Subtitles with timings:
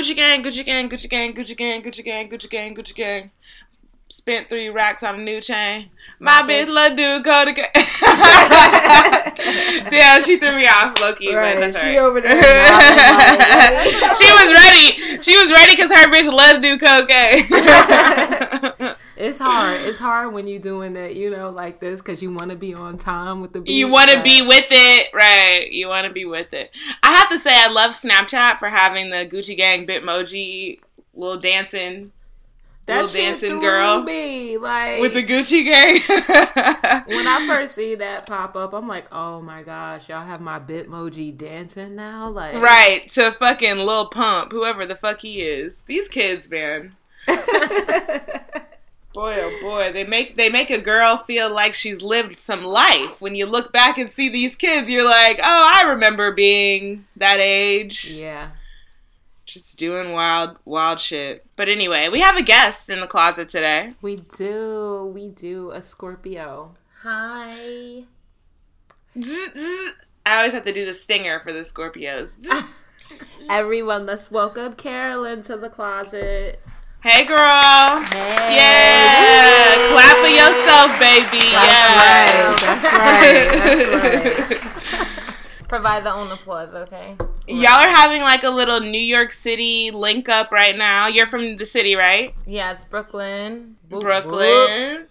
[0.00, 3.30] Gucci gang, Gucci gang, Gucci gang, Gucci gang, Gucci gang, Gucci gang, Gucci gang.
[4.08, 5.90] Spent three racks on a new chain.
[6.18, 7.52] My bitch love do go to
[9.92, 11.34] yeah, she threw me off, Loki.
[11.34, 12.32] Right, But that's she all over there.
[14.14, 15.20] she was ready.
[15.20, 17.44] She was ready because her bitch love do cocaine.
[19.20, 19.82] It's hard.
[19.82, 22.72] It's hard when you're doing it, you know, like this because you want to be
[22.72, 23.62] on time with the.
[23.66, 25.68] you want to be with it, right?
[25.70, 26.74] You want to be with it.
[27.02, 30.80] I have to say, I love Snapchat for having the Gucci Gang Bitmoji
[31.14, 32.12] little dancing
[32.86, 34.56] that little dancing girl Me.
[34.56, 36.00] Like with the Gucci Gang.
[37.16, 40.58] when I first see that pop up, I'm like, oh my gosh, y'all have my
[40.58, 45.82] Bitmoji dancing now, like right to fucking Lil Pump, whoever the fuck he is.
[45.84, 46.96] These kids, man.
[49.12, 53.20] Boy, oh boy, they make they make a girl feel like she's lived some life.
[53.20, 57.38] When you look back and see these kids, you're like, oh, I remember being that
[57.40, 58.12] age.
[58.12, 58.50] yeah.
[59.46, 63.92] just doing wild wild shit but anyway we have a guest in the closet today
[64.00, 66.76] We do, we do a Scorpio.
[67.02, 68.04] Hi.
[69.16, 72.36] I always have to do the stinger for the scorpios
[73.50, 76.62] Everyone, let's welcome Carolyn to the closet.
[77.02, 84.50] Hey girl Hey, yeah clap for yourself baby yeah That's right.
[84.50, 85.68] That's right.
[85.68, 87.16] Provide the own applause, okay?
[87.46, 91.56] y'all are having like a little new york city link up right now you're from
[91.56, 93.76] the city right it's Brooklyn.
[93.88, 95.06] brooklyn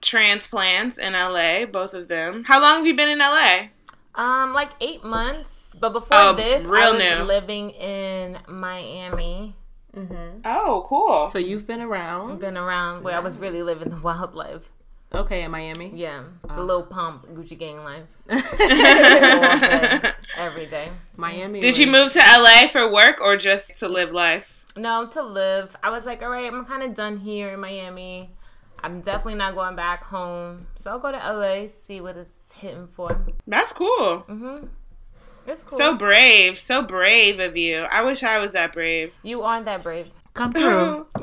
[0.00, 3.62] transplants in la both of them how long have you been in la
[4.14, 5.74] Um, like eight months.
[5.80, 7.24] But before Oh, this, real I was new.
[7.24, 9.56] living in Miami.
[10.44, 14.34] Oh cool So you've been around, Been around where I was really living the wild
[14.34, 14.70] life.
[15.14, 15.92] okay, in Miami.
[15.94, 16.24] Yeah,
[16.54, 18.08] the little pump Gucci gang life
[20.36, 20.90] every day.
[21.16, 21.60] Miami.
[21.60, 25.76] did you move to la for work or just to live life No, to live.
[25.82, 28.30] I was like, all right, I'm kind of done here in Miami.
[28.82, 30.66] I'm definitely not going back home.
[30.76, 33.16] So I'll go to LA, see what it's hitting for.
[33.46, 34.66] that's cool Mm-hmm.
[35.46, 35.78] It's cool.
[35.78, 37.82] So brave, so brave of you.
[37.82, 39.16] I wish I was that brave.
[39.22, 40.08] you aren't that brave.
[40.32, 41.06] come through?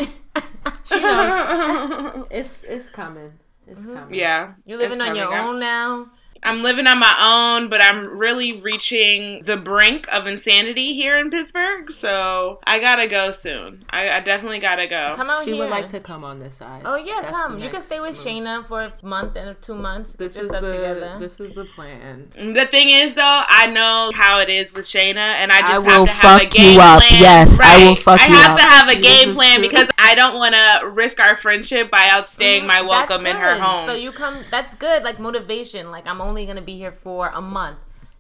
[0.83, 3.33] she knows it's it's coming.
[3.67, 3.95] It's mm-hmm.
[3.95, 4.19] coming.
[4.19, 4.53] yeah.
[4.65, 5.39] You're living on your coming.
[5.39, 6.09] own now.
[6.43, 11.29] I'm living on my own, but I'm really reaching the brink of insanity here in
[11.29, 11.91] Pittsburgh.
[11.91, 13.85] So I gotta go soon.
[13.89, 15.13] I, I definitely gotta go.
[15.15, 15.59] Come out She here.
[15.61, 16.81] would like to come on this side.
[16.85, 17.59] Oh yeah, That's come.
[17.61, 18.25] You can stay with move.
[18.25, 20.13] Shayna for a month and two months.
[20.15, 21.15] This Get your is stuff the together.
[21.19, 22.27] this is the plan.
[22.35, 25.91] The thing is, though, I know how it is with Shayna, and I just I
[25.91, 26.99] have will to have a fuck you game up.
[27.01, 27.21] plan.
[27.21, 29.69] Yes, I will fuck I you have to have a game plan true.
[29.69, 33.55] because I don't want to risk our friendship by outstaying my Mhm, welcome in her
[33.55, 33.87] home.
[33.87, 34.35] So you come.
[34.51, 35.03] That's good.
[35.03, 35.89] Like motivation.
[35.91, 37.77] Like I'm only gonna be here for a month,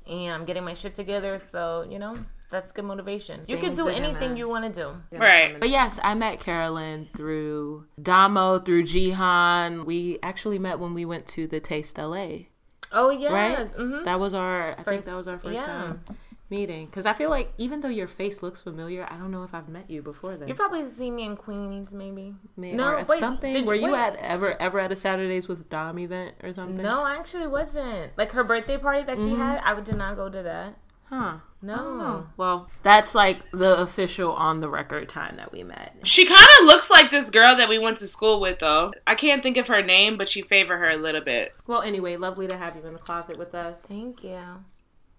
[0.07, 1.37] and I'm getting my shit together.
[1.39, 2.15] So you know
[2.49, 3.41] that's good motivation.
[3.47, 5.17] You can do are gonna- anything you want to do.
[5.17, 5.59] right.
[5.59, 9.85] But yes, I met Carolyn through Damo, through Jihan.
[9.85, 12.47] We actually met when we went to the Taste LA,
[12.91, 13.19] Oh right?
[13.59, 13.73] yes.
[13.73, 14.71] hmm That was our.
[14.77, 15.65] I think that was our first yeah.
[15.65, 16.03] time
[16.51, 16.85] meeting.
[16.85, 19.69] Because I feel like even though your face looks familiar, I don't know if I've
[19.69, 20.47] met you before then.
[20.47, 22.35] You probably see me in Queens, maybe.
[22.55, 23.53] maybe no, or wait, something.
[23.53, 23.99] did Were you wait.
[23.99, 26.77] at ever ever at a Saturdays with Dom event or something?
[26.77, 28.15] No, I actually wasn't.
[28.17, 29.41] Like her birthday party that she mm-hmm.
[29.41, 30.77] had, I did not go to that.
[31.05, 31.37] Huh.
[31.61, 31.75] No.
[31.77, 35.95] Oh, well, that's like the official on the record time that we met.
[36.03, 38.93] She kind of looks like this girl that we went to school with, though.
[39.05, 41.57] I can't think of her name, but she favor her a little bit.
[41.67, 43.81] Well, anyway, lovely to have you in the closet with us.
[43.81, 44.39] Thank you.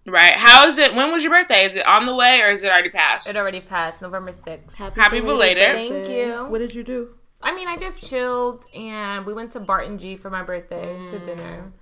[0.06, 0.34] Right.
[0.34, 0.94] How is it?
[0.94, 1.64] When was your birthday?
[1.64, 3.28] Is it on the way or is it already passed?
[3.28, 4.75] It already passed November 6th.
[4.75, 5.62] Happy belated.
[5.62, 6.46] Thank you.
[6.49, 7.14] What did you do?
[7.40, 11.19] I mean, I just chilled and we went to Barton G for my birthday to
[11.19, 11.25] mm.
[11.25, 11.72] dinner.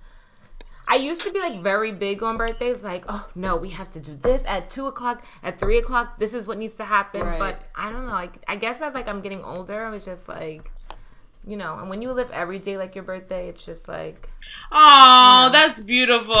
[0.87, 3.99] I used to be like very big on birthdays, like, oh no, we have to
[3.99, 7.21] do this at two o'clock, at three o'clock, this is what needs to happen.
[7.21, 7.39] Right.
[7.39, 10.27] But I don't know, like I guess as like I'm getting older, I was just
[10.27, 10.69] like
[11.45, 14.29] you know, and when you live every day like your birthday, it's just like
[14.71, 16.35] Oh, that's beautiful.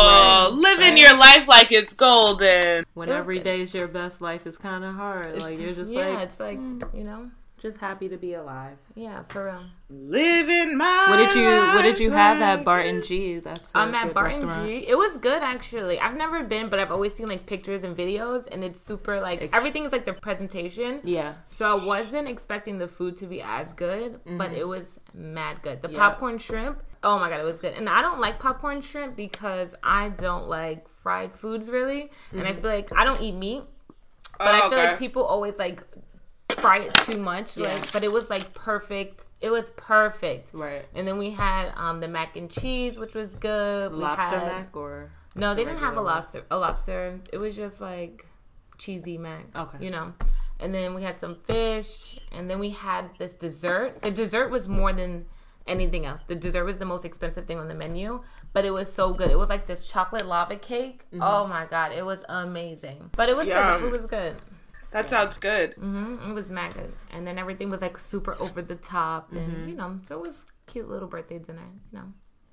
[0.53, 0.97] Living right.
[0.97, 2.85] your life like it's golden.
[2.93, 3.45] When It was every good.
[3.45, 5.41] day's your best life is kind of hard.
[5.41, 6.79] Like you're just yeah, like, it's like hmm.
[6.93, 7.31] you know,
[7.61, 8.77] just happy to be alive.
[8.95, 9.63] Yeah, for real.
[9.89, 13.37] Living my What did you What did you have at Barton G?
[13.37, 14.67] That's I'm at Barton restaurant.
[14.67, 14.87] G.
[14.87, 15.99] It was good actually.
[15.99, 19.49] I've never been, but I've always seen like pictures and videos, and it's super like
[19.53, 21.01] everything's like the presentation.
[21.03, 24.55] Yeah, So I wasn't expecting the food to be as good, but mm-hmm.
[24.55, 25.81] it was mad good.
[25.83, 25.99] The Yeah.
[25.99, 27.75] popcorn shrimp, oh my god, it was good.
[27.75, 32.53] And I don't like popcorn shrimp because I don't like fried foods really, and I
[32.53, 32.61] mm-hmm.
[32.61, 33.61] feel like I don't eat meat,
[34.39, 34.87] but I Oh, feel okay.
[34.91, 35.83] like people always like
[36.59, 37.57] fry it too much.
[37.57, 39.25] Like, but it was like perfect.
[39.41, 40.51] It was perfect.
[40.53, 40.85] right.
[40.95, 43.91] And then we had um, the mac and cheese, which was good.
[43.91, 46.43] Lobster had- mac or No, they didn't have a lobster.
[46.51, 47.19] A lobster.
[47.31, 48.25] It was just like
[48.77, 49.45] cheesy mac.
[49.57, 49.77] Okay.
[49.83, 50.13] You know.
[50.59, 53.99] And then we had some fish, and then we had this dessert.
[54.03, 55.25] The dessert was more than
[55.65, 56.21] anything else.
[56.27, 58.21] The dessert was the most expensive thing on the menu,
[58.53, 59.31] but it was so good.
[59.31, 61.05] It was like this chocolate lava cake.
[61.11, 61.23] Mm-hmm.
[61.23, 63.09] Oh my god, it was amazing.
[63.17, 63.55] But it was good.
[63.55, 63.73] Yum.
[63.73, 64.35] The food was good.
[64.91, 65.73] That sounds good.
[65.75, 66.91] hmm It was mad good.
[67.11, 69.69] And then everything was like super over the top, and Mm-hmm.
[69.69, 71.67] you know, so it was cute little birthday dinner.
[71.91, 72.05] You know.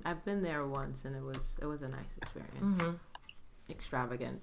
[0.05, 2.55] I've been there once and it was it was a nice experience.
[2.63, 2.91] Mm-hmm.
[3.71, 4.41] Extravagant.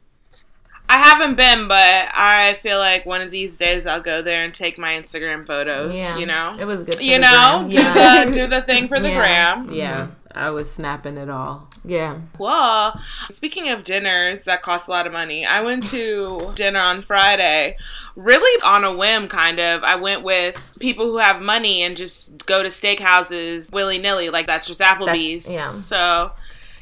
[0.87, 4.53] I haven't been, but I feel like one of these days I'll go there and
[4.53, 5.95] take my Instagram photos.
[5.95, 6.17] Yeah.
[6.17, 6.95] You know, It was good.
[6.95, 8.25] for you the know, gram.
[8.27, 9.15] do the do the thing for the Yeah.
[9.17, 9.71] gram.
[9.73, 11.69] Yeah, I was snapping it all.
[11.85, 12.17] yeah.
[12.37, 12.99] Well,
[13.29, 17.77] speaking of dinners that cost a lot of money, I went to dinner on Friday,
[18.17, 19.83] really on a whim, kind of.
[19.83, 24.45] I went with people who have money and just go to steakhouses willy nilly, like
[24.45, 25.49] that's just Applebee's.
[25.49, 25.69] yeah.
[25.69, 26.31] So,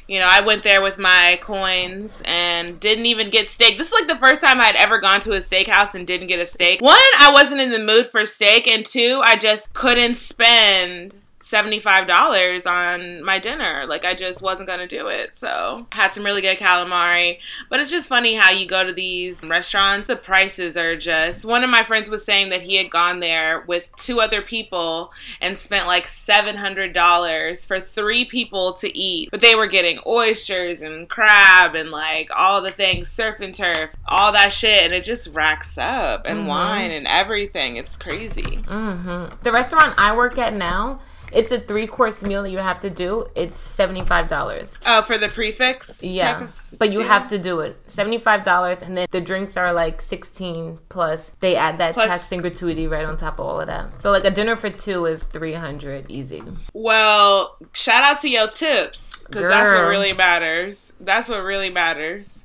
[0.08, 3.78] you know, I went there with my coins and didn't even get steak.
[3.78, 6.42] This is like the first time I'd ever gone to a steakhouse and didn't get
[6.42, 6.80] a steak.
[6.82, 11.14] One, I wasn't in the mood for steak, and two, I just couldn't spend.
[11.44, 13.84] $75 on my dinner.
[13.86, 15.36] Like, I just wasn't going to do it.
[15.36, 17.38] So, had some really good calamari.
[17.68, 21.44] But it's just funny how you go to these restaurants, the prices are just.
[21.44, 25.12] One of my friends was saying that he had gone there with two other people
[25.40, 29.30] and spent like $700 for three people to eat.
[29.30, 33.94] But they were getting oysters and crab and like all the things, surf and turf,
[34.06, 34.84] all that shit.
[34.84, 37.76] And it just racks up and wine and everything.
[37.76, 38.56] It's crazy.
[38.66, 41.00] hmm The restaurant I work at now,
[41.34, 43.26] it's a three course meal that you have to do.
[43.34, 44.76] It's seventy five dollars.
[44.86, 46.02] Oh, for the prefix?
[46.04, 46.48] Yeah,
[46.78, 47.08] but you deal?
[47.08, 47.76] have to do it.
[47.86, 51.32] Seventy five dollars, and then the drinks are like sixteen plus.
[51.40, 53.98] They add that Plus- tax and gratuity right on top of all of that.
[53.98, 56.42] So like a dinner for two is three hundred easy.
[56.72, 60.92] Well, shout out to your tips because that's what really matters.
[61.00, 62.44] That's what really matters.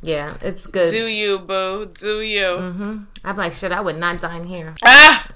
[0.00, 0.92] Yeah, it's good.
[0.92, 1.86] Do you, boo?
[1.92, 2.56] Do you?
[2.56, 3.72] hmm I'm like shit.
[3.72, 4.74] I would not dine here.
[4.84, 5.28] Ah,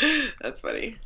[0.40, 0.96] that's funny.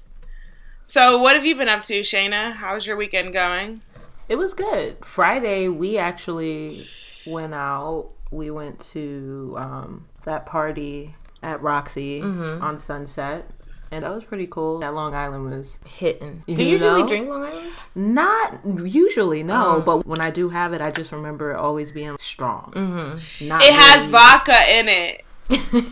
[0.93, 2.53] So, what have you been up to, Shayna?
[2.53, 3.81] How's your weekend going?
[4.29, 5.03] It was good.
[5.03, 6.87] Friday we actually
[7.27, 8.11] went out.
[8.31, 12.63] We went to um, that party at Roxy Mm-hmm.
[12.63, 13.49] on Sunset.
[13.91, 14.81] And that was pretty cool.
[14.81, 16.43] That Long Island was Hitting.
[16.47, 17.09] Do You usually know?
[17.09, 17.73] drink Long Island?
[17.95, 19.77] not usually, no.
[19.77, 19.81] Oh.
[19.81, 22.71] But when I do have it, I just remember it always being strong.
[22.77, 23.47] Mm-hmm.
[23.49, 25.25] Not It has vodka in it.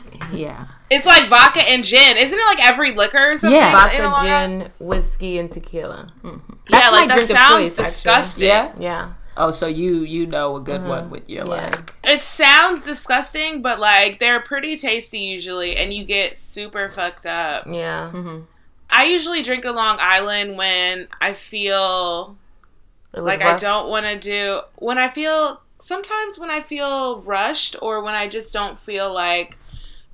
[0.30, 0.66] Yeah.
[0.90, 2.16] It's like vodka and gin.
[2.16, 3.52] Isn't it like every liquor or something?
[3.52, 3.70] Yeah.
[3.72, 6.12] Vodka, Long gin, whiskey, and tequila.
[6.24, 6.30] Yeah,
[6.68, 7.84] That's like my that drink of sounds choice, actually.
[7.84, 8.46] disgusting.
[8.48, 8.72] Yeah.
[8.78, 9.12] Yeah.
[9.36, 11.50] Oh, so you you know a good one with your Yeah.
[11.70, 17.24] like It sounds disgusting, but like they're pretty tasty usually, and you get super fucked
[17.26, 17.66] up.
[17.66, 18.10] Yeah.
[18.12, 18.40] Mm-hmm.
[18.90, 22.36] I usually drink a Long Island when I feel
[23.14, 27.22] It was like I don't want to do when I feel sometimes when I feel
[27.22, 29.56] rushed or when I just don't feel like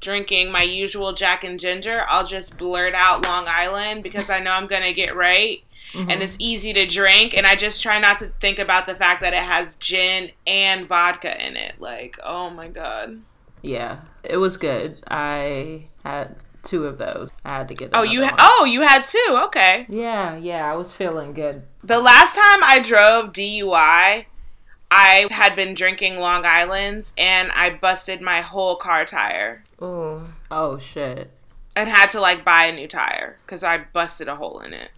[0.00, 4.52] drinking my usual Jack and Ginger, I'll just blurt out Long Island because I know
[4.52, 5.62] I'm gonna get right.
[5.92, 6.10] Mm-hmm.
[6.10, 9.20] And it's easy to drink, and I just try not to think about the fact
[9.20, 11.80] that it has gin and vodka in it.
[11.80, 13.22] Like, oh my god!
[13.62, 14.98] Yeah, it was good.
[15.08, 16.34] I had
[16.66, 17.30] two of those.
[17.44, 17.90] I had to get.
[17.94, 19.40] Oh, you ha- oh you had two.
[19.44, 19.86] Okay.
[19.88, 21.62] Yeah, yeah, I was feeling good.
[21.82, 24.26] The last time I drove DUI,
[24.90, 30.23] I had been drinking Long Island's and I busted my whole car tire Ooh.
[30.50, 31.31] Oh shit.
[31.75, 34.90] and had to like buy a new tire because I busted a hole in it.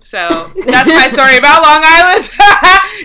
[0.00, 0.28] So
[0.66, 2.30] that's my story about Long Island.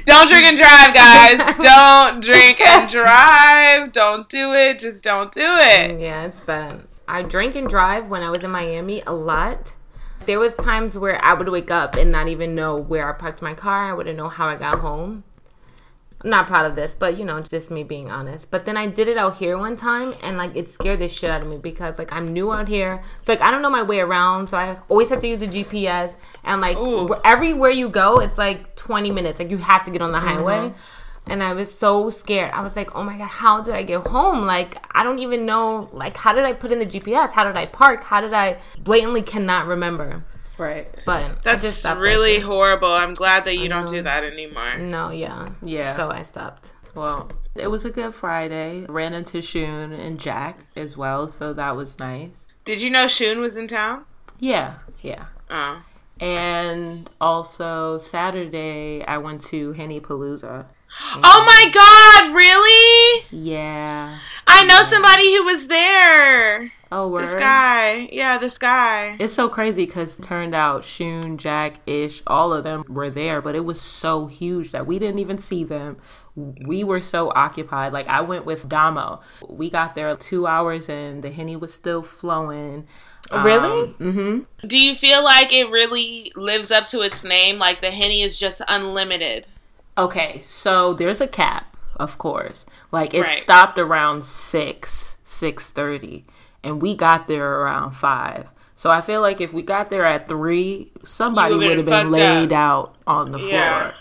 [0.05, 1.55] don't drink and drive, guys.
[1.61, 3.91] Don't drink and drive.
[3.91, 4.79] Don't do it.
[4.79, 5.99] Just don't do it.
[5.99, 6.85] Yeah, it's bad.
[7.05, 9.73] I drank and drive when I was in Miami a lot.
[10.29, 13.41] There was times where I would wake up and not even know where I parked
[13.41, 13.89] my car.
[13.89, 15.23] I wouldn't know how I got home.
[16.23, 18.51] I'm not proud of this, but you know, just me being honest.
[18.51, 21.31] But then I did it out here one time and like it scared the shit
[21.31, 23.01] out of me because like I'm new out here.
[23.23, 25.47] So like I don't know my way around, so I always have to use a
[25.47, 27.15] GPS and like Ooh.
[27.25, 29.39] everywhere you go, it's like 20 minutes.
[29.39, 30.27] Like you have to get on the mm-hmm.
[30.27, 30.73] highway.
[31.29, 32.51] And I was so scared.
[32.53, 34.41] I was like, "Oh my god, how did I get home?
[34.45, 35.89] Like, I don't even know.
[35.91, 37.31] Like, how did I put in the GPS?
[37.31, 38.03] How did I park?
[38.03, 40.23] How did I blatantly cannot remember."
[40.57, 40.87] Right.
[41.05, 42.89] But I just That's stopped that really horrible.
[42.91, 43.91] I'm glad that you don't know.
[43.91, 44.77] do that anymore.
[44.77, 45.95] no, yeah, Yeah.
[45.95, 46.73] So I stopped.
[46.95, 48.85] Well, it was a good Friday.
[48.89, 52.47] Ran into Shun and Jack as well, so that was nice.
[52.65, 54.05] Did you know Shun was in town?
[54.39, 55.25] Yeah, yeah.
[55.49, 55.81] Oh.
[56.19, 60.65] And also Saturday, I went to Henny Palooza.
[61.01, 63.25] Oh my god, really?
[63.31, 64.19] Yeah.
[64.47, 66.71] I know somebody who was there.
[66.91, 67.23] Oh, word.
[67.23, 68.09] This guy.
[68.11, 69.15] Yeah, this guy.
[69.19, 73.41] It's so crazy because it turned out Shun, Jack, Ish, all of them were there,
[73.41, 75.97] but it was so huge that we didn't even see them.
[76.35, 77.93] We were so occupied.
[77.93, 79.21] Like I went with Damo.
[79.47, 82.87] We got there two hours and the henny was still flowing.
[83.31, 83.93] Really?
[83.99, 84.67] Mm-hmm.
[84.67, 87.59] Do you feel like it really lives up to its name?
[87.59, 89.45] Like the Henny is just unlimited?
[89.99, 92.65] Okay, so there's a cap, of course.
[92.91, 93.29] Like it Right.
[93.29, 96.25] stopped around six, six thirty,
[96.63, 98.47] and we got there around five.
[98.77, 102.53] So I feel like if we got there at three, somebody would have been laid
[102.53, 103.89] out on the Yeah.
[103.89, 103.93] floor.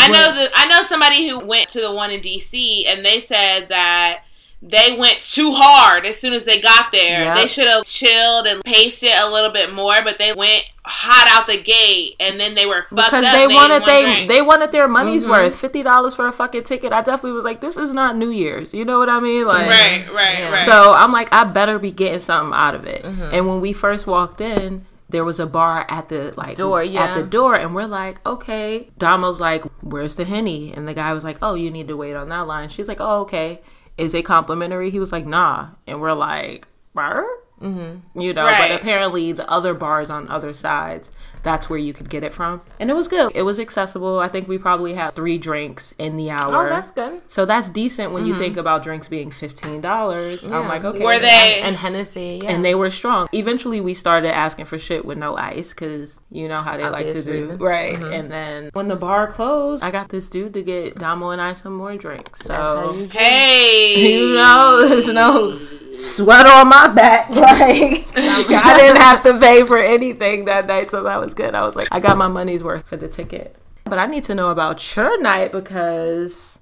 [0.00, 3.20] I know that I know somebody who went to the one in DC and they
[3.20, 4.22] said that
[4.62, 7.20] they went too hard as soon as they got there.
[7.24, 7.36] Yep.
[7.36, 11.28] They should have chilled and paced it a little bit more, but they went hot
[11.36, 13.32] out the gate and then they were fucked because up.
[13.32, 14.28] they and wanted they drink.
[14.28, 15.30] they wanted their money's Mm-hmm.
[15.32, 15.58] worth.
[15.58, 16.92] Fifty dollars for a fucking ticket.
[16.92, 18.72] I definitely was like, this is not New Year's.
[18.72, 19.46] You know what I mean?
[19.46, 20.50] Like, right, right, Yeah.
[20.50, 20.64] right.
[20.64, 23.02] So I'm like, I better be getting something out of it.
[23.02, 23.30] Mm-hmm.
[23.34, 27.14] And when we first walked in, there was a bar at the like Door, at
[27.14, 28.88] the door, and we're like, okay.
[28.98, 30.72] Damo's like, where's the henny?
[30.72, 32.68] And the guy was like, oh, you need to wait on that line.
[32.70, 33.60] She's like, oh, okay.
[33.98, 34.90] Is it complimentary?
[34.90, 35.68] He was like, nah.
[35.86, 37.24] And we're like, bar?
[37.60, 38.20] Mm-hmm.
[38.20, 38.68] You know, Right.
[38.70, 41.10] but apparently the other bars on other sides,
[41.46, 42.60] that's where you could get it from.
[42.80, 43.30] And it was good.
[43.36, 44.18] It was accessible.
[44.18, 46.66] I think we probably had three drinks in the oh, hour.
[46.66, 47.22] Oh, that's good.
[47.30, 48.42] So that's decent when you mm-hmm.
[48.42, 50.44] think about drinks being fifteen dollars.
[50.44, 50.98] I'm like, okay.
[50.98, 51.60] Were they?
[51.62, 52.50] And Hennessy, yeah.
[52.50, 53.28] And they were strong.
[53.32, 57.04] Eventually, we started asking for shit with no ice because you know how they like
[57.04, 57.60] to Obvious do, reasons.
[57.60, 57.94] right?
[57.94, 58.12] Mm-hmm.
[58.12, 61.52] And then when the bar closed, I got this dude to get Damo and I
[61.52, 62.40] some more drinks.
[62.40, 65.60] So you hey, you know, there's no
[65.98, 67.30] sweat on my back.
[67.36, 71.54] Like I didn't have to pay for anything that night, so that was good.
[71.54, 73.56] I was like, I got my money's worth for the ticket.
[73.84, 76.55] But I need to know about your night because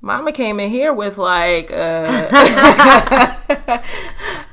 [0.00, 1.76] Mama came in here with like uh,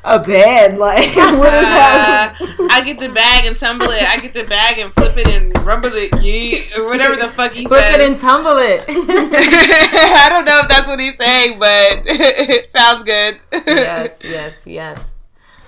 [0.04, 0.78] a bed.
[0.78, 2.52] Like, what is happening?
[2.66, 4.04] Uh, I get the bag and tumble it.
[4.04, 7.52] I get the bag and flip it and rumble it, yeet, or whatever the fuck
[7.54, 8.02] he Flip said.
[8.02, 8.84] it and tumble it.
[8.90, 13.40] I don't know if that's what he's saying, but it sounds good.
[13.52, 15.10] yes, yes, yes.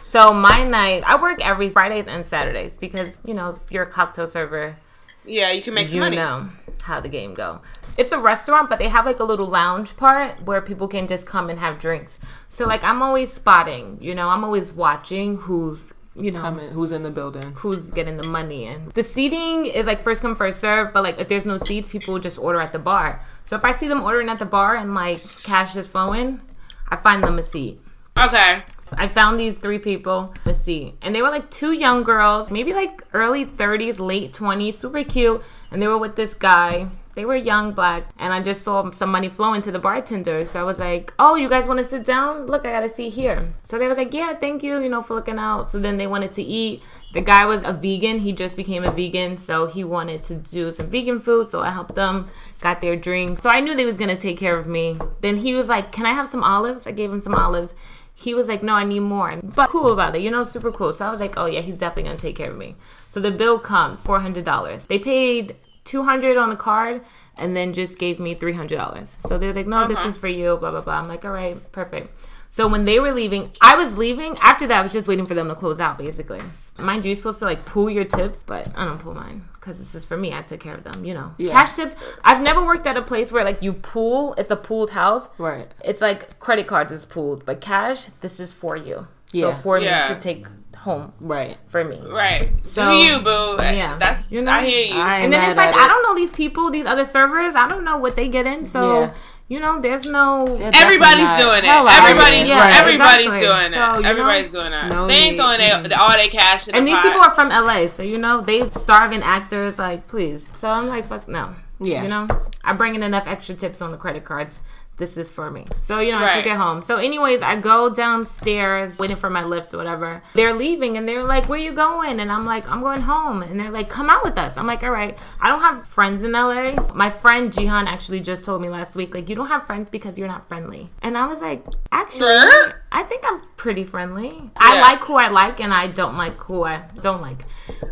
[0.04, 4.28] So my night, I work every Fridays and Saturdays because you know you're a cocktail
[4.28, 4.76] server,
[5.24, 6.16] Yeah, you can make some you money.
[6.18, 6.50] know
[6.88, 7.62] how the game go.
[7.98, 11.26] It's a restaurant, but they have like a little lounge part where people can just
[11.26, 12.20] come and have drinks.
[12.50, 16.72] So like I'm always spotting, you know, I'm always watching who's you know Come in,
[16.72, 17.44] who's in the building?
[17.58, 18.92] who's getting the money in.
[18.96, 22.18] The seating is like first come first serve, but like if there's no seats, people
[22.18, 23.22] just order at the bar.
[23.46, 26.42] So if I see them ordering at the bar and like cash is flowing,
[26.90, 27.80] I find them a seat.
[28.18, 28.64] Okay.
[28.92, 30.96] I found these three people a see.
[31.02, 35.42] and they were like two young girls, maybe like early 30s, late 20s, super cute,
[35.72, 36.90] and they were with this guy.
[37.16, 40.46] They were young, black, and I just saw some money flowing to the bartender.
[40.46, 42.46] So I was like, "Oh, you guys want to sit down?
[42.46, 45.02] Look, I got a seat here." So they was like, "Yeah, thank you, you know,
[45.02, 46.84] for looking out." So then they wanted to eat.
[47.14, 48.20] The guy was a vegan.
[48.20, 51.48] He just became a vegan, so he wanted to do some vegan food.
[51.48, 52.28] So I helped them,
[52.62, 53.40] got their drink.
[53.40, 54.96] So I knew they was gonna take care of me.
[55.22, 57.74] Then he was like, "Can I have some olives?" I gave him some olives
[58.20, 59.40] he was like, no, I need more.
[59.44, 60.92] But cool about it, you know, super cool.
[60.92, 62.76] So I was like, oh yeah, he's definitely gonna take care of me.
[63.10, 64.88] So the bill comes, four hundred dollars.
[64.88, 67.04] They paid two hundred on the card
[67.38, 69.18] and then just gave me three hundred dollars.
[69.20, 70.96] So they're like, no, this is for you, blah blah blah.
[71.00, 72.12] I'm like, all right, perfect.
[72.50, 74.38] So when they were leaving, I was leaving.
[74.42, 76.40] After that, I was just waiting for them to close out, basically.
[76.80, 79.80] Mind you, you're supposed to like pool your tips, but I don't pool mine because
[79.80, 80.34] this is for me.
[80.34, 81.34] I took care of them, you know.
[81.38, 81.52] Yeah.
[81.54, 81.96] Cash tips.
[82.24, 84.34] I've never worked at a place where like you pool.
[84.38, 85.28] It's a pooled house.
[85.38, 85.68] Right.
[85.84, 89.08] It's like credit cards is pooled, but cash, this is for you.
[89.32, 89.56] Yeah.
[89.56, 90.08] So for Yeah.
[90.10, 90.46] me to take
[90.78, 91.58] home Right.
[91.68, 92.00] for me.
[92.06, 92.50] Right.
[92.64, 93.58] So- Do you, boo?
[93.60, 93.98] Yeah.
[93.98, 95.02] That's You know, I hear you.
[95.02, 97.56] I- And then it's like at I don't know these people, these other servers.
[97.56, 98.66] I don't know what they get in.
[98.68, 99.14] So Yeah.
[99.50, 100.42] You know, there's no.
[100.44, 101.66] Everybody's not- doing it.
[101.66, 103.40] Hell, Everybody's yeah, everybody's exactly.
[103.48, 104.02] doing So, it.
[104.04, 104.90] know, Everybody's doing that.
[104.92, 105.38] no they ain't need.
[105.38, 107.06] throwing they, all their cash in And the these pot.
[107.14, 109.80] people are from LA, so you know they starving actors.
[109.80, 110.46] Like, please.
[110.56, 111.56] So I'm like, fuck no.
[111.80, 112.02] Yeah.
[112.04, 112.28] You know,
[112.64, 114.60] I bring in enough extra tips on the credit cards
[114.98, 115.64] this is for me.
[115.82, 116.82] So, you know, I took it home.
[116.82, 120.24] So, anyways, I go downstairs waiting for my lift or whatever.
[120.34, 122.20] They're leaving and they're like, Where you going?
[122.20, 123.44] And I'm like, I'm going home.
[123.44, 124.58] And they're like, Come out with us.
[124.58, 125.18] I'm like, All right.
[125.40, 126.74] I don't have friends in LA.
[126.96, 130.18] My friend Jihan actually just told me last week, like, you don't have friends because
[130.18, 130.90] you're not friendly.
[131.04, 132.46] And I was like, Actually?
[132.92, 134.32] I think I'm pretty friendly.
[134.56, 137.42] I like who I like and I don't like who I don't like.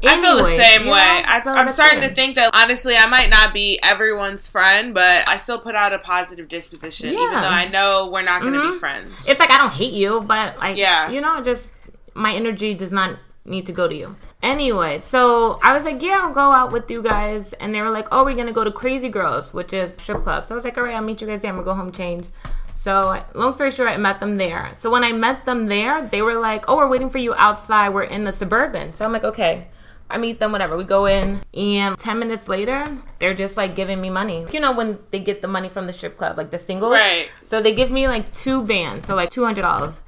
[0.03, 0.93] I feel the same know?
[0.93, 1.23] way.
[1.25, 2.09] I, So I'm starting it.
[2.09, 5.91] to think that honestly, I might not be everyone's friend, but I still put out
[5.93, 7.41] a positive disposition, even Yeah.
[7.41, 8.79] though I know we're not going to be Mhm.
[8.79, 9.27] friends.
[9.29, 11.09] It's like I don't hate you, but like Yeah.
[11.09, 11.71] you know, just
[12.13, 14.15] my energy does not need to go to you.
[14.41, 17.91] Anyway, so I was like, yeah, I'll go out with you guys, and they were
[17.91, 20.47] like, oh, we're gonna go to Crazy Girls, which is strip club.
[20.47, 21.51] So I was like, all right, I'll meet you guys there.
[21.51, 22.25] I'm gonna go home change.
[22.73, 24.69] So long story short, I met them there.
[24.73, 27.89] So when I met them there, they were like, oh, we're waiting for you outside.
[27.89, 28.93] We're in the suburban.
[28.93, 29.67] So I'm like, okay.
[30.09, 30.77] I meet them, whatever.
[30.77, 32.85] We go in, and 10 minutes later,
[33.19, 34.45] they're just like giving me money.
[34.53, 36.93] You know, when they get the money from the strip club, like the singles?
[36.93, 37.29] Right.
[37.45, 39.99] So they give me like two bands, so like $200.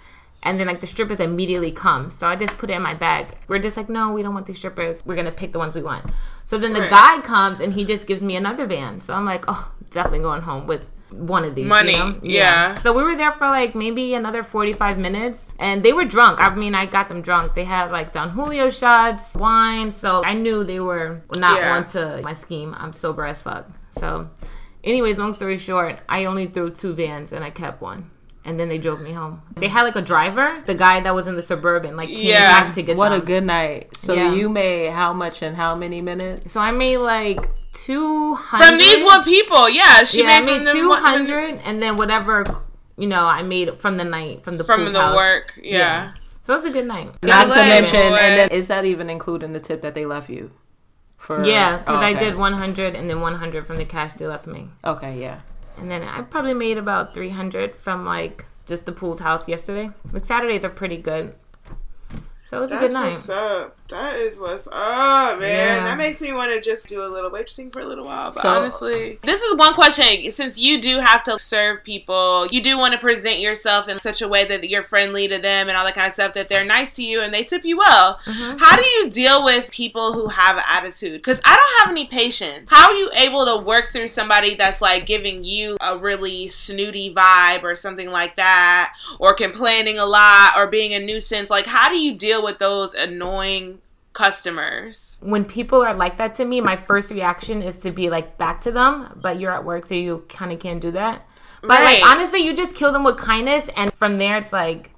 [0.43, 2.11] And then like the strippers immediately come.
[2.11, 3.27] So I just put it in my bag.
[3.47, 5.03] We're just like, no, we don't want these strippers.
[5.05, 6.05] We're going to pick the ones we want.
[6.45, 6.89] So then the Right.
[6.89, 9.01] guy comes and he just gives me another band.
[9.03, 11.63] So I'm like, oh, definitely going home with one of these.
[11.63, 12.19] you Money, know?
[12.21, 12.75] yeah.
[12.75, 16.39] So we were there for like maybe another 45 minutes and they were drunk.
[16.41, 17.55] I mean, I got them drunk.
[17.55, 19.91] They had like Don Julio shots, wine.
[19.93, 21.75] So I knew they were not Yeah.
[21.77, 22.75] onto my scheme.
[22.77, 23.67] I'm sober as fuck.
[23.97, 24.29] So,
[24.83, 28.11] anyways, long story short, I only threw two vans and I kept one.
[28.45, 29.41] And then they drove me home.
[29.57, 32.47] They had like a driver, the guy that was in the suburban, like came Yeah.
[32.63, 33.93] back to get What a good night.
[33.97, 34.31] So Yeah.
[34.33, 36.53] you made how much in how many minutes?
[36.53, 37.49] So I made like
[37.85, 40.89] two hundred from these one people, yeah, she Yeah, I made, made from them two
[40.89, 42.43] one- hundred, and then whatever
[42.97, 45.15] you know I made from the night from the from the house.
[45.15, 46.13] work, yeah.
[46.43, 47.09] So it was a good night.
[47.25, 48.15] Not to Like, mention, boy.
[48.15, 50.51] and then is that even including the tip that they left you?
[51.17, 54.47] For Yeah, because Oh, I did 100 and then 100 from the cash they left
[54.47, 54.69] me.
[54.85, 55.39] Okay, yeah.
[55.77, 59.89] And then I probably made about 300 from like just the pooled house yesterday.
[60.11, 61.35] But Saturdays are pretty good.
[62.47, 63.29] So it was a good night.
[63.29, 63.75] up.
[63.89, 65.77] That is what's up, man.
[65.77, 65.83] Yeah.
[65.83, 68.31] That makes me want to just do a little waitressing for a little while.
[68.33, 70.29] But So- honestly, this is one question.
[70.31, 74.21] Since you do have to serve people, you do want to present yourself in such
[74.21, 76.65] a way that you're friendly to them and all that kind of stuff, that they're
[76.65, 78.19] nice to you and they tip you well.
[78.25, 78.57] Mm-hmm.
[78.57, 81.21] How do you deal with people who have attitude?
[81.21, 82.65] Because I don't have any patience.
[82.67, 87.13] How are you able to work through somebody that's like giving you a really snooty
[87.13, 91.49] vibe or something like that, or complaining a lot, or being a nuisance?
[91.49, 93.79] Like, how do you deal with those annoying
[94.13, 95.19] customers?
[95.21, 98.61] When people are like that to me, my first reaction is to be like back
[98.61, 101.25] to them, but you're at work, so you kind of can't do that.
[101.61, 102.01] But Right.
[102.01, 104.91] like honestly, you just kill them with kindness, and from there, it's like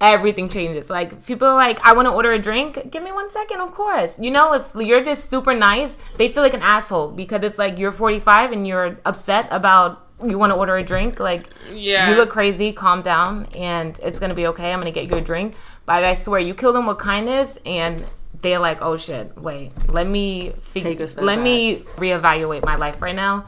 [0.00, 0.90] everything changes.
[0.90, 2.90] Like people are like, I want to order a drink.
[2.90, 4.18] Give me one second, of course.
[4.18, 7.78] You know, if you're just super nice, they feel like an asshole because it's like
[7.78, 11.18] you're 45 and you're upset about you want to order a drink.
[11.20, 12.10] Like Yeah.
[12.10, 12.72] you look crazy.
[12.72, 14.72] Calm down, and it's gonna be okay.
[14.72, 15.54] I'm gonna get you a drink.
[15.86, 18.04] But I swear, you kill them with kindness, and
[18.42, 21.44] they're like, "Oh shit, wait, let me fig- Take a step let back.
[21.44, 23.44] me reevaluate my life right now."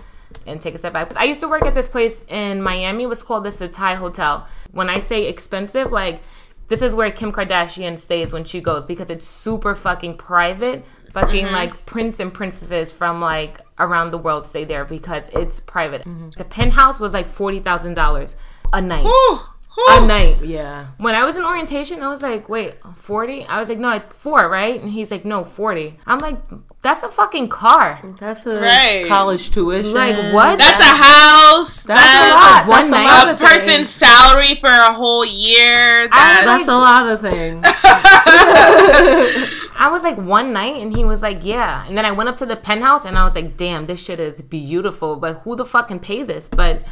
[0.46, 1.14] And take a step back.
[1.16, 3.05] I used to work at this place in Miami.
[3.05, 4.46] It was called the Setai Hotel.
[4.72, 6.20] When I say expensive, like
[6.68, 10.85] this is where Kim Kardashian stays when she goes because it's super fucking private.
[11.12, 11.55] Fucking Mm-hmm.
[11.55, 16.03] like prince and princesses from like around the world stay there because it's private.
[16.03, 16.31] Mm-hmm.
[16.37, 18.37] The penthouse was like forty thousand dollars
[18.74, 19.05] a night.
[19.05, 19.40] Whew,
[19.91, 20.45] A night.
[20.45, 20.88] Yeah.
[20.99, 23.45] When I was in orientation, I was like, wait, 40?
[23.45, 24.81] I was like, no, like, four, right?
[24.81, 25.99] And he's like, no, 40.
[26.07, 26.37] I'm like,
[26.83, 28.01] that's a fucking car.
[28.19, 29.05] That's a Right.
[29.09, 29.95] college tuition.
[29.95, 30.59] Like, what?
[30.59, 31.83] That's a house.
[31.85, 32.79] That's That's a lot.
[32.81, 33.03] One night.
[33.05, 33.51] a lot a of things.
[33.51, 36.09] person's salary for a whole year.
[36.09, 37.64] That's, That's a lot of things.
[39.81, 41.87] I was like, one night, and he was like, yeah.
[41.87, 44.19] And then I went up to the penthouse, and I was like, damn, this shit
[44.19, 46.49] is beautiful, but who the fuck can pay this?
[46.49, 46.83] But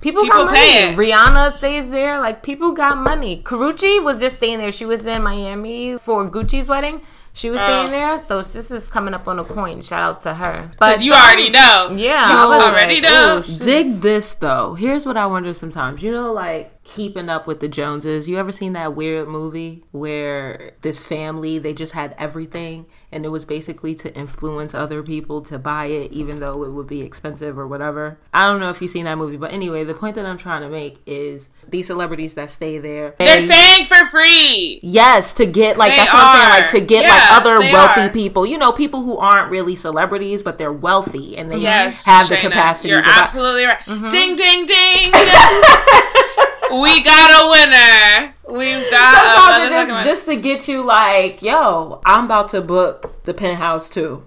[0.00, 1.10] people, People got pay money.
[1.12, 2.18] Rihanna stays there.
[2.20, 3.42] Like, people got money.
[3.42, 4.72] Karrueche was just staying there.
[4.72, 7.00] She was in Miami for Gucci's wedding.
[7.32, 7.64] She was Oh.
[7.64, 9.82] staying there, so this is coming up on a coin.
[9.82, 10.70] Shout out to her.
[10.78, 11.92] But you some- already know.
[11.94, 13.42] Yeah, You already like, know.
[13.62, 14.72] Dig this though.
[14.74, 16.02] Here's what I wonder sometimes.
[16.02, 18.28] You know, like keeping up with the Joneses.
[18.28, 23.28] You ever seen that weird movie where this family they just had everything and it
[23.28, 27.58] was basically to influence other people to buy it even though it would be expensive
[27.58, 28.18] or whatever.
[28.32, 30.62] I don't know if you've seen that movie, but anyway, the point that I'm trying
[30.62, 33.14] to make is these celebrities that stay there.
[33.18, 34.78] They're they- saying for free.
[34.82, 37.58] Yes, to get like They that's what I'm saying, like to get Yeah, like other
[37.72, 38.08] wealthy are.
[38.10, 38.46] people.
[38.46, 42.36] You know, people who aren't really celebrities, but they're wealthy and they Yes, have the
[42.36, 42.90] capacity.
[42.90, 43.78] You're to buy- absolutely right.
[43.80, 44.08] Mm-hmm.
[44.08, 45.12] Ding, ding, ding.
[46.70, 48.34] we got a winner.
[48.58, 50.04] We've got Sometimes a it just, winner.
[50.04, 54.24] just to get you like, yo, I'm about to book the penthouse too.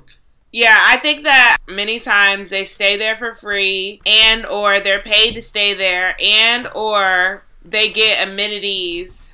[0.52, 5.36] Yeah, I think that many times they stay there for free and or they're paid
[5.36, 9.34] to stay there and or they get amenities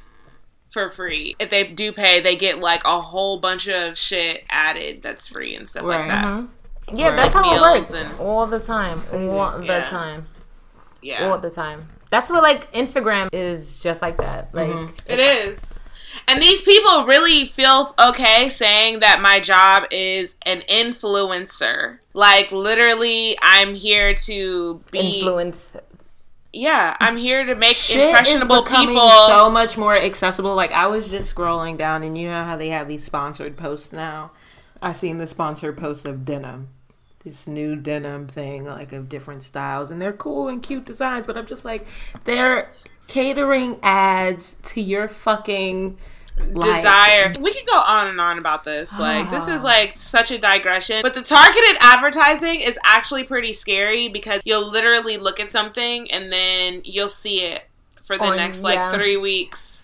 [0.68, 1.36] for free.
[1.40, 5.56] If they do pay, they get like a whole bunch of shit added that's free
[5.56, 6.10] and stuff like Right.
[6.10, 6.26] that.
[6.26, 6.50] Mhm.
[6.94, 9.90] Yeah, Or that's like how it works and- all the time, all the Yeah.
[9.90, 10.28] time,
[11.02, 11.30] Yeah.
[11.30, 11.88] all the time.
[12.10, 14.52] That's what like Instagram is just like that.
[14.52, 14.86] Mm-hmm.
[14.86, 15.80] Like It is.
[16.28, 22.00] And these people really feel okay saying that my job is an influencer.
[22.14, 25.72] Like literally I'm here to be influence.
[26.54, 30.56] Yeah, I'm here to make Shit impressionable is people so much more accessible.
[30.56, 33.92] Like I was just scrolling down, and you know how they have these sponsored posts
[33.92, 34.32] now.
[34.82, 36.70] I seen the sponsored post of denim,
[37.26, 41.28] this new denim thing, like of different styles, and they're cool and cute designs.
[41.28, 41.86] But I'm just like,
[42.24, 42.72] they're
[43.08, 45.98] catering ads to your fucking
[46.38, 47.34] like, desire.
[47.40, 48.98] We could go on and on about this.
[49.00, 49.64] Like this is uh-huh.
[49.64, 51.02] like such a digression.
[51.02, 56.32] But the targeted advertising is actually pretty scary because you'll literally look at something and
[56.32, 57.64] then you'll see it
[58.04, 58.94] for the On- next like yeah.
[58.94, 59.75] 3 weeks.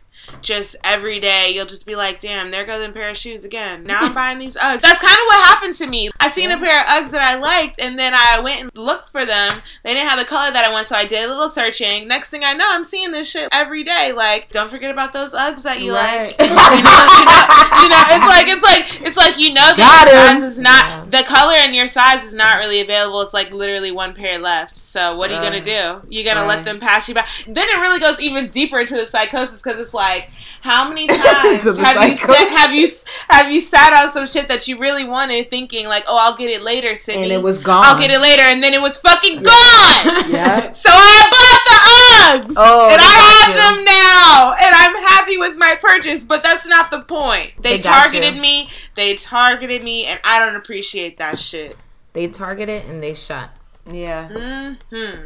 [0.41, 3.83] Just every day, you'll just be like, "Damn, there goes a pair of shoes again."
[3.83, 4.81] Now I'm buying these Uggs.
[4.81, 6.09] That's kind of what happened to me.
[6.19, 9.09] I seen a pair of Uggs that I liked, and then I went and looked
[9.09, 9.61] for them.
[9.83, 12.07] They didn't have the color that I want, so I did a little searching.
[12.07, 14.13] Next thing I know, I'm seeing this shit every day.
[14.15, 16.37] Like, don't forget about those Uggs that you Right.
[16.39, 16.39] like.
[16.49, 17.41] you, know, you, know,
[17.83, 21.11] you know, it's like it's like it's like you know that your size is not
[21.11, 23.21] the color in your size is not really available.
[23.21, 24.77] It's like literally one pair left.
[24.77, 26.01] So what are you gonna do?
[26.09, 27.27] You gotta let them pass you by.
[27.47, 30.20] Then it really goes even deeper into the psychosis because it's like
[30.61, 32.87] how many times have you sat, have you
[33.29, 36.49] have you sat on some shit that you really wanted, thinking like, oh, I'll get
[36.49, 37.23] it later, Sydney.
[37.23, 37.83] and it was gone.
[37.85, 40.29] I'll get it later, and then it was fucking gone.
[40.31, 40.71] Yeah.
[40.81, 43.61] So I bought the Uggs, Oh, and I have you.
[43.61, 46.23] them now, and I'm happy with my purchase.
[46.25, 47.51] But that's not the point.
[47.61, 48.41] They, They targeted you.
[48.41, 48.69] me.
[48.95, 51.75] They targeted me, and I don't appreciate that shit.
[52.13, 53.55] They targeted and they shot.
[53.93, 54.73] Yeah, hmm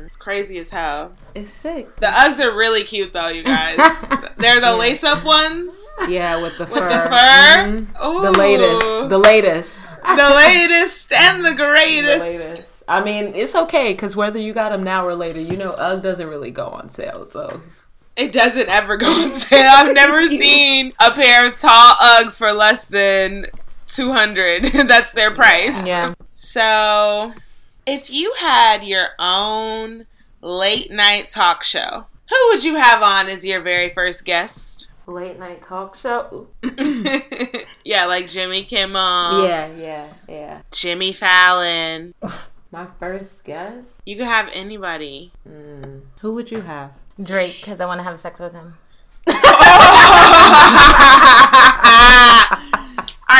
[0.05, 1.13] It's crazy as hell.
[1.35, 1.95] it's sick.
[1.97, 3.77] The Uggs are really cute, though, you guys.
[4.37, 6.89] They're the lace-up ones Yeah, with the with fur.
[6.89, 7.09] the fur.
[7.09, 8.05] Mhm.
[8.05, 8.21] Ooh.
[8.21, 9.09] The latest.
[9.09, 9.81] The latest.
[10.01, 12.19] the latest, and the greatest.
[12.25, 12.83] The latest.
[12.87, 16.03] I mean, it's okay because whether you got them now or later, you know, UGG
[16.03, 17.25] doesn't really go on sale.
[17.25, 17.61] So
[18.15, 19.69] It doesn't ever go on sale.
[19.71, 23.45] I've never seen a pair of tall Uggs for less than
[23.87, 24.63] 200.
[24.87, 25.85] That's their price.
[25.87, 26.13] Yeah.
[26.35, 27.33] So,
[27.85, 30.05] if you had your own
[30.41, 34.89] late night talk show, who would you have on as your very first guest?
[35.07, 36.47] late night talk show.
[37.85, 40.61] yeah, like Jimmy Kimmel, Yeah, yeah, yeah.
[40.71, 42.13] Jimmy Fallon.
[42.71, 44.01] My first guest?
[44.05, 45.31] You could have anybody.
[45.47, 46.01] Mm.
[46.19, 46.91] Who would you have?
[47.21, 48.77] Drake, because I want to have sex with him.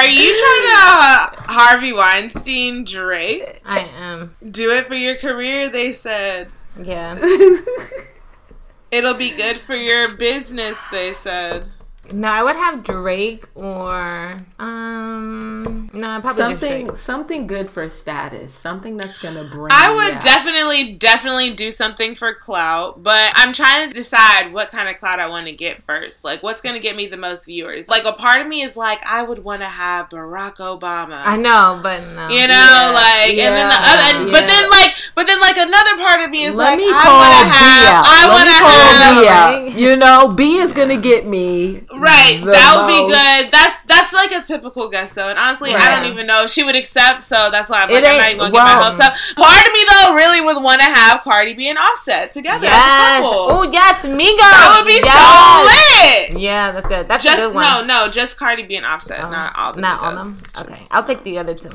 [0.05, 3.59] Are you trying to Harvey Weinstein Drake?
[3.65, 4.35] I am.
[4.51, 6.47] Do it for your career, they said.
[6.79, 7.17] Yeah.
[8.91, 11.71] It'll be good for your business, they said.
[12.13, 15.84] No, I would have Drake or um.
[15.95, 16.97] No, I'd probably something, Drake.
[16.97, 18.53] something good for status.
[18.53, 19.71] Something that's gonna bring.
[19.71, 20.21] I would out.
[20.21, 25.19] definitely, definitely do something for clout, but I'm trying to decide what kind of clout
[25.19, 26.23] I want to get first.
[26.23, 27.87] Like, what's going to get me the most viewers?
[27.87, 31.17] Like, a part of me is like, I would want to have Barack Obama.
[31.17, 32.29] I know, but no.
[32.29, 35.57] you know, Yeah, like, and then the other, and, but then like, but then like
[35.57, 38.05] another part of me is Let like, me I want to have, out.
[38.07, 41.83] I want to call have, B You know, B is gonna get me.
[41.93, 43.51] Right, that would be good.
[43.51, 46.63] That's that's like a typical guest though, and honestly, I don't even know if she
[46.63, 47.23] would accept.
[47.23, 49.13] So that's why I'm It like, I'm not even gonna get my hopes up.
[49.35, 53.21] Part of me though really would want to have Cardi B and Offset together Yes.
[53.21, 53.47] couple.
[53.51, 54.37] Oh yes, Migos.
[54.37, 56.29] that would be yes.
[56.29, 56.41] so lit.
[56.41, 57.07] Yeah, that's good.
[57.07, 57.87] That's a Just good one.
[57.87, 60.35] no, no, just Cardi B and Offset, Oh, not all the Not all them.
[60.57, 61.69] Okay, Just- I'll take the other two.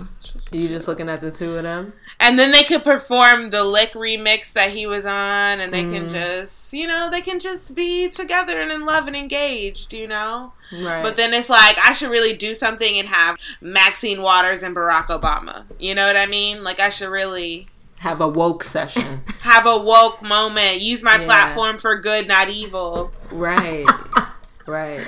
[0.53, 1.93] You just looking at the two of them.
[2.23, 6.07] And then they could perform the Lick remix that he was on, and they can
[6.07, 6.11] Mm.
[6.13, 10.53] just, you know, they can just be together and in love and engaged, you know.
[10.71, 11.03] Right.
[11.03, 15.07] But then it's like I should really do something and have Maxine Waters and Barack
[15.07, 15.65] Obama.
[15.79, 16.63] You know what I mean?
[16.63, 17.67] Like I should really
[18.01, 19.23] have a woke session.
[19.41, 20.81] have a woke moment.
[20.83, 21.25] Use my Yeah.
[21.27, 23.11] platform for good, not evil.
[23.33, 23.87] right.
[24.67, 25.01] Right.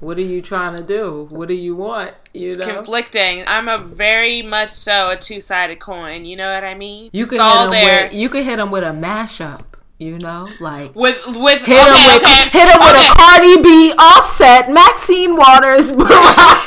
[0.00, 1.26] What are you trying to do?
[1.30, 2.12] What do you want?
[2.34, 2.74] You It's know.
[2.74, 3.44] conflicting.
[3.46, 6.24] I'm a very much so a two sided coin.
[6.24, 7.10] You know what I mean?
[7.12, 8.04] you it's can all there.
[8.04, 9.62] with you can hit them with a mashup.
[9.98, 13.06] You know, like with with hit okay, with okay, hit with okay.
[13.08, 16.66] a Cardi B, Offset, Maxine Waters, Barack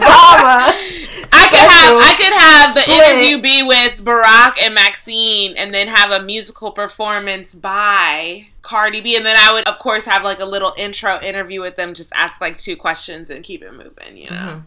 [0.00, 1.06] Obama.
[1.52, 3.08] I could have I could have the split.
[3.08, 9.16] interview be with Barack and Maxine, and then have a musical performance by Cardi B,
[9.16, 12.12] and then I would of course have like a little intro interview with them, just
[12.14, 14.36] ask like two questions and keep it moving, you know.
[14.36, 14.62] Mhm.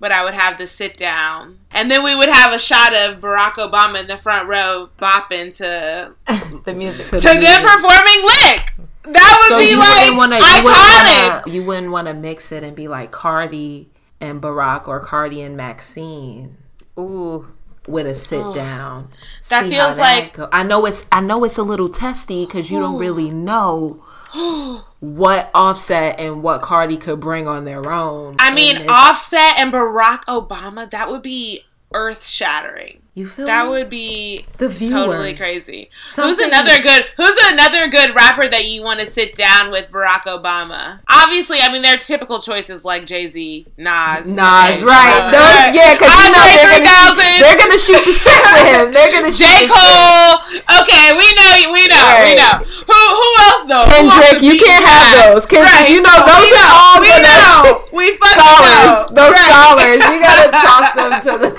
[0.00, 1.58] but I would have the sit down.
[1.70, 5.56] And then we would have a shot of Barack Obama in the front row bopping
[5.58, 6.14] to
[6.64, 7.06] the music.
[7.06, 8.74] To to them performing lick.
[9.04, 10.38] That would So be like want to.
[10.38, 11.52] Iconic.
[11.52, 13.88] you wouldn't want to mix it and be like Cardi
[14.20, 16.56] and Barack or Cardi and Maxine
[16.98, 17.52] Ooh.
[17.88, 19.08] with a sit down.
[19.48, 20.48] That feels like- go.
[20.52, 21.04] I know it's.
[21.12, 24.02] I know it's a little testy because you don't really know
[25.00, 28.36] what Offset and what Cardi could bring on their own.
[28.38, 33.00] I mean, And Offset and Barack Obama, that would be earth shattering.
[33.14, 33.70] You feel That me?
[33.70, 35.38] would be The totally viewers.
[35.38, 35.88] crazy.
[36.16, 40.26] Who's another good Who's another good rapper that you want to sit down with Barack
[40.26, 40.98] Obama?
[41.08, 45.14] Obviously, I mean their typical choices like Jay Z, Nas, Nas, okay, right?
[45.14, 47.42] uh, Those, yeah, because you know they're gonna, 3000.
[47.46, 48.84] they're gonna shoot the shit with him.
[48.94, 49.70] They're gonna shoot J.
[49.70, 50.34] Cole.
[50.82, 52.54] Okay, we know, we know, we know.
[52.66, 53.86] Who who else though?
[53.86, 55.14] Kendrick, you can't that?
[55.14, 55.46] have those.
[55.46, 57.54] Kendrick, you know those we are know, all we know.
[57.94, 59.14] We fucking Scholars, know.
[59.14, 59.50] those Right.
[59.54, 61.50] scholars, you gotta toss them to the.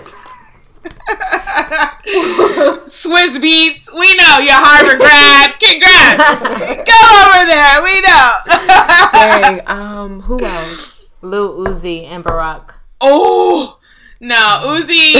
[2.89, 5.59] Swizz Beatz, we know you're Harvard grad.
[5.59, 6.23] Congrats.
[6.89, 7.83] Go over there.
[7.83, 8.31] We know.
[9.13, 11.03] Dang, um, who else?
[11.21, 12.73] Lil Uzi and Barack.
[13.01, 13.79] oh
[14.21, 15.13] no, Uzi.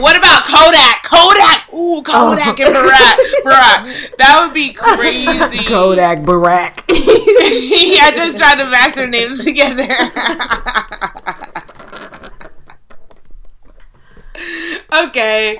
[0.00, 1.04] what about Kodak?
[1.04, 1.72] Kodak.
[1.72, 3.16] Ooh, Kodak and Barack.
[3.44, 4.16] Barack.
[4.18, 5.64] That would be crazy.
[5.64, 6.84] Kodak Barack.
[6.88, 9.86] I just tried to match their names together.
[15.06, 15.56] Okay.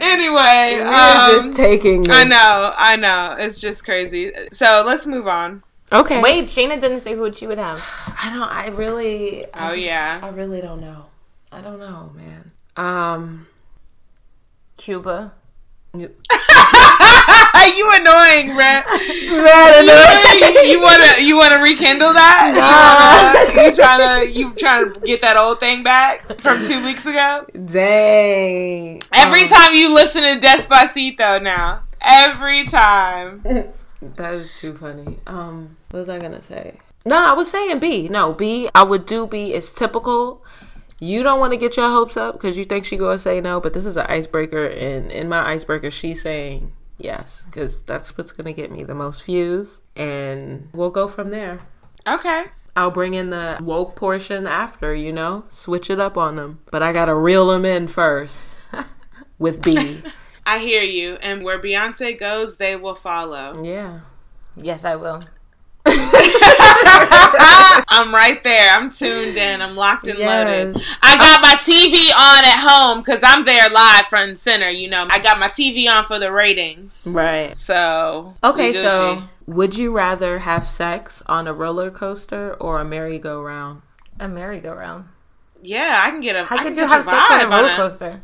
[0.00, 2.10] Anyway, We're um, just taking.
[2.10, 3.36] I know, I know.
[3.38, 4.32] It's just crazy.
[4.52, 5.62] So let's move on.
[5.92, 6.20] Okay.
[6.22, 7.82] Wait, Shayna didn't say who she would have.
[8.22, 8.48] I don't.
[8.48, 9.44] I really.
[9.52, 10.20] I Oh, just- yeah.
[10.22, 11.06] I really don't know.
[11.50, 12.50] I don't know, man.
[12.76, 13.46] Um.
[14.78, 15.32] Cuba.
[17.76, 18.82] you annoying, bruh.
[18.84, 20.62] Nah.
[20.62, 23.34] you wanna you wanna rekindle that?
[23.54, 26.82] You, wanna, you trying to you trying to get that old thing back from two
[26.84, 27.44] weeks ago?
[27.52, 29.02] Dang.
[29.12, 33.42] Every Um, time you listen to Despacito now, every time.
[34.16, 35.18] That is too funny.
[35.28, 36.80] Um, what was I gonna say?
[37.06, 38.08] No, I was saying B.
[38.08, 38.68] No, B.
[38.74, 39.52] I would do B.
[39.54, 40.42] It's typical.
[41.02, 43.58] You don't want to get your hopes up because you think she gonna say no,
[43.60, 48.30] but this is an icebreaker, and in my icebreaker, she's saying yes because that's what's
[48.30, 51.58] gonna get me the most views, and we'll go from there.
[52.06, 52.44] Okay.
[52.76, 56.84] I'll bring in the woke portion after, you know, switch it up on them, but
[56.84, 58.54] I gotta reel them in first
[59.40, 60.02] with B.
[60.46, 61.14] I hear you.
[61.20, 63.60] And where Beyonce goes, they will follow.
[63.64, 64.02] yeah.
[64.54, 65.20] Yes, I will.
[67.88, 68.70] I'm right there.
[68.72, 69.60] I'm tuned in.
[69.62, 70.76] I'm locked and loaded.
[71.02, 74.70] I got my TV on at home because I'm there live front and center.
[74.70, 77.08] You know, I got my TV on for the ratings.
[77.14, 77.56] Right.
[77.56, 83.82] So Okay, so would you rather have sex on a roller coaster or a merry-go-round?
[84.20, 85.06] A merry-go-round.
[85.62, 86.44] yeah, I can get a.
[86.44, 87.76] How I could can you get have your sex on a vibe roller it.
[87.76, 88.22] coaster?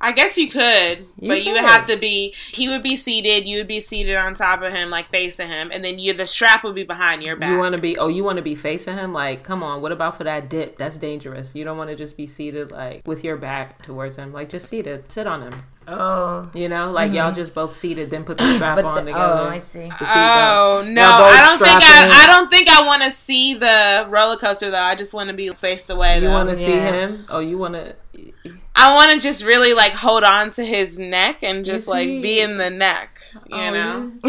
[0.00, 2.32] I guess you could, You but you would have to be.
[2.52, 3.48] He would be seated.
[3.48, 6.26] You would be seated on top of him, like facing him, and then you the
[6.26, 7.50] strap would be behind your back.
[7.50, 7.98] You want to be?
[7.98, 9.12] Oh, you want to be facing him?
[9.12, 9.82] Like, come on.
[9.82, 10.78] What about for that dip?
[10.78, 11.54] That's dangerous.
[11.54, 14.32] You don't want to just be seated like with your back towards him.
[14.32, 15.10] Like, just seated.
[15.10, 15.64] Sit on him.
[15.88, 16.50] Oh.
[16.54, 17.36] You know, like y'all mm-hmm.
[17.36, 19.18] just both seated, then put the strap But on together.
[19.18, 19.88] oh, I see.
[20.00, 21.02] Oh no!
[21.02, 22.10] I don't think strapping in.
[22.10, 22.24] I.
[22.24, 24.78] I don't think I want to see the roller coaster though.
[24.78, 26.20] I just want to be faced away.
[26.20, 27.24] You want to see him?
[27.30, 27.96] Oh, you want to?
[28.80, 32.22] I want to just really like hold on to his neck and just like see?
[32.22, 33.20] be in the neck.
[33.48, 34.12] You Oh, know,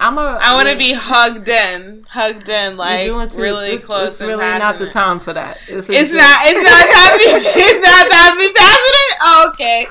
[0.00, 0.38] I'm a.
[0.42, 4.08] I want to be hugged in, hugged in, like doing really it's, close.
[4.12, 5.58] It's and really not the time for that.
[5.68, 6.38] It's, It's not.
[6.44, 7.18] It's not time.
[7.18, 9.16] be- It's not time to be passionate.
[9.22, 9.86] Oh, okay.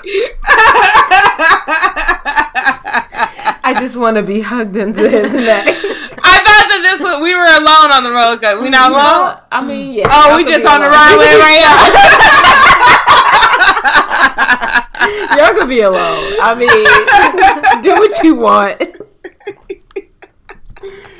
[3.61, 5.65] I just want to be hugged into his neck.
[5.67, 8.61] I thought that this was we were alone on the roller coaster.
[8.61, 9.39] We not alone.
[9.51, 10.07] I mean, yeah.
[10.09, 10.97] Oh, y'all we just on the alone.
[10.97, 12.98] runway right now.
[15.37, 16.33] Y'all could be alone.
[16.41, 16.69] I mean,
[17.83, 18.81] do what you want.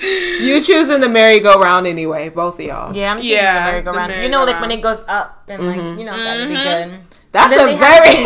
[0.01, 2.95] You choosing the merry-go-round anyway, both of y'all.
[2.95, 4.11] Yeah, I'm choosing Yeah, the merry-go-round.
[4.13, 6.89] the You know, like when it goes up and like you know that'd be Mm-hmm.
[6.91, 6.99] good.
[7.31, 8.23] That's a then they have- very.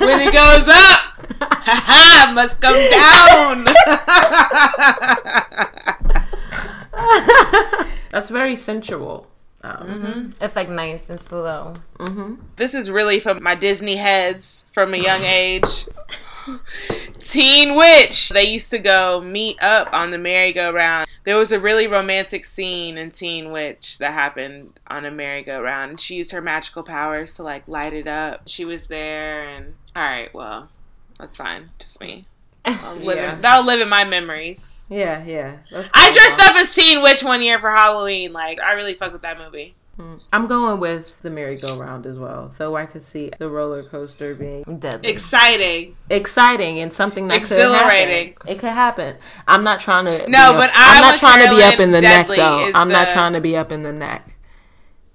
[0.06, 1.00] when it goes up,
[1.42, 3.64] haha, must come down.
[8.10, 9.26] That's very sensual.
[9.62, 11.74] Um, It's like nice and slow.
[12.56, 15.86] this is really from my Disney heads from a young age.
[17.20, 18.30] Teen Witch.
[18.30, 21.06] They used to go meet up on the merry-go-round.
[21.24, 26.00] There was a really romantic scene in Teen Witch that happened on a merry-go-round.
[26.00, 28.42] She used her magical powers to like light it up.
[28.46, 30.70] She was there, and all right, well,
[31.18, 31.70] that's fine.
[31.78, 32.26] Just me.
[32.64, 33.34] I'll live Yeah.
[33.36, 34.86] in, that'll live in my memories.
[34.88, 35.56] Yeah, yeah.
[35.70, 36.12] That's I cool.
[36.14, 38.32] dressed up as Teen Witch one year for Halloween.
[38.32, 39.74] Like, I really fuck with that movie.
[39.98, 40.22] Mm.
[40.32, 44.62] I'm going with the merry-go-round as well, so I could see the roller coaster being
[44.78, 45.10] Deadly.
[45.10, 45.96] Exciting.
[46.08, 48.32] exciting and something that Exhilarating.
[48.34, 48.52] Could happen.
[48.54, 49.16] It could happen.
[49.46, 50.18] I'm not trying to.
[50.20, 52.28] No, be up- but I'm I'm not with trying to be up in the neck
[52.28, 52.70] though.
[52.74, 54.36] I'm not trying to be up in the neck.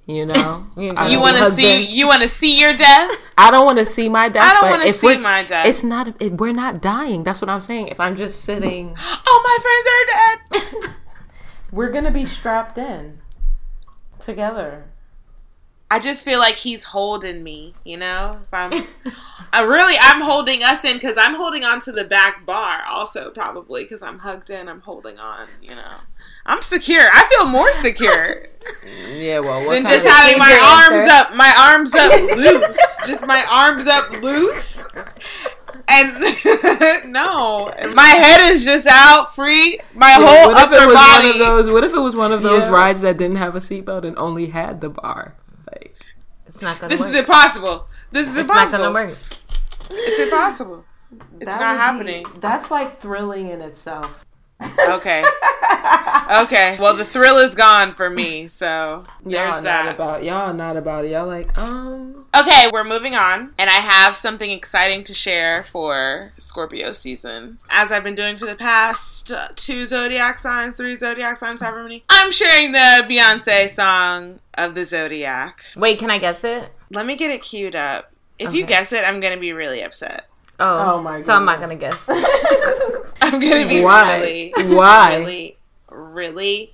[0.05, 1.84] You know, You I You want to see?
[1.86, 1.89] in.
[1.89, 3.12] You want to see your death?
[3.38, 4.43] I don't want to see my death.
[4.43, 5.65] I don't want to see we're- my death.
[5.65, 6.21] It's not.
[6.21, 7.24] It, we're not dying.
[7.24, 7.89] That's what I'm saying.
[7.89, 8.95] If I'm just sitting,
[9.28, 10.95] oh, my friends are dead.
[11.71, 13.19] we're gonna be strapped in
[14.19, 14.86] together.
[15.91, 17.74] I just feel like he's holding me.
[17.84, 18.71] You know, if I'm,
[19.54, 22.82] I really, I'm holding us in because I'm holding on to the back bar.
[22.89, 24.67] Also, probably because I'm hugged in.
[24.67, 25.48] I'm holding on.
[25.62, 25.93] You know,
[26.45, 27.01] I'm secure.
[27.12, 28.47] I feel more secure
[29.08, 29.39] Yeah.
[29.39, 31.13] Well, what than kind just of- having my arms answer.
[31.15, 31.36] up.
[31.36, 32.77] My arms up loose.
[33.08, 34.91] just my arms up loose.
[35.88, 36.13] And
[37.12, 39.79] no, my head is just out free.
[39.93, 41.27] My whole what if it was body.
[41.27, 41.69] one of those?
[41.71, 42.69] What if it was one of those Yeah.
[42.71, 45.36] rides that didn't have a seatbelt and only had the bar?
[45.71, 45.95] Like,
[46.47, 47.10] It's not gonna This work.
[47.10, 47.88] is impossible.
[48.12, 48.93] This is it's not impossible.
[48.93, 49.17] gonna work.
[49.91, 50.86] It's impossible.
[51.39, 52.23] It's that not happening.
[52.23, 54.25] be- that's like thrilling in itself.
[54.89, 55.23] Okay.
[56.43, 56.78] Okay.
[56.80, 58.47] Well, the thrill is gone for me.
[58.47, 59.95] So there's y'all not that.
[59.95, 61.12] about y'all not about it.
[61.12, 62.25] Y'all like um.
[62.36, 67.60] Okay, we're moving on, and I have something exciting to share for Scorpio season.
[67.69, 71.84] As I've been doing for the past uh, two zodiac signs, three zodiac signs, however
[71.84, 72.04] many.
[72.10, 75.63] I'm sharing the Beyonce song of the zodiac.
[75.75, 76.69] Wait, can I guess it?
[76.89, 78.12] Let me get it queued up.
[78.38, 80.28] If you guess it, I'm gonna be really upset.
[80.59, 81.97] Oh, Oh my So I'm not gonna guess.
[83.21, 84.19] I'm gonna be Why?
[84.19, 85.17] really, Why?
[85.17, 85.57] really,
[85.89, 86.71] really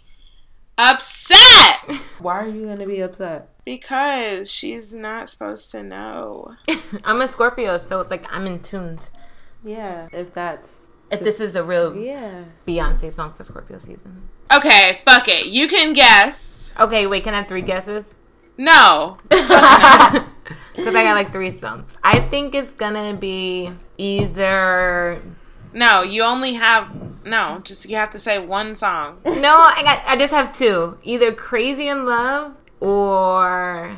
[0.77, 1.77] upset
[2.19, 3.49] Why are you gonna be upset?
[3.65, 6.55] because she's not supposed to know.
[7.03, 8.99] I'm a Scorpio, so it's like I'm in tuned.
[9.63, 12.45] Yeah, if that's If this is a real yeah.
[12.67, 14.27] Beyonce song for Scorpio season.
[14.51, 15.45] Okay, fuck it.
[15.47, 16.73] You can guess.
[16.79, 18.09] Okay, wait, can I have three guesses?
[18.57, 19.17] No.
[20.75, 21.97] Because I got like three songs.
[22.03, 25.21] I think it's gonna be either.
[25.73, 26.89] No, you only have
[27.25, 27.60] no.
[27.63, 29.19] Just you have to say one song.
[29.25, 30.01] No, I got.
[30.05, 30.97] I just have two.
[31.03, 33.97] Either Crazy in Love or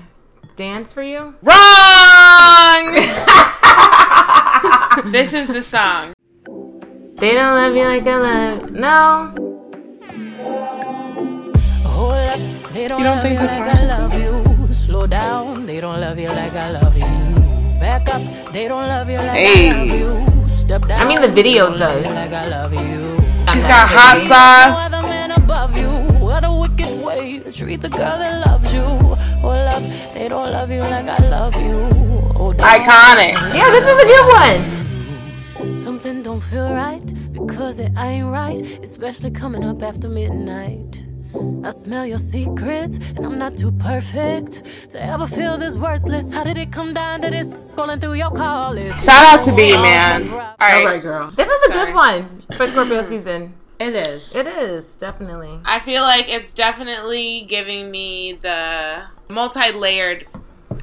[0.55, 1.35] Dance for You.
[1.41, 2.85] Wrong.
[5.11, 6.13] this is the song.
[7.15, 8.69] They don't love you like I love.
[8.69, 8.75] you.
[8.75, 9.33] No.
[11.87, 12.39] Hold up,
[12.73, 14.42] they don't, You don't love think you that's like right?
[14.93, 15.07] I love you.
[15.07, 17.79] Slow down, they don't love you like I love you.
[17.79, 19.69] Back up, they don't love you like Hey.
[19.69, 20.49] I love you.
[20.55, 22.13] Step down, I mean, the video they don't love does.
[22.13, 23.17] like I love you.
[23.51, 24.93] She's got hot No sauce.
[24.93, 25.89] other man above you.
[26.19, 28.81] What a wicked way to treat the girl that loves you.
[28.81, 31.79] Oh, Hold up, they don't love you like I love you.
[32.35, 32.53] Oh.
[32.53, 33.33] Iconic.
[33.53, 35.77] Yeah, this is a good one.
[35.77, 41.03] Something don't feel right because it ain't right, especially coming up after midnight.
[41.63, 46.31] I smell your secrets, and I'm not too perfect to ever feel this worthless.
[46.33, 47.47] How did it come down to this?
[47.71, 49.05] Scrolling through your call list.
[49.05, 50.29] Shout out to B man.
[50.29, 50.85] All All right.
[50.85, 51.31] right, girl.
[51.31, 51.85] This is a Sorry.
[51.87, 53.53] good one for Scorpio season.
[53.79, 54.33] It is.
[54.35, 55.59] It is definitely.
[55.65, 60.25] I feel like it's definitely giving me the multi-layered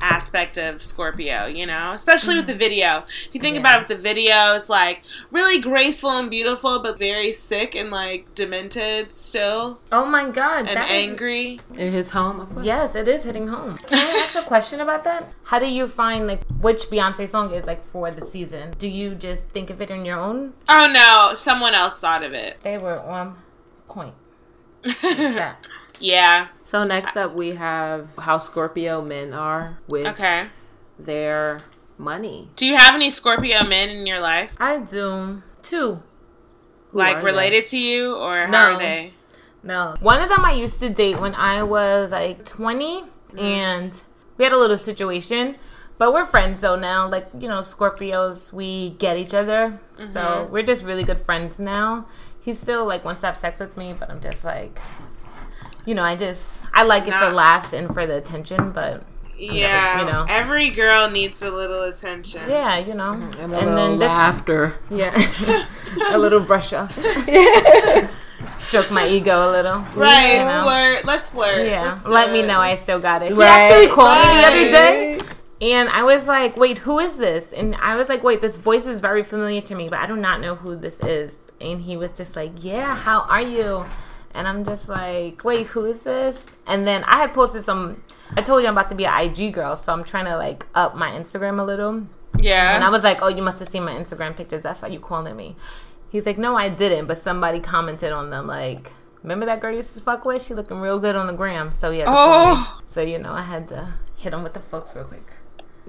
[0.01, 2.59] aspect of Scorpio, you know, especially with the mm.
[2.59, 3.05] video.
[3.27, 6.99] If you think about it with the video, it's like really graceful and beautiful, but
[6.99, 11.61] very sick and like demented still Oh my god, and that is- angry.
[11.77, 12.41] It hits home.
[12.41, 12.67] Of course.
[12.67, 13.79] Yes, it is hitting home.
[13.79, 15.29] Can I ask a question about that?
[15.45, 18.75] How do you find like which Beyonce song is like for the season?
[18.79, 20.55] Do you just think of it on your own?
[20.69, 22.59] Oh no, someone else thought of it.
[22.63, 23.37] They were on
[23.89, 24.15] point.
[25.03, 25.57] Yeah.
[25.99, 26.49] yeah.
[26.71, 30.47] So next up, we have how Scorpio men are with Okay.
[31.01, 31.63] their
[31.99, 32.49] money.
[32.55, 34.55] Do you have any Scorpio men in your life?
[34.61, 36.01] I do two.
[36.93, 37.27] like are they?
[37.27, 38.75] related to you or how No.
[38.75, 39.15] are they?
[39.65, 39.97] No.
[39.99, 43.39] One of them I used to date when I was like 20 mm-hmm.
[43.41, 44.03] and
[44.37, 45.57] we had a little situation.
[45.99, 47.09] But we're friends though now.
[47.09, 49.81] Like, you know, Scorpios, we get each other.
[49.99, 50.53] So mm-hmm.
[50.53, 52.07] we're just really good friends now.
[52.41, 54.79] He still like wants to have sex with me, but I'm just like
[55.87, 59.03] you know, I just I like it for laughs and for the attention, but
[59.37, 60.01] Yeah.
[60.05, 60.25] you know.
[60.29, 62.43] Every girl needs a little attention.
[62.49, 63.13] yeah, you know.
[63.15, 63.41] Mm-hmm.
[63.43, 64.75] And, a little this laughter.
[64.91, 65.67] yeah.
[66.13, 66.93] a little brush off.
[68.59, 69.81] Stroke my ego a little.
[69.95, 70.63] Right, You know?
[70.63, 71.05] flirt.
[71.05, 71.67] Let's flirt.
[71.67, 72.47] Yeah, Let's let me it.
[72.47, 73.33] know I still got it.
[73.33, 75.21] He actually called me the other day,
[75.61, 78.87] and I was like, "Wait, who is this?" And I was like, "Wait, this voice
[78.87, 81.97] is very familiar to me, but I do not know who this is." And he
[81.97, 83.85] was just like, "Yeah, how are you?"
[84.35, 88.03] And I'm just like, "Wait, who is this?" And then I had posted some.
[88.37, 90.67] I told you I'm about to be an IG girl, so I'm trying to like
[90.75, 92.07] up my Instagram a little.
[92.39, 92.75] Yeah.
[92.75, 94.63] And I was like, "Oh, you must have seen my Instagram pictures.
[94.63, 95.57] That's why you calling me."
[96.11, 99.79] He's like, "No, I didn't, but somebody commented on them like." Remember that girl you
[99.79, 100.43] used to fuck with?
[100.43, 101.75] She looking real good on the gram.
[101.75, 102.05] So yeah.
[102.07, 102.81] Oh.
[102.85, 105.27] So you know, I had to hit him with the folks real quick.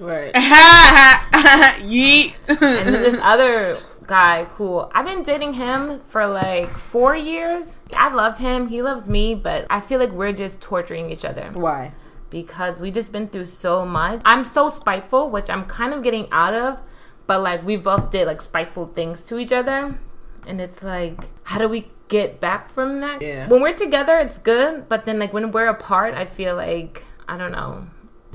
[0.01, 0.33] Right.
[1.93, 2.35] Yeet.
[2.49, 7.77] And then this other guy who I've been dating him for like four years.
[7.93, 8.67] I love him.
[8.67, 11.93] He loves me, but I feel like we're just torturing each other Why?
[12.29, 14.21] because we just been through so much.
[14.25, 16.79] I'm so spiteful, which I'm kind of getting out of,
[17.27, 19.99] but like we both did like spiteful things to each other.
[20.47, 23.21] And it's like, how do we get back from that?
[23.21, 23.47] Yeah.
[23.47, 27.37] When we're together, it's good, but then like when we're apart, I feel like I
[27.37, 27.85] don't know.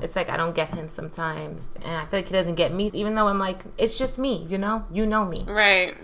[0.01, 2.91] It's like I don't get him sometimes, and I feel like he doesn't get me.
[2.93, 4.85] Even though I'm like, it's just me, you know.
[4.91, 5.95] You know me, right.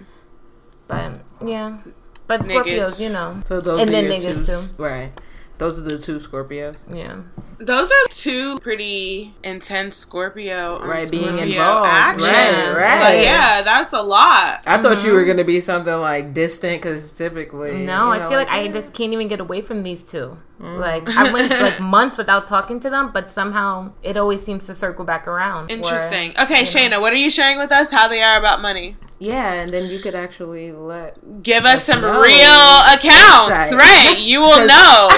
[0.87, 1.79] but yeah.
[2.25, 2.63] But Niggas.
[2.63, 3.41] Scorpios, you know.
[3.43, 4.81] So those And are then niggas, two, too.
[4.81, 5.11] Right.
[5.57, 6.75] Those are the two Scorpios.
[6.91, 7.21] Yeah.
[7.59, 11.87] Those are two pretty intense Scorpio, on Right, being Scorpio involved.
[11.89, 12.29] action.
[12.29, 12.99] Right, right.
[12.99, 14.63] Like, yeah, that's a lot.
[14.65, 15.29] I thought you were mm-hmm.
[15.29, 17.71] gonna be something like distant because typically.
[17.71, 20.37] No, you know, I feel like I just can't even get away from these two.
[20.63, 24.73] Like I went like months without talking to them, but somehow it always seems to
[24.73, 25.67] circle back around.
[25.67, 26.31] where- Interesting.
[26.39, 27.91] Okay, Shayna, what are you sharing with us?
[27.91, 28.95] How they are about money?
[29.19, 31.43] Yeah, and then you could actually let.
[31.43, 32.19] Give us some know.
[32.21, 33.73] real accounts, Right.
[33.73, 34.15] right?
[34.31, 35.09] You will know.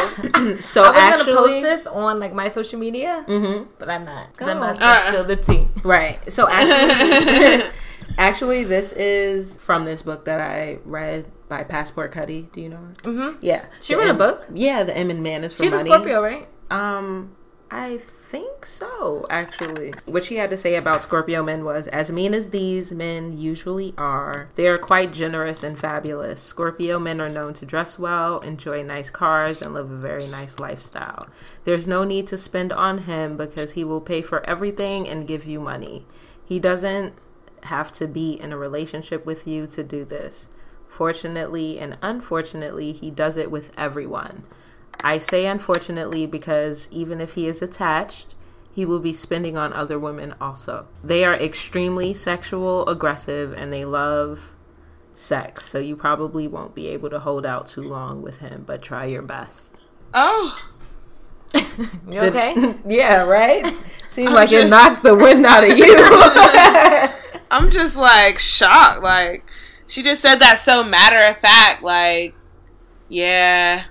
[0.61, 3.67] So I was actually, gonna post this on like my social media, Mhm.
[3.79, 4.61] but I'm not because I'm Oh.
[4.67, 5.67] not gonna spill the tea.
[5.83, 6.19] Right.
[6.31, 7.69] So actually,
[8.17, 12.49] actually, this is from this book that I read by Passport Cuddy.
[12.53, 12.93] Do you know her?
[13.03, 13.37] Mm-hmm.
[13.41, 13.65] Yeah.
[13.81, 14.45] She The wrote a M- book?
[14.53, 15.89] Yeah, the M and Man is for She's money.
[15.89, 16.47] a Scorpio, right?
[16.71, 17.35] Um,
[17.71, 19.93] I think so, actually.
[20.05, 23.93] What she had to say about Scorpio men was as mean as these men usually
[23.97, 26.41] are, they are quite generous and fabulous.
[26.41, 30.59] Scorpio men are known to dress well, enjoy nice cars, and live a very nice
[30.59, 31.27] lifestyle.
[31.63, 35.45] There's no need to spend on him because he will pay for everything and give
[35.45, 36.05] you money.
[36.43, 37.13] He doesn't
[37.63, 40.47] have to be in a relationship with you to do this.
[40.95, 44.43] Fortunately and unfortunately, he does it with everyone.
[45.03, 48.33] I say unfortunately because even if he is attached,
[48.73, 50.87] he will be spending on other women also.
[51.03, 54.53] They are extremely sexual, aggressive, and they love
[55.13, 55.65] sex.
[55.65, 59.03] So you probably won't be able to hold out too long with him, but try
[59.03, 59.73] your best.
[60.13, 60.71] Oh,
[62.09, 62.55] You okay?
[62.87, 63.65] yeah, right?
[64.11, 65.93] Seems I'm like it knocked the wind out of you.
[67.51, 69.03] I'm just like shocked.
[69.03, 69.43] Like
[69.87, 71.83] she just said that so matter of fact.
[71.83, 72.35] Like,
[73.09, 73.85] yeah,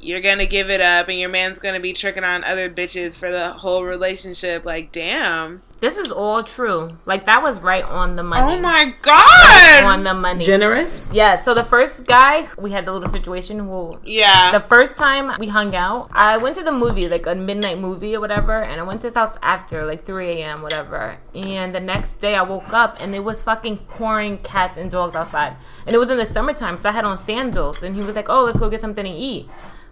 [0.00, 3.30] you're gonna give it up, and your man's gonna be tricking on other bitches for
[3.30, 4.64] the whole relationship.
[4.64, 5.60] Like, damn.
[5.80, 6.88] this is all true.
[7.04, 8.54] Like that was right on the money.
[8.54, 9.84] Oh my god.
[9.84, 10.44] On the money.
[10.44, 11.08] Generous?
[11.12, 11.36] yeah.
[11.36, 13.58] So the first guy, we had the little situation.
[13.58, 14.52] Who yeah.
[14.52, 18.14] the first time we hung out, I went to the movie, like a midnight movie
[18.14, 20.62] or whatever, and I went to his house after like 3 a.m.
[20.62, 21.18] whatever.
[21.34, 25.16] And the next day I woke up and it was fucking pouring cats and dogs
[25.16, 28.14] outside, and it was in the summertime, so I had on sandals, and he was
[28.14, 29.48] like, "Oh, let's go get something to eat."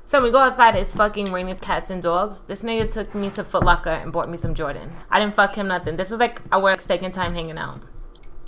[0.07, 2.41] So we go outside, it's fucking raining cats and dogs.
[2.47, 4.93] This nigga took me to Foot Locker and bought me some Jordan.
[5.11, 5.97] I didn't fuck him nothing.
[5.97, 7.81] This was like our second time hanging out,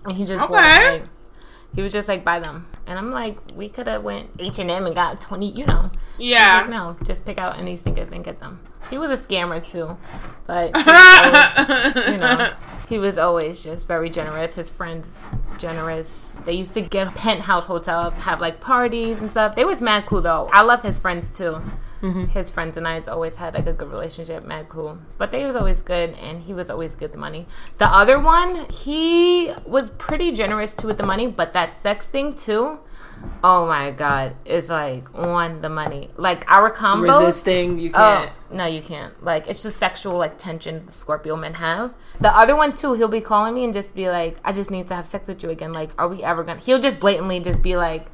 [0.04, 0.78] and he just bought Okay.
[0.78, 1.10] them, like,
[1.78, 4.68] he was just like buy them, and I'm like, we could have went H and
[4.68, 5.92] M and got twenty, you know.
[6.18, 6.62] Yeah.
[6.62, 8.58] like, no, just pick out any sneakers and get them.
[8.90, 9.96] He was a scammer too,
[10.48, 12.52] but always, you know,
[12.88, 14.56] he was always just very generous.
[14.56, 15.16] His friends
[15.56, 16.36] generous.
[16.44, 19.54] They used to get penthouse hotels, have like parties and stuff.
[19.54, 20.50] They was mad cool though.
[20.52, 21.62] I love his friends too.
[22.02, 22.26] Mm-hmm.
[22.26, 24.98] His friends and I always had like a good relationship, mad cool.
[25.18, 27.46] But they was always good, and he was always good with the money.
[27.78, 32.34] The other one, he was pretty generous too with the money, but that sex thing
[32.34, 32.78] too.
[33.42, 36.08] Oh my god, is like on the money.
[36.16, 37.18] Like our combos.
[37.20, 38.32] Resisting, you Oh can't.
[38.52, 39.20] no, you can't.
[39.24, 41.94] Like it's just sexual like tension the Scorpio men have.
[42.20, 44.86] The other one too, he'll be calling me and just be like, "I just need
[44.88, 46.60] to have sex with you again." Like, are we ever gonna?
[46.60, 48.06] He'll just blatantly just be like,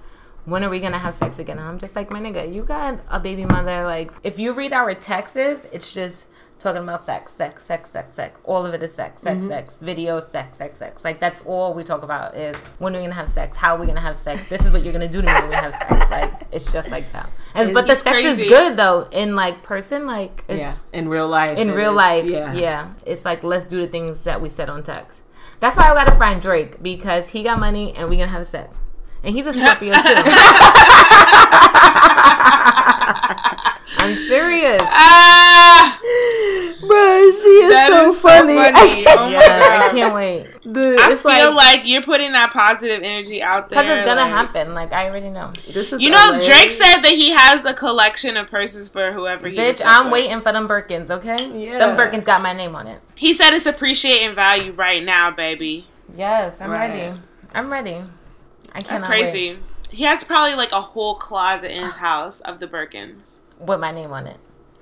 [0.45, 2.99] "When are we gonna have sex again?" And I'm just like, "My nigga, you got
[3.09, 6.27] a baby mother." Like, if you read our texts, it's just
[6.65, 8.41] talking about sex, sex, sex, sex, sex.
[8.45, 9.49] All of it is sex, sex, mm-hmm.
[9.49, 9.79] sex.
[9.79, 11.05] Video, sex, sex, sex.
[11.05, 13.57] Like that's all we talk about is when are we gonna have sex?
[13.57, 14.49] How are we gonna have sex?
[14.49, 16.11] This is what you're gonna do to me when we have sex.
[16.11, 17.29] Like it's just like that.
[17.55, 18.45] And but the sex crazy.
[18.45, 20.07] is good though in like person.
[20.07, 21.59] Like it's, Yeah, in real life.
[21.59, 22.55] in real is- life, yeah.
[22.55, 22.91] yeah.
[23.05, 25.21] It's like let's do the things that we said on text.
[25.61, 28.77] That's why I gotta find Drake because he got money and we gonna have sex.
[29.25, 30.01] And he's a Scorpio too.
[33.97, 34.83] I'm serious.
[34.85, 35.99] Ah,
[36.87, 38.57] Bro, she is so is funny.
[38.57, 39.05] so funny.
[39.09, 40.47] Oh my Yeah, I can't wait.
[40.65, 43.83] The- I feel like, like, you're putting that positive energy out there.
[43.83, 44.75] Because it's gonna like- happen.
[44.75, 45.53] Like I already know.
[45.73, 46.41] this is You know, LA.
[46.45, 49.57] Drake said that he has a collection of purses for whoever he.
[49.57, 50.21] Bitch, I'm with.
[50.23, 51.37] waiting for them Birkins, okay?
[51.59, 51.79] Yeah.
[51.79, 53.01] Them Birkins got my name on it.
[53.17, 55.87] He said it's appreciating value right now, baby.
[56.15, 56.91] Yes, I'm Right.
[56.91, 57.21] ready.
[57.55, 58.03] I'm ready.
[58.75, 59.51] I That's crazy.
[59.53, 59.61] Wait.
[59.91, 63.39] He has probably like a whole closet in his house of the Birkins.
[63.61, 64.39] with my name on it.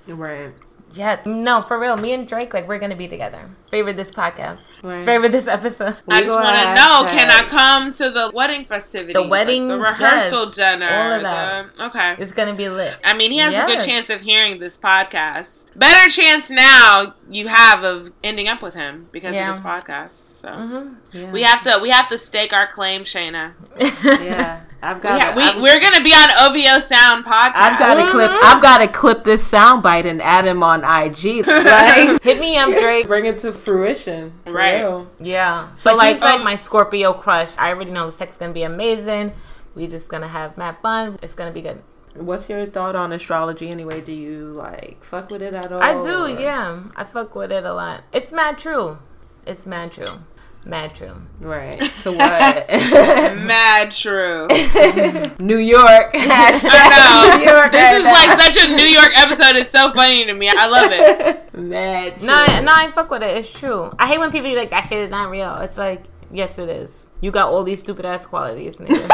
[0.07, 0.51] Right.
[0.93, 1.25] Yes.
[1.25, 1.97] No, for real.
[1.97, 3.49] Me and Drake, like, we're gonna be together.
[3.71, 4.59] Favorite this podcast.
[4.83, 5.05] Right.
[5.05, 5.99] Favorite this episode.
[6.07, 9.13] I just want to know: to- Can I come to the wedding festivities?
[9.15, 11.75] The wedding, like the rehearsal yes, dinner, all of that.
[11.75, 12.15] the- okay.
[12.19, 12.95] It's gonna be lit.
[13.03, 15.67] I mean, he has a good chance of hearing this podcast.
[15.75, 19.49] Better chance now you have of ending up with him because Yeah.
[19.49, 20.27] of this podcast.
[20.37, 21.17] So Mm-hmm.
[21.17, 21.31] Yeah.
[21.31, 23.53] we have to we have to stake our claim, Shayna.
[24.23, 24.61] Yeah.
[24.83, 25.17] I've got.
[25.19, 27.53] Yeah, a- we I've- we're gonna be on OVO Sound podcast.
[27.55, 28.31] I've got to clip.
[28.31, 31.45] I've got to clip this soundbite and add him on IG.
[31.47, 33.07] Like, Hit me up, Drake.
[33.07, 34.33] bring it to fruition.
[34.45, 34.81] Right.
[34.81, 35.07] real.
[35.19, 35.69] Yeah.
[35.75, 37.57] So, So like, like, like um, my Scorpio crush.
[37.57, 39.33] I already know the sex is gonna be amazing.
[39.75, 41.17] We just gonna have mad fun.
[41.21, 41.81] It's gonna be good.
[42.15, 44.01] What's your thought on astrology anyway?
[44.01, 45.81] Do you like fuck with it at all?
[45.81, 46.83] I do, or- yeah.
[46.95, 48.03] I fuck with it a lot.
[48.11, 48.99] It's mad true.
[49.47, 50.19] It's mad true.
[50.65, 51.15] Mad true.
[51.41, 51.75] Right.
[52.03, 52.67] To what?
[52.69, 54.47] Mad true.
[55.39, 56.13] New York.
[56.13, 57.37] Hashtag I know.
[57.37, 57.71] New York.
[57.71, 59.55] This is like such a New York episode.
[59.57, 60.49] It's so funny to me.
[60.49, 61.53] I love it.
[61.53, 62.21] mad.
[62.21, 63.35] No, I- no, I fuck with it.
[63.37, 63.91] It's true.
[63.99, 65.53] I hate when people be like, that shit is not real.
[65.59, 67.07] It's like, yes, it is.
[67.21, 69.07] You got all these stupid ass qualities, nigga.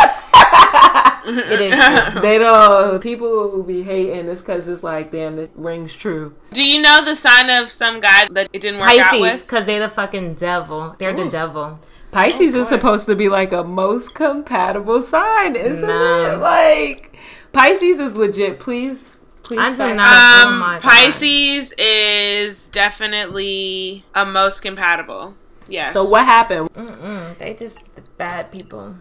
[1.38, 2.21] it is.
[2.21, 3.01] They don't.
[3.01, 6.36] People who be hating this because it's like, damn, it rings true.
[6.53, 9.41] Do you know the sign of some guy that it didn't work out Pisces, with?
[9.45, 10.95] because they're the fucking devil.
[10.99, 11.80] They're the devil.
[12.11, 16.32] Pisces is supposed to be like a most compatible sign, isn't Nah.
[16.34, 16.38] it?
[16.38, 17.15] Like
[17.53, 18.59] Pisces is legit.
[18.59, 19.59] Please, please.
[19.59, 20.07] I do fact- not-
[20.45, 20.82] Oh Um, my God.
[20.82, 25.36] Pisces is definitely a most compatible.
[25.67, 25.93] Yes.
[25.93, 26.73] So what happened?
[26.73, 27.84] Mm-mm, they just
[28.17, 28.95] bad people.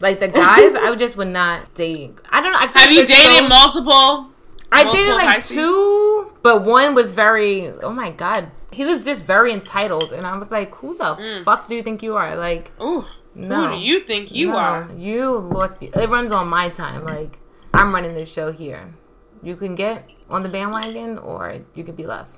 [0.00, 2.14] Like the guys, I just would not date.
[2.30, 2.58] I don't know.
[2.58, 4.30] I feel Have you dated so- multiple?
[4.72, 5.56] I multiple dated like Pisces?
[5.56, 7.68] two, but one was very.
[7.68, 11.44] Oh my god, he was just very entitled, and I was like, "Who the mm.
[11.44, 14.56] fuck do you think you are?" Like, Ooh, no, who do you think you no,
[14.56, 14.90] are?
[14.96, 15.82] You lost.
[15.82, 17.04] It runs on my time.
[17.04, 17.38] Like,
[17.74, 18.94] I'm running this show here.
[19.42, 22.36] You can get on the bandwagon, or you could be left.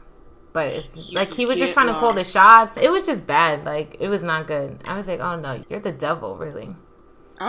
[0.52, 2.76] But it's like he was just trying to call the shots.
[2.76, 3.64] It was just bad.
[3.64, 4.80] Like it was not good.
[4.86, 6.76] I was like, "Oh no, you're the devil." Really,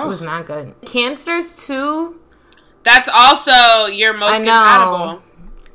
[0.01, 0.75] it Oh, was not good.
[0.85, 2.19] Cancers too.
[2.83, 4.45] that's also your most I know.
[4.51, 5.23] compatible.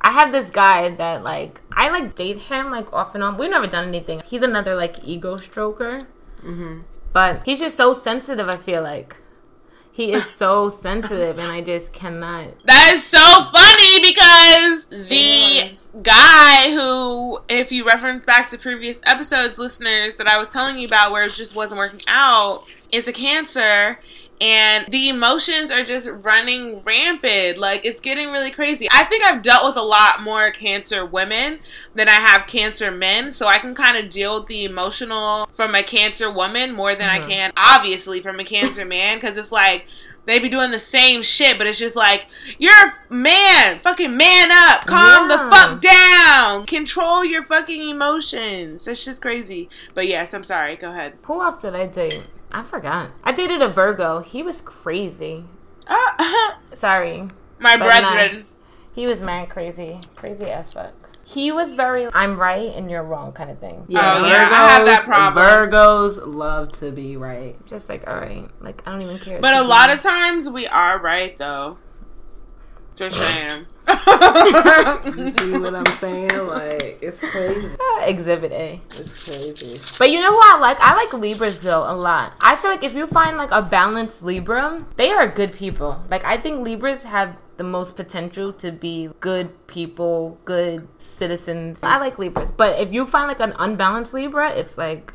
[0.01, 3.37] I have this guy that like I like date him like off and on.
[3.37, 4.21] We've never done anything.
[4.25, 6.05] He's another like ego stroker,
[6.43, 6.81] Mm-hmm.
[7.13, 8.47] but he's just so sensitive.
[8.47, 9.17] I feel like
[9.91, 12.47] he is so sensitive, and I just cannot.
[12.65, 13.19] That is so
[13.51, 20.37] funny because the guy who, if you reference back to previous episodes, listeners, that I
[20.37, 23.99] was telling you about where it just wasn't working out, is a cancer.
[24.41, 27.57] And the emotions are just running rampant.
[27.57, 28.87] Like, it's getting really crazy.
[28.89, 31.59] I think I've dealt with a lot more cancer women
[31.93, 33.33] than I have cancer men.
[33.33, 37.09] So I can kind of deal with the emotional from a cancer woman more than
[37.09, 37.29] I mm-hmm.
[37.29, 39.17] can, obviously, from a cancer man.
[39.17, 39.87] Because it's like,
[40.29, 42.27] they be doing the same shit, but it's just like,
[42.57, 48.85] you're a man, fucking man up, calm the fuck down, control your fucking emotions.
[48.85, 49.69] That's just crazy.
[49.93, 50.75] But yes, I'm sorry.
[50.75, 51.13] Go ahead.
[51.23, 52.23] Who else did I date?
[52.51, 53.11] I forgot.
[53.23, 54.19] I dated a Virgo.
[54.21, 55.45] He was crazy.
[55.87, 58.45] Ah, Sorry, my But brethren.
[58.93, 60.93] he was mad crazy, crazy as fuck.
[61.33, 63.85] He was very I'm right and you're wrong kind of thing.
[63.89, 65.45] Oh, yeah, I have that problem.
[65.45, 67.55] Virgos love to be right.
[67.67, 69.39] Just like all right, like I don't even care.
[69.39, 71.77] But a lot of times we are right, though.
[72.95, 73.67] Just saying.
[75.17, 76.29] You see what I'm saying?
[76.47, 77.67] Like it's crazy.
[77.67, 78.81] Uh, Exhibit A.
[78.91, 79.79] It's crazy.
[79.97, 80.79] But you know who I like?
[80.79, 82.33] I like Libras though a lot.
[82.41, 86.03] I feel like if you find like a balanced Libra, they are good people.
[86.09, 91.79] Like I think Libras have the most potential to be good people, good citizens.
[91.83, 92.51] I like Libras.
[92.51, 95.13] But if you find like an unbalanced Libra, it's like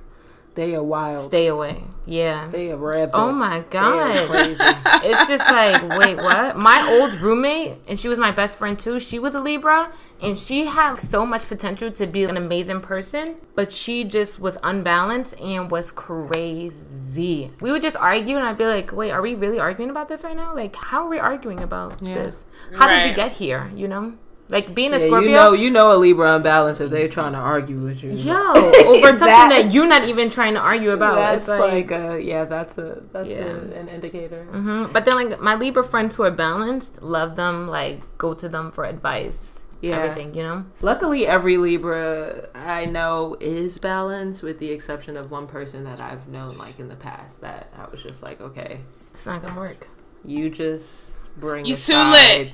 [0.55, 1.23] They are wild.
[1.27, 1.83] stay away.
[2.07, 2.49] Yeah.
[2.51, 3.13] They are rampant.
[3.15, 4.29] Oh my They are god.
[4.29, 4.63] crazy.
[5.09, 6.57] it's just like, wait, what?
[6.57, 9.91] My old roommate, and she was my best friend too, she was a Libra,
[10.23, 14.57] and she had so much potential to be an amazing person, but she just was
[14.63, 17.51] unbalanced and was crazy.
[17.61, 20.25] We would just argue, and I'd be like, wait, are we really arguing about this
[20.25, 20.55] right now?
[20.55, 22.15] Like, how are we arguing about Yeah.
[22.15, 22.45] this?
[22.75, 23.71] How did we get here?
[23.75, 24.15] You know?
[24.51, 25.29] Like, being a Yeah, Scorpio.
[25.31, 28.11] you know, you know a Libra unbalanced if they're trying to argue with you.
[28.13, 31.15] Yo, over something That- that you're not even trying to argue about.
[31.15, 33.37] That's It's like, uh, yeah, that's a that's Yeah.
[33.45, 34.45] a, an indicator.
[34.45, 37.69] hmm But then, like my Libra friends who are balanced, love them.
[37.69, 39.51] Like go to them for advice.
[39.81, 39.97] Yeah.
[39.99, 40.35] everything.
[40.35, 40.65] You know.
[40.83, 46.27] Luckily, every Libra I know is balanced, with the exception of one person that I've
[46.29, 48.81] known, like in the past, that I was just like, okay,
[49.13, 49.87] It's not gonna work.
[50.25, 52.49] you just bring You a too side- lit.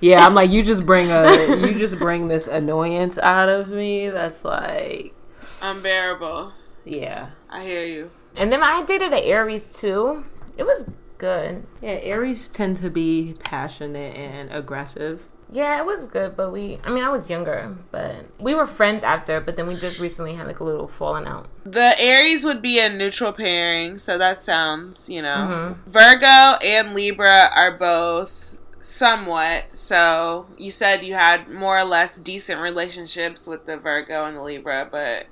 [0.00, 4.08] Yeah, I'm like, you just bring a, you just bring this annoyance out of me.
[4.10, 5.14] That's like,
[5.62, 6.52] Unbearable.
[6.84, 8.10] yeah, I hear you.
[8.36, 10.24] And then I dated an Aries too.
[10.58, 10.84] It was
[11.18, 11.66] good.
[11.80, 15.24] Yeah, Aries tend to be passionate and aggressive.
[15.50, 19.04] Yeah, it was good, but we, I mean, I was younger, but we were friends
[19.04, 21.46] after, but then we just recently had like a little falling out.
[21.64, 25.76] The Aries would be a neutral pairing, so that sounds, you know.
[25.78, 25.90] Mm-hmm.
[25.90, 28.45] Virgo and Libra are both
[28.86, 29.64] somewhat.
[29.74, 34.42] So you said you had more or less decent relationships with the Virgo and the
[34.42, 35.26] Libra, but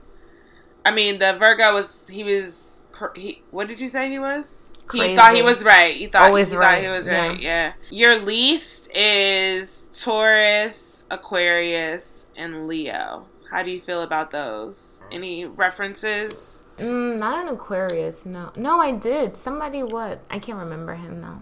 [0.84, 2.80] I mean, the Virgo was he was
[3.14, 3.42] he.
[3.50, 4.62] What did you say he was?
[4.92, 5.94] He thought he was right.
[5.94, 7.40] He thought Always he right, thought he was right.
[7.40, 7.72] yeah.
[7.90, 8.12] Yeah.
[8.12, 13.26] Your least is Taurus, Aquarius, and Leo.
[13.50, 15.02] How do you feel about those?
[15.10, 16.64] Any references?
[16.76, 18.50] Mm, not an Aquarius, no.
[18.56, 19.36] No, I did.
[19.36, 20.20] Somebody what?
[20.28, 21.38] I can't remember him though.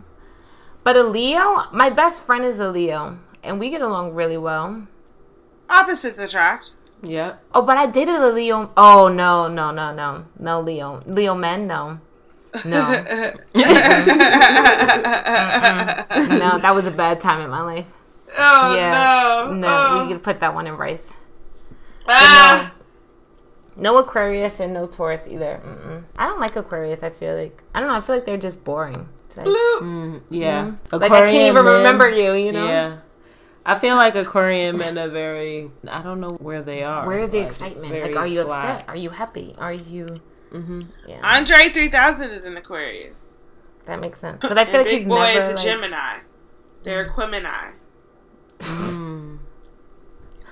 [0.85, 4.87] But a Leo, my best friend is a Leo, and we get along really well.
[5.70, 6.72] Opposites attract.
[7.03, 7.37] Yeah.
[7.55, 8.70] Oh, but I dated a Leo.
[8.76, 11.03] Oh no, no, no, no, no Leo.
[11.07, 11.99] Leo men, no,
[12.64, 13.03] no, no.
[16.59, 17.93] That was a bad time in my life.
[18.39, 18.91] Oh Yeah,
[19.49, 19.53] no!
[19.55, 20.03] no, Oh.
[20.07, 21.12] we could put that one in rice.
[22.09, 22.72] Ah!
[23.76, 25.61] No Aquarius and no Taurus either.
[25.64, 26.05] Mm-mm.
[26.16, 27.03] I don't like Aquarius.
[27.03, 27.97] I feel like I don't know.
[27.97, 29.09] I feel like they're just boring.
[29.33, 30.20] It's like, Bloop.
[30.30, 30.72] Yeah.
[30.93, 32.33] like I can't even men- remember you.
[32.35, 32.66] You know.
[32.66, 32.97] Yeah.
[33.64, 35.70] I feel like Aquarian men are very.
[35.89, 37.07] I don't know where they are.
[37.07, 38.03] Where is the Like, excitement?
[38.03, 38.74] Like, are you flat.
[38.83, 38.89] upset?
[38.91, 39.55] Are you happy?
[39.59, 40.07] Are you?
[40.53, 40.80] Mm-hmm.
[41.09, 43.33] Yeah, Andre three thousand is an Aquarius.
[43.87, 44.39] that makes sense.
[44.41, 46.18] Because I feel And like Big he's Boy never is a like, Gemini.
[46.83, 47.74] They're Aquemini.
[48.59, 49.39] Mm.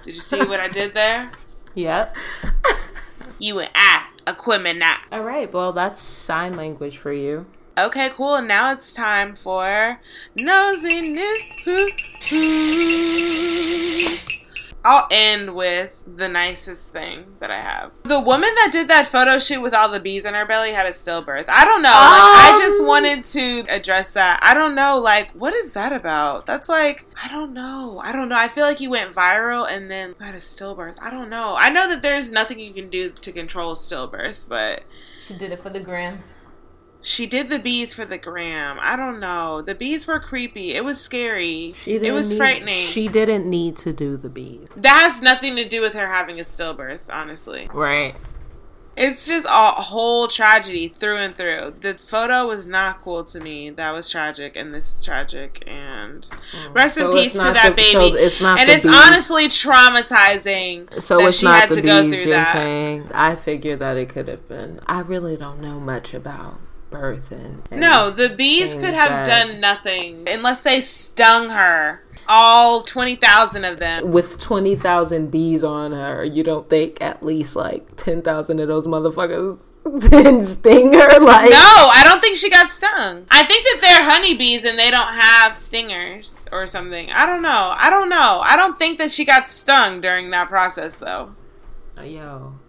[0.05, 1.31] Did you see what I did there?
[1.74, 2.16] Yep.
[3.39, 4.83] You and I, Aquemini.
[5.12, 5.53] All right.
[5.53, 7.47] Well, that's sign language for you.
[7.79, 8.35] Okay, cool.
[8.37, 10.01] And now it's time for
[10.35, 11.47] nosy news.
[14.83, 17.91] I'll end with the nicest thing that I have.
[18.05, 20.87] The woman that did that photo shoot with all the bees in her belly had
[20.87, 21.45] a stillbirth.
[21.49, 21.91] I don't know.
[21.91, 22.87] Like, I just Um.
[22.87, 24.41] wanted to address that.
[24.43, 24.99] I don't know.
[24.99, 26.47] Like, what is that about?
[26.47, 28.01] That's like, I don't know.
[28.03, 28.39] I don't know.
[28.39, 30.97] I feel like you went viral and then had a stillbirth.
[30.99, 31.57] I don't know.
[31.59, 34.83] I know that there's nothing you can do to control stillbirth, but
[35.27, 36.23] She did it for the gram.
[37.03, 38.76] She did the bees for the gram.
[38.80, 39.62] I don't know.
[39.62, 40.74] The bees were creepy.
[40.74, 41.74] It was scary.
[41.82, 42.86] She it didn't was need- frightening.
[42.86, 44.68] She didn't need to do the bees.
[44.76, 47.68] that has nothing to do with her having a stillbirth, honestly.
[47.72, 48.14] Right.
[48.96, 51.74] It's just a whole tragedy through and through.
[51.80, 53.70] The photo was not cool to me.
[53.70, 55.62] That was tragic, and this is tragic.
[55.66, 56.28] And
[56.72, 57.01] rest Mm.
[57.01, 58.18] So in peace to that the- so baby.
[58.18, 58.92] it's not and it's bees.
[58.94, 61.01] honestly traumatizing.
[61.03, 61.82] So that it's she not had the bees
[62.22, 62.53] through you're that.
[62.53, 63.11] saying.
[63.14, 64.80] I figured that it could have been.
[64.86, 66.59] I really don't know much about
[66.91, 72.03] birth and, and No, the bees could have that- done nothing unless they stung her.
[72.28, 74.12] All twenty thousand of them.
[74.12, 79.59] with 20,000 bees on her, you don't think at least like 10,000 of those motherfuckers
[80.11, 81.18] didn't sting her?
[81.20, 83.26] Like, No, I don't think she got stung.
[83.30, 87.11] I think that they're honeybees and they don't have stingers or something.
[87.11, 87.72] I don't know.
[87.76, 88.41] I don't know.
[88.45, 91.34] I don't think that she got stung during that process though.
[91.97, 92.60] yo, I don't know.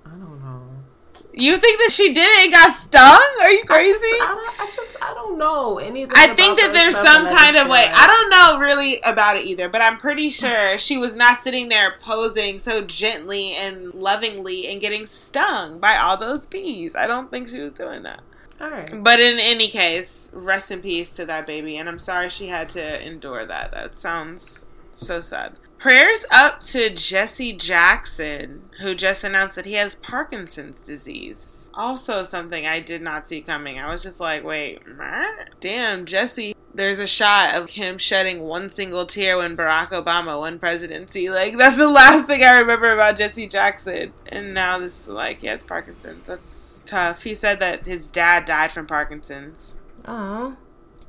[1.33, 3.21] You think that she did it and got stung?
[3.41, 3.93] Are you I crazy?
[3.93, 6.11] just, I, don't, I just, I don't know anything.
[6.15, 7.87] I think that there's some kind of way.
[7.89, 11.69] I don't know really about it either, but I'm pretty sure she was not sitting
[11.69, 16.95] there posing so gently and lovingly and getting stung by all those bees.
[16.95, 18.21] I don't think she was doing that.
[18.59, 19.03] All right.
[19.03, 22.69] But in any case, rest in peace to that baby, and I'm sorry she had
[22.69, 23.71] to endure that.
[23.71, 25.53] That sounds so sad.
[25.81, 31.71] Prayers up to Jesse Jackson, who just announced that he has Parkinson's disease.
[31.73, 33.79] Also, something I did not see coming.
[33.79, 35.59] I was just like, wait, what?
[35.59, 36.55] damn, Jesse.
[36.71, 41.31] There's a shot of him shedding one single tear when Barack Obama won presidency.
[41.31, 44.13] Like, that's the last thing I remember about Jesse Jackson.
[44.27, 46.27] And now this, is like, he has Parkinson's.
[46.27, 47.23] That's tough.
[47.23, 49.79] He said that his dad died from Parkinson's.
[50.05, 50.57] Oh,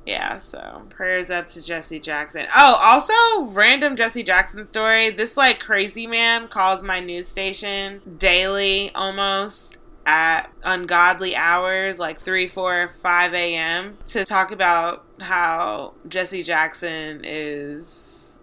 [0.05, 2.47] Yeah, so prayers up to Jesse Jackson.
[2.57, 5.11] Oh, also random Jesse Jackson story.
[5.11, 12.49] This like crazy man calls my news station daily almost at ungodly hours, like 3,
[12.49, 18.41] 4, 5 a.m., to talk about how Jesse Jackson is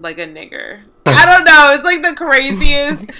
[0.00, 0.82] like a nigger.
[1.06, 1.72] I don't know.
[1.74, 3.10] It's like the craziest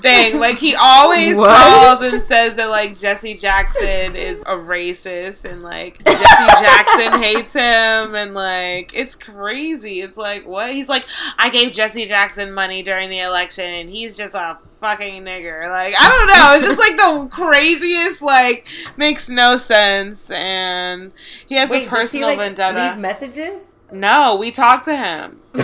[0.00, 0.38] thing.
[0.40, 1.56] Like he always What?
[1.56, 7.52] calls and says that like Jesse Jackson is a racist and like Jesse Jackson hates
[7.52, 10.00] him and like it's crazy.
[10.00, 10.70] It's like what?
[10.72, 11.06] He's like
[11.38, 15.68] I gave Jesse Jackson money during the election and he's just a fucking nigger.
[15.68, 16.54] Like I don't know.
[16.54, 18.66] It's just like the craziest like
[18.96, 21.12] makes no sense and
[21.46, 22.88] he has wait, a does he personal like vendetta.
[22.90, 23.62] leave messages?
[23.92, 25.40] No, we talked to him.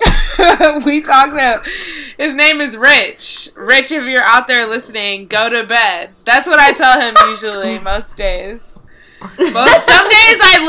[0.84, 1.60] we talked to him.
[2.18, 3.50] His name is Rich.
[3.54, 6.10] Rich, if you're out there listening, go to bed.
[6.24, 8.72] That's what I tell him usually most days.
[9.38, 10.25] But some days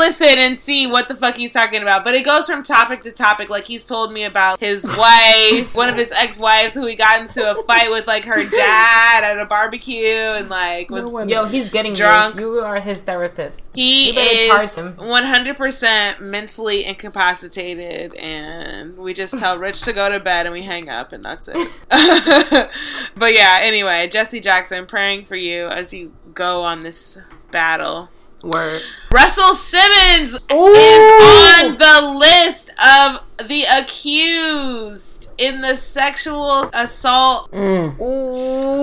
[0.08, 2.04] listen and see what the fuck he's talking about.
[2.04, 3.48] But it goes from topic to topic.
[3.50, 7.48] Like he's told me about his wife, one of his ex-wives, who he got into
[7.48, 11.92] a fight with, like her dad at a barbecue, and like was Yo, he's getting
[11.92, 12.38] Drunk.
[12.38, 12.48] You.
[12.48, 13.62] You are his therapist.
[13.74, 19.82] he You better charge is one hundred percent mentally incapacitated, and we just tell Rich
[19.82, 21.68] to go to bed and we hang up, and that's it.
[23.16, 27.18] but yeah, anyway, Jesse Jackson, praying for you as you go on this
[27.50, 28.08] battle.
[28.42, 28.82] Word.
[29.10, 37.96] Russell Simmons is on the list of the accused in the sexual assault Mm.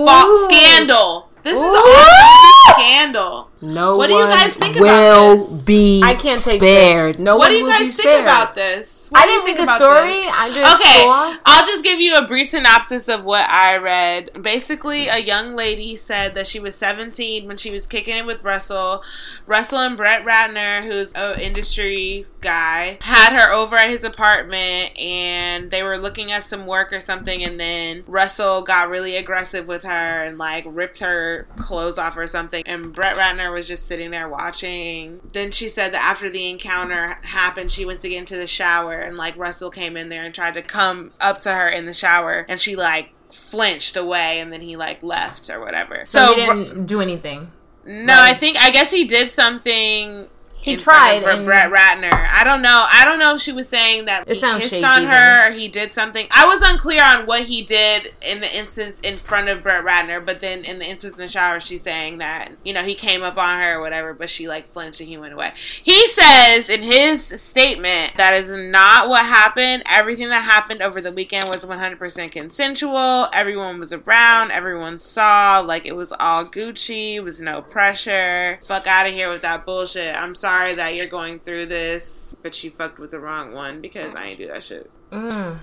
[0.05, 1.29] fa- scandal.
[1.43, 3.49] This is a scandal.
[3.65, 5.63] No What do you guys think about will this?
[5.63, 7.19] be I can't take spared.
[7.19, 9.09] No What one do you will guys think about this?
[9.09, 10.09] What I do you didn't read think the about story.
[10.13, 10.27] this?
[10.31, 11.37] I just Okay, saw.
[11.45, 14.41] I'll just give you a brief synopsis of what I read.
[14.41, 18.43] Basically, a young lady said that she was 17 when she was kicking it with
[18.43, 19.03] Russell.
[19.45, 25.71] Russell and Brett Ratner, who's an industry guy, had her over at his apartment and
[25.71, 27.43] they were looking at some work or something.
[27.43, 32.27] And then Russell got really aggressive with her and like ripped her clothes off or
[32.27, 32.63] something.
[32.65, 35.19] And Brett Ratner was just sitting there watching.
[35.33, 38.93] Then she said that after the encounter happened, she went to get into the shower
[38.93, 41.93] and like Russell came in there and tried to come up to her in the
[41.93, 46.03] shower and she like flinched away and then he like left or whatever.
[46.05, 47.51] So, So, he didn't do anything.
[47.85, 50.27] no, I think I guess he did something.
[50.65, 52.27] He in front tried of Bre- and- Brett Ratner.
[52.33, 52.87] I don't know.
[52.91, 55.51] I don't know if she was saying that It he kissed shady on her or
[55.51, 56.25] he did something.
[56.31, 60.25] I was unclear on what he did in the instance in front of Brett Ratner,
[60.25, 63.21] but then in the instance in the shower, she's saying that you know he came
[63.21, 65.51] up on her or whatever, but she like flinched and he went away.
[65.83, 69.83] He says in his statement that is not what happened.
[69.87, 73.27] Everything that happened over the weekend was 100% consensual.
[73.33, 74.49] Everyone was around.
[74.49, 75.59] Everyone saw.
[75.59, 77.17] Like it was all Gucci.
[77.17, 78.57] It was no pressure.
[78.63, 80.15] Fuck out of here with that bullshit.
[80.15, 84.13] I'm sorry that you're going through this, but you fucked with the wrong one because
[84.15, 84.89] I ain't do that shit.
[85.11, 85.59] Mm.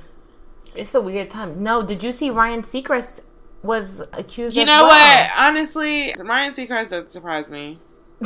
[0.75, 1.63] It's a weird time.
[1.63, 3.21] No, did you see Ryan Seacrest
[3.63, 4.57] was accused?
[4.57, 5.25] You know well?
[5.25, 5.31] what?
[5.39, 7.79] Honestly, Ryan Seacrest doesn't surprise me.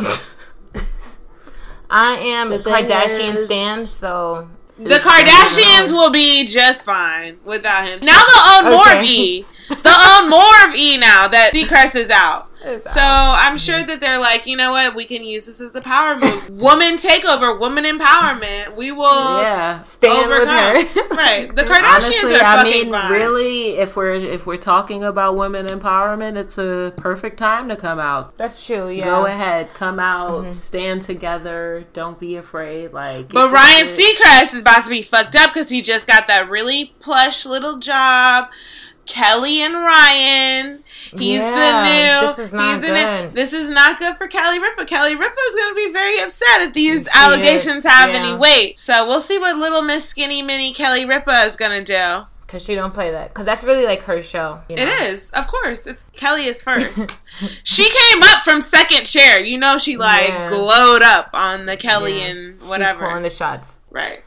[1.88, 4.48] I am a The thing Kardashian is- stan, so
[4.78, 8.00] The Kardashians will be just fine without him.
[8.02, 9.44] Now they'll own more of E.
[9.68, 12.50] They'll own more of E now that Seacrest is out.
[12.66, 15.80] So I'm sure that they're like, you know what, we can use this as a
[15.80, 16.50] power move.
[16.56, 18.76] Woman takeover, woman empowerment.
[18.76, 19.80] We will Yeah.
[19.82, 21.08] stand with her.
[21.16, 21.54] right.
[21.54, 21.84] The Kardashians
[22.22, 23.12] Honestly, are I fucking mean, fine.
[23.12, 27.98] really, if we're if we're talking about women empowerment, it's a perfect time to come
[28.00, 28.36] out.
[28.36, 28.88] That's true.
[28.90, 29.04] Yeah.
[29.04, 30.52] Go ahead, come out, Mm-hmm.
[30.54, 31.84] stand together.
[31.92, 32.92] Don't be afraid.
[32.92, 36.50] Like, But Ryan Seacrest is about to be fucked up because he just got that
[36.50, 38.48] really plush little job.
[39.06, 40.82] Kelly and Ryan.
[41.12, 42.26] He's Yeah, the new.
[42.28, 43.34] this is not the new- good.
[43.34, 44.84] this is not good for Kelly Ripa.
[44.84, 48.16] Kelly Ripa is going to be very upset if these She allegations is, have yeah.
[48.16, 48.78] any weight.
[48.78, 52.26] So we'll see what little Miss Skinny Mini Kelly Ripa is going to do.
[52.46, 53.30] Because she don't play that.
[53.34, 54.60] Because that's really like her show.
[54.68, 54.86] you know?
[55.02, 55.86] is, of course.
[55.88, 57.10] It's Kelly is first.
[57.64, 59.40] she came up from second chair.
[59.40, 60.46] You know, she like Yeah.
[60.48, 63.00] glowed up on the Kelly and She's whatever.
[63.06, 63.78] calling the shots.
[63.90, 64.22] right.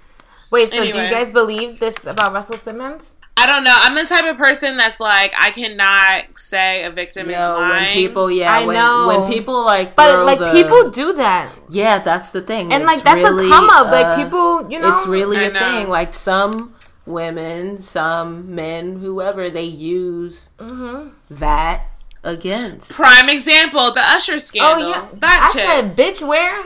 [0.51, 3.08] Wait, so do you guys believe this about Russell Simmons?
[3.41, 3.75] I don't know.
[3.75, 7.61] I'm the type of person that's like I cannot say a victim is Yo, when
[7.69, 7.93] lying.
[7.95, 9.07] people, yeah, I when, know.
[9.07, 12.83] when people like, But throw like the- people do that, yeah, that's the thing, and
[12.83, 13.87] It's like that's really, a come up.
[13.87, 15.59] Like uh, people, you know, it's really I a know.
[15.59, 15.89] thing.
[15.89, 16.75] Like some
[17.05, 21.09] women, some men, whoever they use Mm-hmm.
[21.31, 21.85] that
[22.23, 22.91] against.
[22.93, 24.89] Prime example, the Usher Oh scandal.
[24.89, 25.65] yeah, That I chick.
[25.65, 26.65] said, bitch, where?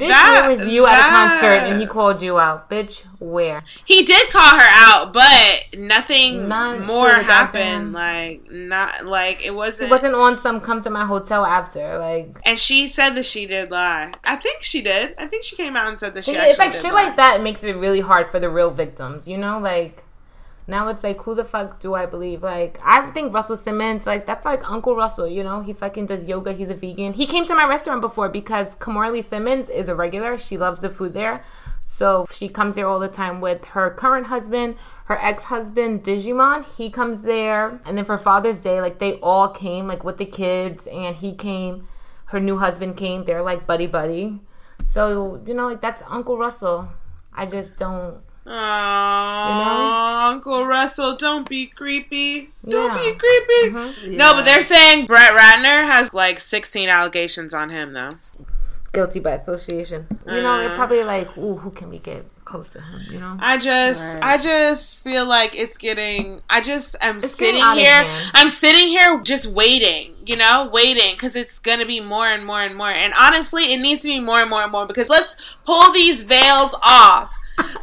[0.00, 2.70] Bitch, That- where was you at a concert and he called you out?
[2.70, 3.60] Bitch, where?
[3.84, 7.92] he did call her out, but nothing Not more happened.
[7.92, 9.90] Like not like it wasn't.
[9.90, 11.98] wasn't on some come to my hotel after.
[11.98, 14.12] Like and she said that she did lie.
[14.24, 15.14] I think she did.
[15.18, 16.32] I think she came out and said that she.
[16.34, 17.04] It's like shit lie.
[17.04, 19.58] like that makes it really hard for the real victims, you know?
[19.58, 20.02] Like
[20.70, 22.42] now it's like who the fuck do I believe?
[22.42, 25.60] Like I think Russell Simmons, like that's like Uncle Russell, you know?
[25.62, 27.12] He fucking does yoga, he's a vegan.
[27.12, 30.38] He came to my restaurant before because Kimora Lee Simmons is a regular.
[30.38, 31.44] She loves the food there.
[31.84, 36.64] So she comes there all the time with her current husband, her ex-husband Djimon.
[36.76, 40.24] He comes there, and then for Father's Day, like they all came, like with the
[40.24, 41.88] kids, and he came.
[42.26, 43.24] Her new husband came.
[43.24, 44.40] They're like buddy buddy.
[44.84, 46.88] So you know, like that's Uncle Russell.
[47.34, 48.22] I just don't.
[48.50, 52.50] Aww, Uncle Russell, don't be creepy.
[52.68, 53.12] Don't Yeah.
[53.12, 54.16] be creepy.
[54.16, 58.10] No, but they're saying Brett Ratner has like 16 allegations on him, though.
[58.92, 60.06] Guilty by association.
[60.26, 60.76] You know, they're Uh.
[60.76, 63.02] probably like, ooh, who can we get close to him.
[63.08, 63.36] You know.
[63.40, 64.24] I just, Right.
[64.24, 66.42] I just feel like it's getting.
[66.50, 68.30] I just am It's sitting getting out of here.
[68.34, 70.14] I'm sitting here just waiting.
[70.26, 72.90] You know, waiting because it's gonna be more and more and more.
[72.90, 76.24] And honestly, it needs to be more and more and more because let's pull these
[76.24, 77.30] veils off.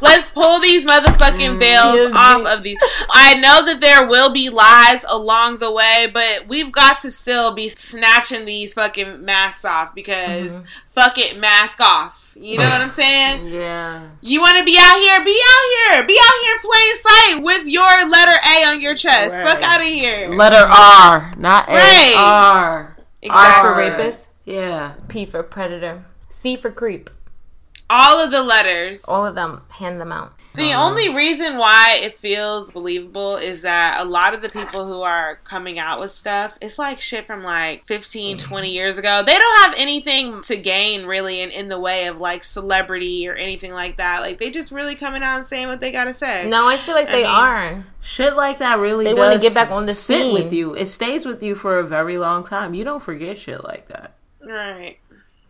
[0.00, 2.78] Let's pull these motherfucking veils Yeah, off of these.
[3.10, 7.54] I know that there will be lies along the way, but we've got to still
[7.54, 10.64] be snatching these fucking masks off because Mm-hmm.
[10.90, 12.36] fuck it, mask off.
[12.40, 13.48] You know what I'm saying?
[13.52, 14.08] Yeah.
[14.20, 15.24] You want to be out here?
[15.24, 16.06] Be out here.
[16.06, 19.32] Be out here in plain sight with your letter A on your chest.
[19.32, 19.42] Right.
[19.42, 20.28] Fuck out of here.
[20.30, 21.72] Letter R, not A.
[21.74, 22.14] Right.
[22.16, 22.96] R.
[23.28, 24.28] R for rapist.
[24.44, 24.92] Yeah.
[25.08, 26.04] P for predator.
[26.30, 27.10] C for creep.
[27.90, 29.04] All of the letters.
[29.06, 29.62] All of them.
[29.68, 30.34] Hand them out.
[30.54, 30.88] The uh-huh.
[30.88, 35.36] only reason why it feels believable is that a lot of the people who are
[35.44, 38.48] coming out with stuff, it's like shit from like 15, mm-hmm.
[38.48, 39.22] 20 years ago.
[39.24, 43.34] They don't have anything to gain really in, in the way of like celebrity or
[43.34, 44.20] anything like that.
[44.20, 46.48] Like they just really coming out and saying what they gotta say.
[46.48, 47.84] No, I feel like I they mean- are.
[48.00, 50.32] Shit like that really They does wanna get back on the sit scene.
[50.32, 50.74] with you.
[50.74, 52.74] It stays with you for a very long time.
[52.74, 54.14] You don't forget shit like that.
[54.40, 54.98] Right.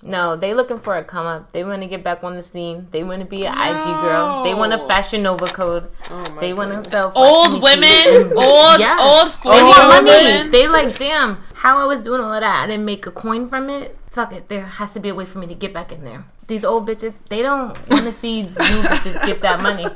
[0.03, 1.51] No, they looking for a come up.
[1.53, 2.87] They want to get back on the scene.
[2.93, 4.45] They want to be an IG girl.
[4.45, 5.91] They want a Fashion Nova code.
[6.09, 9.01] Oh my They want to sell Old women, old, Yes.
[9.03, 10.51] old They 40 year old women.
[10.53, 12.63] They like, damn, how I was doing all of that.
[12.63, 13.98] I didn't make a coin from it.
[14.19, 14.49] Fuck it.
[14.49, 16.25] There has to be a way for me to get back in there.
[16.49, 19.87] These old bitches, they don't want to see new bitches get that money.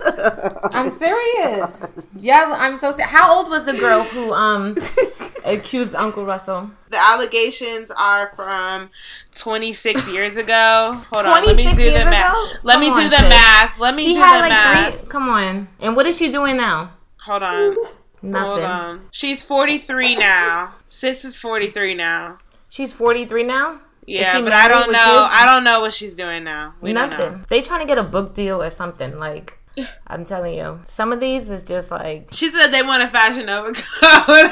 [0.72, 1.80] I'm serious.
[2.14, 3.10] Yeah, I'm so serious.
[3.10, 4.76] How old was the girl who um
[5.44, 6.70] accused Uncle Russell?
[6.90, 8.90] The allegations are from
[9.34, 11.00] 26 years ago.
[11.12, 12.32] Hold on, let me do the math.
[12.32, 12.52] ago?
[12.62, 13.28] Let me do on, the sis.
[13.28, 13.78] math.
[13.80, 14.94] Let me He do had the like math.
[15.00, 15.08] three.
[15.08, 15.66] Come on.
[15.80, 16.92] And what is she doing now?
[17.24, 17.74] Hold on.
[17.74, 17.88] Hold
[18.22, 18.64] Nothing.
[18.66, 19.08] on.
[19.10, 20.74] She's 43 now.
[20.86, 22.38] Sis is 43 now.
[22.68, 23.80] She's 43 now.
[24.06, 24.98] Yeah, but I don't know.
[24.98, 25.32] kids?
[25.32, 26.74] I don't know what she's doing now.
[26.80, 27.44] We Nothing.
[27.48, 29.18] They trying to get a book deal or something.
[29.18, 29.58] Like,
[30.06, 33.48] I'm telling you, some of these is just like She said they want a fashion
[33.48, 34.50] over code.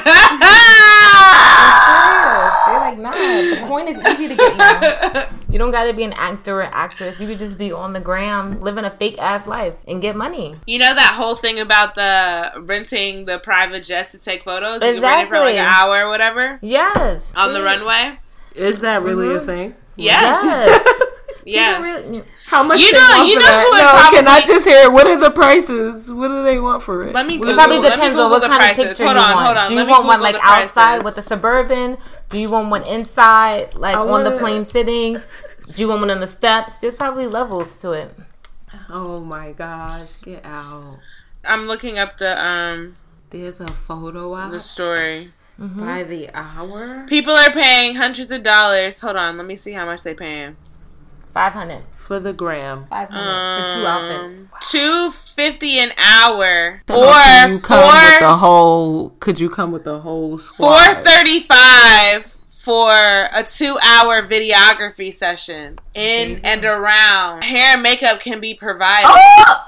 [2.67, 3.11] They're like, nah.
[3.11, 5.27] The coin is easy to get now.
[5.49, 7.19] You don't got to be an actor or actress.
[7.19, 10.55] You could just be on the gram, living a fake ass life, and get money.
[10.65, 14.75] you know that whole thing about the renting the private jets to take photos?
[14.75, 17.33] You can rent it for like an hour or whatever Yes.
[17.35, 17.65] on the mm.
[17.65, 18.17] runway?
[18.55, 19.75] Is that really a thing?
[19.95, 20.41] Yes.
[20.43, 21.01] Yes.
[21.43, 22.11] Yes.
[22.11, 24.67] Really- How much You know- want you know who would no, can I probably- just
[24.67, 26.11] hear what are the prices?
[26.11, 27.15] What do they want for it?
[27.15, 27.55] Let me It Google.
[27.55, 29.45] probably let me depends on what the kind of picture Hold you on, want.
[29.47, 29.67] hold on.
[29.67, 31.97] Do you me want one like outside with the suburban?
[32.29, 35.13] Do you want one inside, like on wanna- the plane sitting?
[35.15, 36.77] Do you want one on the steps?
[36.77, 38.15] There's probably levels to it.
[38.91, 40.21] Oh my gosh!
[40.21, 40.99] get out.
[41.43, 42.97] I'm looking up the um
[43.31, 45.33] There's a photo out the story.
[45.57, 48.99] By the hour People are paying hundreds of dollars.
[48.99, 50.55] Hold on, let me see how much they paying.
[51.33, 51.83] 500.
[51.95, 52.87] for the gram.
[52.89, 54.69] 500 for two um, outfits.
[54.71, 59.09] Two fifty an hour, Can or you come with the whole?
[59.19, 61.03] Could you come with the whole four squad?
[61.05, 67.43] thirty five for a two hour videography session in and around.
[67.45, 69.05] Hair and makeup can be provided.
[69.07, 69.67] Oh!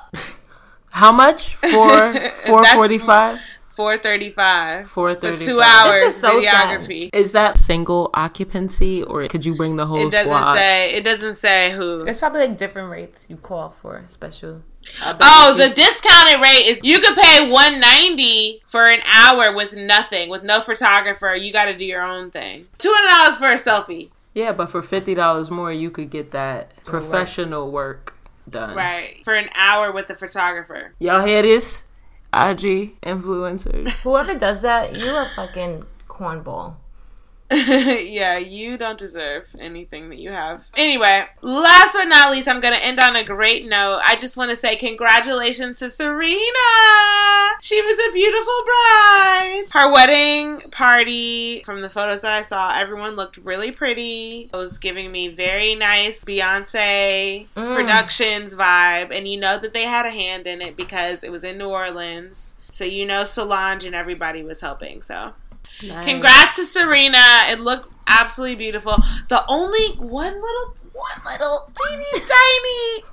[0.92, 2.14] How much for
[2.46, 3.40] four forty five?
[3.76, 7.10] Four thirty five Four for thirty two This hours is so videography.
[7.12, 10.54] Is that single occupancy or could you bring the whole It doesn't squad?
[10.56, 10.92] say.
[10.94, 12.06] It doesn't say who.
[12.06, 14.62] It's probably like different rates you call for special.
[15.02, 19.76] Oh, uh, the discounted rate is you could pay one ninety for an hour with
[19.76, 21.36] nothing, with no photographer.
[21.36, 22.68] You got to do your own thing.
[22.78, 24.12] Two hundred dollars for a selfie.
[24.36, 28.16] Yeah, but for fifty dollars more, you could get that professional work
[28.48, 28.76] done.
[28.76, 29.24] Right.
[29.24, 30.94] For an hour with a photographer.
[31.00, 31.86] Y'all hear this?
[32.34, 33.90] IG influencers.
[34.02, 36.76] Whoever does that, you're fucking cornball.
[38.10, 40.68] yeah, you don't deserve anything that you have.
[40.76, 44.00] Anyway, last but not least, I'm going to end on a great note.
[44.04, 46.40] I just want to say congratulations to Serena.
[47.62, 49.64] She was a beautiful bride.
[49.72, 54.50] Her wedding party, from the photos that I saw, everyone looked really pretty.
[54.54, 57.76] It was giving me very nice Beyonce Mm.
[57.76, 59.16] Productions vibe.
[59.16, 61.70] And you know that they had a hand in it because it was in New
[61.70, 62.56] Orleans.
[62.72, 65.02] So you know Solange and everybody was helping.
[65.04, 65.34] So
[65.82, 66.06] Nice.
[66.06, 67.18] Congrats to Serena.
[67.50, 68.96] It looked absolutely beautiful.
[69.30, 73.04] The only one little, one little teeny tiny,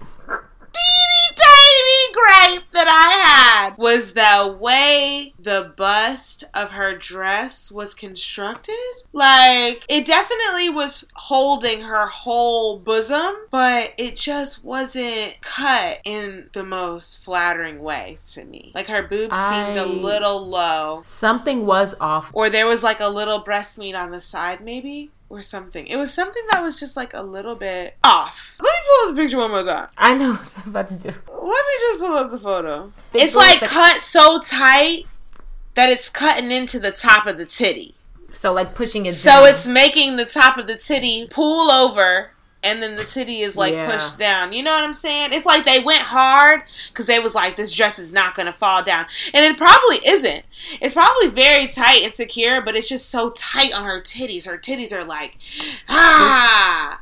[0.73, 7.95] teeny tiny gripe that I had was the way the bust of her dress was
[7.95, 8.75] constructed.
[9.13, 16.65] Like, it definitely was holding her whole bosom, but it just wasn't cut in the
[16.65, 18.73] most flattering way to me.
[18.75, 22.31] Like, her boobs seemed a little low Something was off.
[22.35, 25.97] or there was like a little breast meat on the side maybe or something it
[25.97, 29.23] was something that was just like a little bit off let me pull up the
[29.23, 29.89] picture one more time.
[29.97, 31.09] I know what I'm about to do.
[31.09, 32.93] Let me just pull up the photo.
[33.13, 35.07] Big it's like cut so tight
[35.75, 37.95] that it's cutting into the top of the titty.
[38.33, 39.49] So like pushing it So down.
[39.55, 42.33] it's making the top of the titty pull over
[42.63, 43.91] and then the titty is like Yeah.
[43.91, 44.53] pushed down.
[44.53, 45.31] You know what I'm saying?
[45.33, 48.53] It's like they went hard because they was like, this dress is not going to
[48.53, 49.07] fall down.
[49.33, 50.45] And it probably isn't.
[50.81, 54.45] It's probably very tight and secure, but it's just so tight on her titties.
[54.45, 55.39] Her titties are like,
[55.89, 57.01] ah,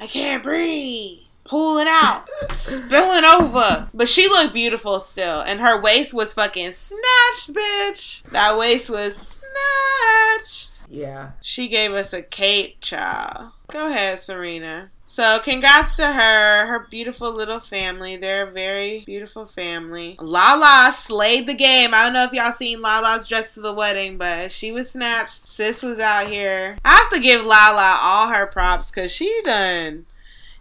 [0.00, 1.18] I can't breathe.
[1.44, 3.88] Pulling out, spilling over.
[3.92, 5.40] But she looked beautiful still.
[5.40, 8.22] And her waist was fucking snatched, bitch.
[8.30, 9.40] That waist was
[10.38, 10.82] snatched.
[10.88, 11.30] Yeah.
[11.40, 13.50] She gave us a cape, child.
[13.72, 14.90] Go ahead, Serena.
[15.06, 18.16] So, congrats to her, her beautiful little family.
[18.16, 20.16] They're a very beautiful family.
[20.20, 21.92] Lala slayed the game.
[21.92, 25.48] I don't know if y'all seen Lala's dress to the wedding, but she was snatched.
[25.48, 26.76] Sis was out here.
[26.84, 30.06] I have to give Lala all her props because she done.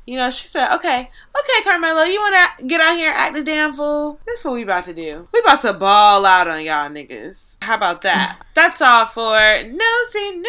[0.08, 3.38] You know, she said, okay, okay, Carmelo, you want to get out here and act
[3.38, 4.20] a damn fool?
[4.26, 5.28] That's what we about to do.
[5.32, 7.64] We about to ball out on y'all niggas.
[7.64, 8.40] How about that?
[8.56, 10.42] That's all for Nosy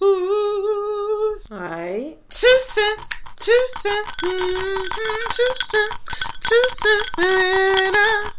[0.00, 1.46] News.
[1.50, 2.18] Alright.
[2.30, 4.88] Two cents, two cents, mhm,
[5.30, 5.96] two cents,
[6.40, 8.30] two cents.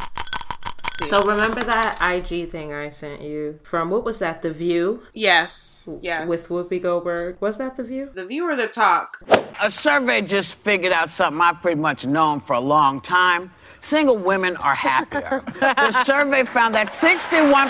[1.10, 4.42] So remember that IG thing I sent you from what was that?
[4.42, 6.28] The View Yes, yes.
[6.28, 7.38] with Whoopi Goldberg.
[7.42, 8.10] Was that The View?
[8.14, 9.20] the viewer, the talk.
[9.62, 13.52] A survey just figured out something I've pretty much known for a long time.
[13.86, 15.44] Single women are happier.
[15.60, 17.70] the survey found that 61%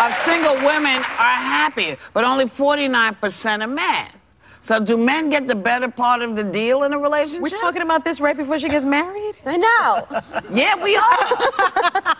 [0.00, 4.08] of single women are happy, but only 49% are men.
[4.62, 7.42] So, do men get the better part of the deal in a relationship?
[7.42, 9.34] We're talking about this right before she gets married?
[9.44, 10.06] I know.
[10.50, 11.02] Yeah, we are.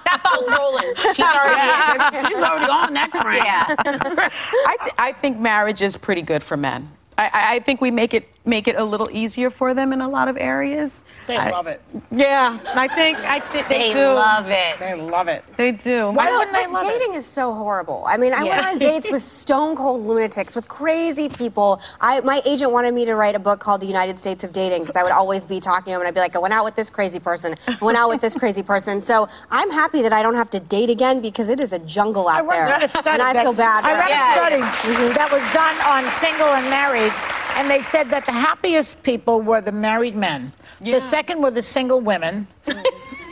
[0.05, 0.93] That ball's rolling.
[1.15, 3.43] She's already Yeah, she's already on that train.
[4.67, 6.91] I, th- I think marriage is pretty good for men.
[7.17, 10.01] I, I- I think we make it make it a little easier for them in
[10.01, 11.05] a lot of areas.
[11.27, 11.81] They I- love it.
[12.11, 14.07] Yeah, I think I think they, They do.
[14.07, 14.79] love it.
[14.81, 15.45] They love it.
[15.57, 16.11] They do.
[16.11, 16.99] Why Well, wouldn't they but love it?
[16.99, 18.05] dating is so horrible.
[18.07, 21.81] I mean, I went on dates with stone cold lunatics, with crazy people.
[22.01, 24.83] I my agent wanted me to write a book called The United States of Dating
[24.83, 26.65] because I would always be talking to him and I'd be like, I went out
[26.65, 29.03] with this crazy person, I went out with this crazy person.
[29.03, 32.29] So I'm happy that I don't have to date again because it is a jungle
[32.29, 33.85] out I there, a study and I feel bad.
[33.85, 34.63] I read everybody.
[34.63, 37.13] a study that was done on single and married,
[37.59, 40.53] and they said that the happiest people were the married men.
[40.81, 42.47] The second were the single women.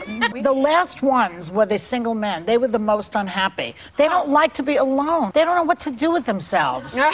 [0.07, 0.43] Mm.
[0.43, 2.45] the last ones were the single men.
[2.45, 3.75] They were the most unhappy.
[3.97, 5.31] They don't like to be alone.
[5.33, 6.97] They don't know what to do with themselves.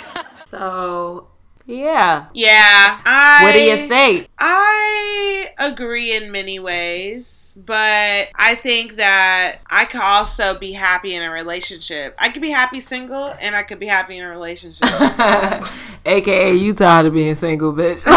[0.46, 1.30] So
[1.66, 2.28] yeah.
[2.36, 3.44] Yeah, I.
[3.44, 4.30] What do you think?
[4.38, 4.73] I
[5.58, 11.30] agree in many ways, but I think that I could also be happy in a
[11.30, 12.16] relationship.
[12.18, 14.90] I could be happy single, and I could be happy in a relationship.
[16.06, 18.04] AKA you tired of being single, bitch.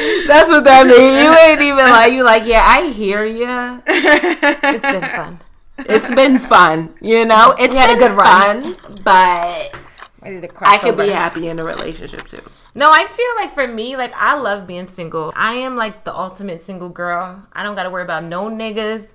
[0.26, 1.22] That's what that means.
[1.22, 3.82] You ain't even like you like, yeah, I hear you.
[3.86, 5.40] It's been fun.
[5.78, 7.54] It's been fun, you know.
[7.58, 8.76] It's had a been good run.
[9.02, 9.78] but
[10.22, 12.42] Ready to cross I could be happy in a relationship too.
[12.74, 15.32] No, I feel like for me, like I love being single.
[15.34, 17.46] I am like the ultimate single girl.
[17.52, 19.12] I don't gotta worry about no niggas.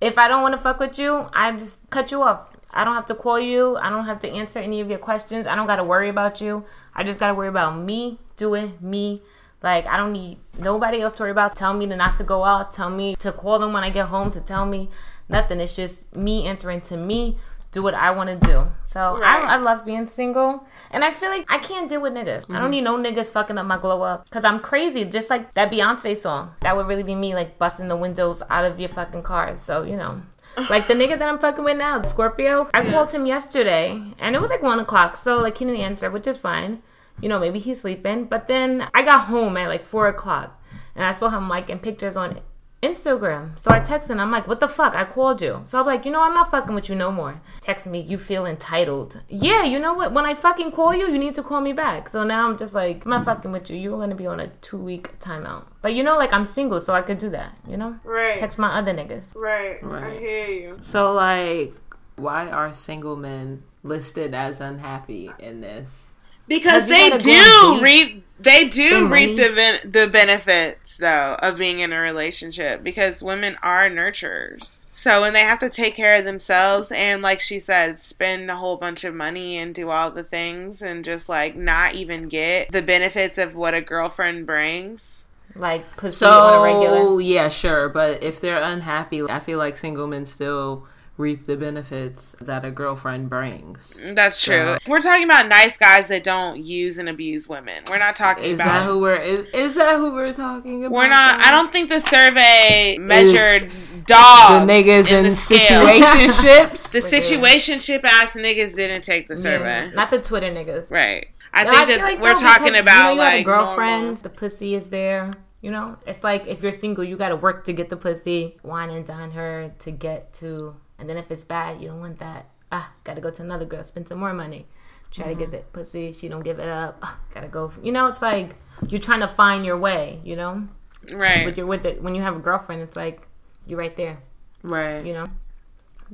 [0.00, 2.48] If I don't want to fuck with you, I just cut you off.
[2.70, 3.76] I don't have to call you.
[3.76, 5.46] I don't have to answer any of your questions.
[5.46, 6.64] I don't gotta worry about you.
[6.94, 9.22] I just gotta worry about me doing me.
[9.62, 11.56] Like I don't need nobody else to worry about.
[11.56, 12.72] Tell me to not to go out.
[12.72, 14.30] Tell me to call them when I get home.
[14.32, 14.90] To tell me
[15.28, 15.60] nothing.
[15.60, 17.38] It's just me answering to me.
[17.70, 18.64] Do what I want to do.
[18.84, 19.44] So Right.
[19.44, 22.46] I, I love being single, and I feel like I can't deal with niggas.
[22.48, 22.70] I don't mm-hmm.
[22.70, 25.04] need no niggas fucking up my glow up because I'm crazy.
[25.04, 28.64] Just like that Beyonce song, that would really be me like busting the windows out
[28.64, 29.58] of your fucking car.
[29.58, 30.22] So you know,
[30.70, 32.70] like the nigga that I'm fucking with now, Scorpio.
[32.72, 35.16] I called him yesterday, and it was like one o'clock.
[35.16, 36.82] So like he didn't answer, which is fine.
[37.20, 38.24] You know, maybe he's sleeping.
[38.24, 40.58] But then I got home at like four o'clock,
[40.94, 42.40] and I saw him liking pictures on
[42.82, 43.58] Instagram.
[43.58, 44.20] So I texted him.
[44.20, 44.94] I'm like, what the fuck?
[44.94, 45.62] I called you.
[45.64, 47.40] So I'm like, you know, I'm not fucking with you no more.
[47.60, 49.20] Text me, you feel entitled.
[49.28, 50.12] Yeah, you know what?
[50.12, 52.08] When I fucking call you, you need to call me back.
[52.08, 53.76] So now I'm just like, I'm not fucking with you.
[53.76, 55.66] You're going to be on a two week timeout.
[55.82, 57.98] But you know, like, I'm single, so I could do that, you know?
[58.04, 58.38] Right.
[58.38, 59.34] Text my other niggas.
[59.34, 59.82] right.
[59.82, 60.04] right.
[60.04, 60.78] I hear you.
[60.82, 61.74] So like,
[62.16, 66.12] why are single men listed as unhappy in this?
[66.46, 68.27] Because they gotta go on do dates.
[68.38, 68.44] Reap.
[68.44, 73.22] They do Spend reap the ben- the benefits though of being in a relationship because
[73.22, 74.86] women are nurturers.
[74.90, 78.56] So when they have to take care of themselves and like she said, spend a
[78.56, 82.70] whole bunch of money and do all the things and just like not even get
[82.72, 85.24] the benefits of what a girlfriend brings.
[85.54, 86.98] Like, pussy on a regular.
[86.98, 90.86] So yeah, sure, but if they're unhappy, I feel like single men still
[91.18, 94.00] reap the benefits that a girlfriend brings.
[94.14, 94.76] That's true.
[94.86, 97.82] We're talking about nice guys that don't use and abuse women.
[97.90, 100.94] We're not talking Is about that who we're is, is that who we're talking about?
[100.94, 101.40] We're not.
[101.40, 104.66] I don't think the survey measured the dogs.
[104.66, 106.92] The niggas in in the situationships.
[106.98, 109.90] The uh, situationship ass niggas didn't take the survey.
[109.94, 110.90] Not the Twitter niggas.
[110.90, 111.28] Right.
[111.52, 114.02] I No, think feel that like we're no, talking about you know, you like girlfriend.
[114.04, 115.34] normal- The pussy is there.
[115.60, 118.56] You know, it's like if you're single, you got to work to get the pussy,
[118.62, 122.18] wine and dine her to get to, and then if it's bad, you don't want
[122.18, 122.48] that.
[122.70, 124.66] Ah, got to go to another girl, spend some more money,
[125.10, 125.40] try to Mm-hmm.
[125.40, 126.12] get that pussy.
[126.12, 126.98] She don't give it up.
[127.02, 127.72] Ah, gotta go.
[127.82, 128.56] You know, it's like
[128.88, 130.20] you're trying to find your way.
[130.24, 130.68] You know,
[131.12, 131.44] Right.
[131.46, 132.82] But you're with it when you have a girlfriend.
[132.82, 133.22] It's like
[133.66, 134.16] you're right there.
[134.62, 135.04] right.
[135.04, 135.24] You know,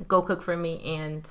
[0.07, 1.27] go cook for me and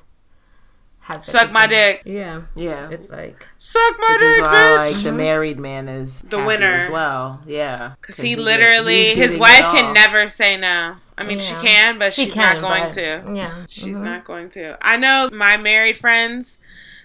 [1.00, 2.02] have Suck my dick.
[2.04, 2.88] Yeah, Yeah.
[2.90, 4.94] it's like Suck my Which is dick, why, bitch.
[4.94, 6.74] like the married man is The happy winner.
[6.76, 7.42] as well.
[7.46, 10.96] Yeah, Because he get- literally, he's his wife can never say no.
[11.16, 11.44] I mean, Yeah.
[11.60, 12.92] she can, but She she's can, not going but-
[13.28, 13.34] to.
[13.34, 13.54] yeah.
[13.68, 14.04] She's Mhm.
[14.04, 14.76] not going to.
[14.82, 16.58] I know my married friends,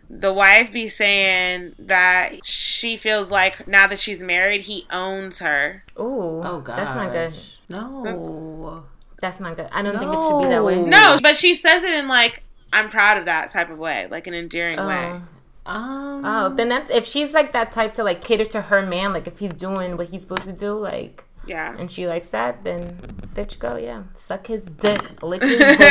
[0.10, 5.84] the wife be saying that she feels like now that she's married, he owns her.
[6.00, 7.34] Ooh, Oh god, that's not good.
[7.70, 8.84] No,
[9.22, 9.68] That's not good.
[9.72, 10.78] I don't think it should be that way.
[10.78, 10.88] No.
[10.88, 12.42] No, but she says it in like,
[12.72, 15.20] I'm proud of that type of way, like an endearing way.
[15.66, 15.72] Oh.
[15.72, 19.12] um, Oh, then that's if she's like that type to like cater to her man,
[19.14, 21.76] like if he's doing what he's supposed to do, like, Yeah.
[21.78, 22.96] and she likes that, then
[23.36, 25.86] bitch, go, yeah, suck his dick, lick his balls, give me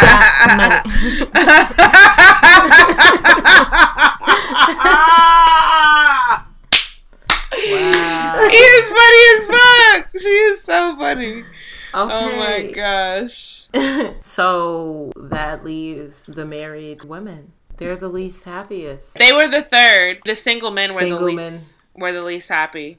[0.00, 0.22] that
[0.56, 1.42] money.
[4.78, 6.44] wow.
[7.62, 10.10] He is funny as fuck.
[10.20, 11.44] She is so funny.
[11.94, 13.66] Oh my gosh.
[14.22, 17.52] So that leaves the married women.
[17.76, 19.14] They're the least happiest.
[19.18, 20.18] They were the third.
[20.24, 22.98] The single men were Single the least were the least happy.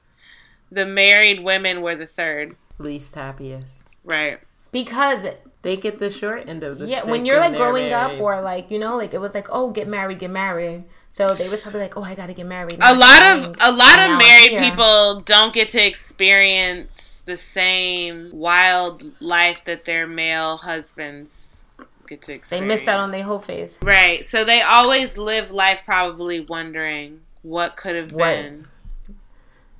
[0.73, 2.55] The married women were the third.
[2.79, 3.71] Least happiest.
[4.03, 4.39] Right.
[4.71, 5.19] because
[5.61, 8.19] They get the short end of the yeah, stick when you're like they're growing up
[8.19, 10.83] or like you know, like it was like oh get married, get married.
[11.13, 12.79] So they was probably like oh I gotta get married.
[12.81, 14.61] A lot of a lot of married here.
[14.61, 21.65] people don't get to experience the same wild life that their male husbands
[22.07, 22.49] get to experience.
[22.49, 24.25] They missed out on their whole phase, Right.
[24.25, 28.25] So they always live life probably wondering what could have What?
[28.35, 28.67] been.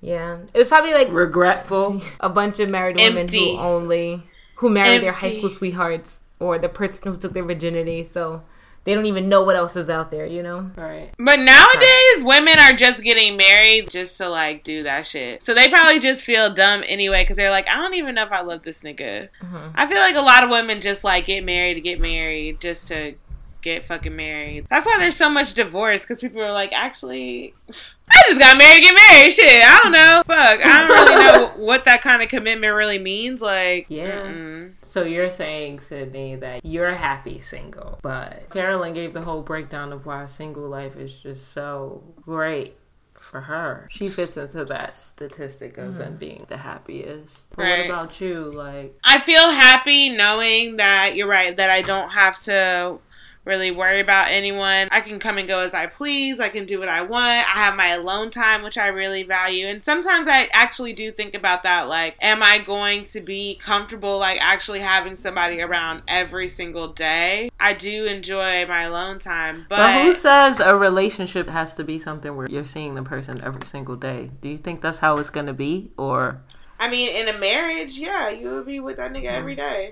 [0.04, 2.02] Yeah, it was probably like regretful.
[2.20, 4.22] a bunch of married women who only
[4.56, 8.44] who married their high school sweethearts or the person who took their virginity, so
[8.84, 10.26] they don't even know what else is out there.
[10.26, 10.72] You know?
[10.76, 11.10] Right.
[11.18, 15.42] But nowadays, women are just getting married just to like do that shit.
[15.42, 18.32] So they probably just feel dumb anyway because they're like, I don't even know if
[18.34, 19.30] I love this nigga.
[19.42, 19.70] Mm-hmm.
[19.74, 22.90] I feel like a lot of women just like get married to get married just
[22.90, 23.16] to
[23.64, 24.68] get fucking married.
[24.70, 28.84] That's why there's so much divorce because people are like, actually, I just got married
[28.84, 29.32] get married.
[29.34, 30.22] Shit, I don't know.
[30.28, 33.42] Fuck, I don't really know what that kind of commitment really means.
[33.42, 34.22] Like, Yeah.
[34.22, 34.74] mm-mm.
[34.82, 40.06] So you're saying, Sydney, that you're happy single, but Carolyn gave the whole breakdown of
[40.06, 42.78] why single life is just so great
[43.14, 43.88] for her.
[43.90, 46.18] She fits into that statistic of them mm-hmm.
[46.18, 47.50] being the happiest.
[47.56, 47.78] But Right.
[47.78, 48.52] what about you?
[48.52, 53.00] Like, I feel happy knowing that you're right, that I don't have to
[53.46, 54.88] really worry about anyone.
[54.92, 56.40] I can come and go as I please.
[56.40, 57.14] I can do what I want.
[57.24, 59.68] I have my alone time, which I really value.
[59.68, 64.18] And sometimes I actually do think about that like, am I going to be comfortable
[64.20, 67.50] like actually having somebody around every single day?
[67.60, 72.00] I do enjoy my alone time, but, but who says a relationship has to be
[72.00, 74.32] something where you're seeing the person every single day?
[74.42, 76.42] Do you think that's how it's gonna be, or
[76.80, 79.92] I mean, in a marriage, yeah, you would be with that nigga every day.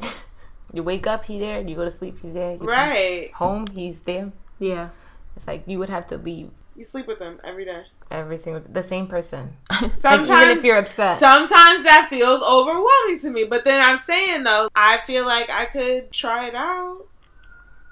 [0.74, 1.60] You wake up, he there.
[1.62, 2.54] You go to sleep, he's there.
[2.54, 3.32] You come Right.
[3.36, 4.32] Home, he's there.
[4.60, 4.90] yeah?
[5.36, 7.84] It's like you would have to leave You sleep with them every day.
[8.10, 9.56] every single the same person.
[9.90, 11.18] Sometimes, Like, even if you're upset.
[11.18, 13.44] Sometimes that feels overwhelming to me.
[13.46, 17.06] But then I'm saying though, I feel like I could try it out.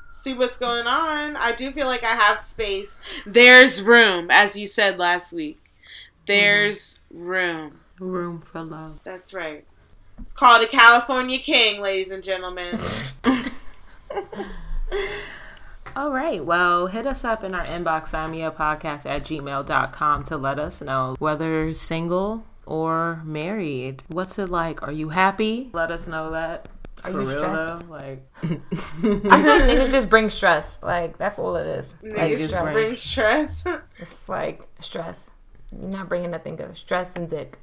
[0.09, 1.35] See what's going on.
[1.37, 2.99] I do feel like I have space.
[3.25, 5.59] There's room, as you said last week.
[6.25, 7.23] There's mm-hmm.
[7.25, 7.79] room.
[7.99, 9.01] Room for love.
[9.03, 9.65] That's right.
[10.21, 12.79] It's called a California King, ladies and gentlemen.
[15.95, 16.43] All right.
[16.43, 18.11] Well, hit us up in our inbox,
[18.55, 24.03] podcast at gmail.com to let us know whether single or married.
[24.07, 24.83] What's it like?
[24.83, 25.69] Are you happy?
[25.73, 26.69] Let us know that.
[27.03, 27.87] Are For you real stressed?
[27.87, 27.93] though?
[27.93, 29.31] Like I feel like
[29.63, 30.77] niggas just bring stress.
[30.83, 31.95] Like that's all it is.
[32.03, 32.73] Like Niggas it's just stress.
[32.73, 33.63] bring stress.
[33.97, 35.29] It's like stress.
[35.71, 36.75] You're not bringing nothing good.
[36.77, 37.57] Stress and dick.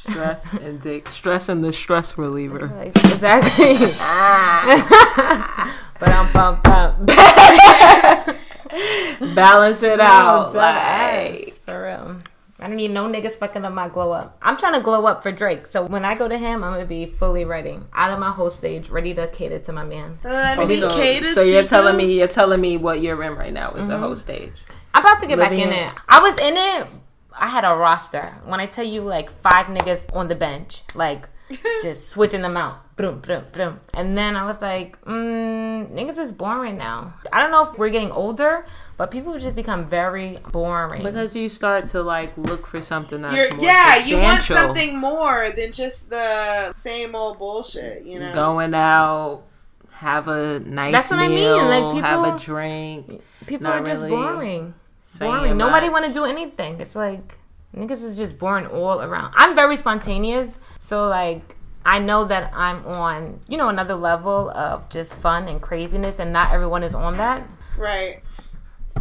[0.00, 1.08] Stress and dick.
[1.08, 2.66] Stress and the stress reliever.
[2.68, 3.76] Like, exactly.
[4.00, 5.78] Ah.
[6.00, 7.06] but I'm bum bum.
[9.34, 10.52] Balance it out.
[10.52, 12.18] Dead Like for real.
[12.62, 14.36] I don't need no niggas fucking up my glow up.
[14.42, 15.66] I'm trying to glow up for Drake.
[15.66, 18.50] So when I go to him, I'm gonna be fully ready, out of my whole
[18.50, 20.18] stage, ready to cater to my man.
[20.22, 21.66] Let Oh, me so, cater so you're you.
[21.66, 24.02] telling me you're telling me what you're in right now is the mm-hmm.
[24.02, 24.52] whole stage.
[24.92, 25.86] I'm about to get back in it.
[25.86, 25.92] it.
[26.08, 26.99] I was in it.
[27.40, 28.22] I had a roster.
[28.44, 31.26] When I tell you, like five niggas on the bench, like
[31.82, 32.96] just switching them out.
[32.96, 33.80] Boom, boom, boom.
[33.94, 37.14] And then I was like, mm, niggas is boring now.
[37.32, 38.66] I don't know if we're getting older,
[38.98, 41.02] but people just become very boring.
[41.02, 44.98] Because you start to like look for something that's You're, more yeah, you want something
[44.98, 48.34] more than just the same old bullshit, you know?
[48.34, 49.44] going out,
[49.92, 53.22] have a nice That's what I mean, meal, like, have a drink.
[53.46, 54.74] people not are just really boring.
[55.10, 55.56] Saying Boring.
[55.56, 56.80] Nobody want to do anything.
[56.80, 57.38] It's like
[57.76, 59.32] niggas is just boring all around.
[59.36, 64.88] I'm very spontaneous, so like I know that I'm on, you know, another level of
[64.88, 67.42] just fun and craziness, and not everyone is on that.
[67.76, 68.22] Right.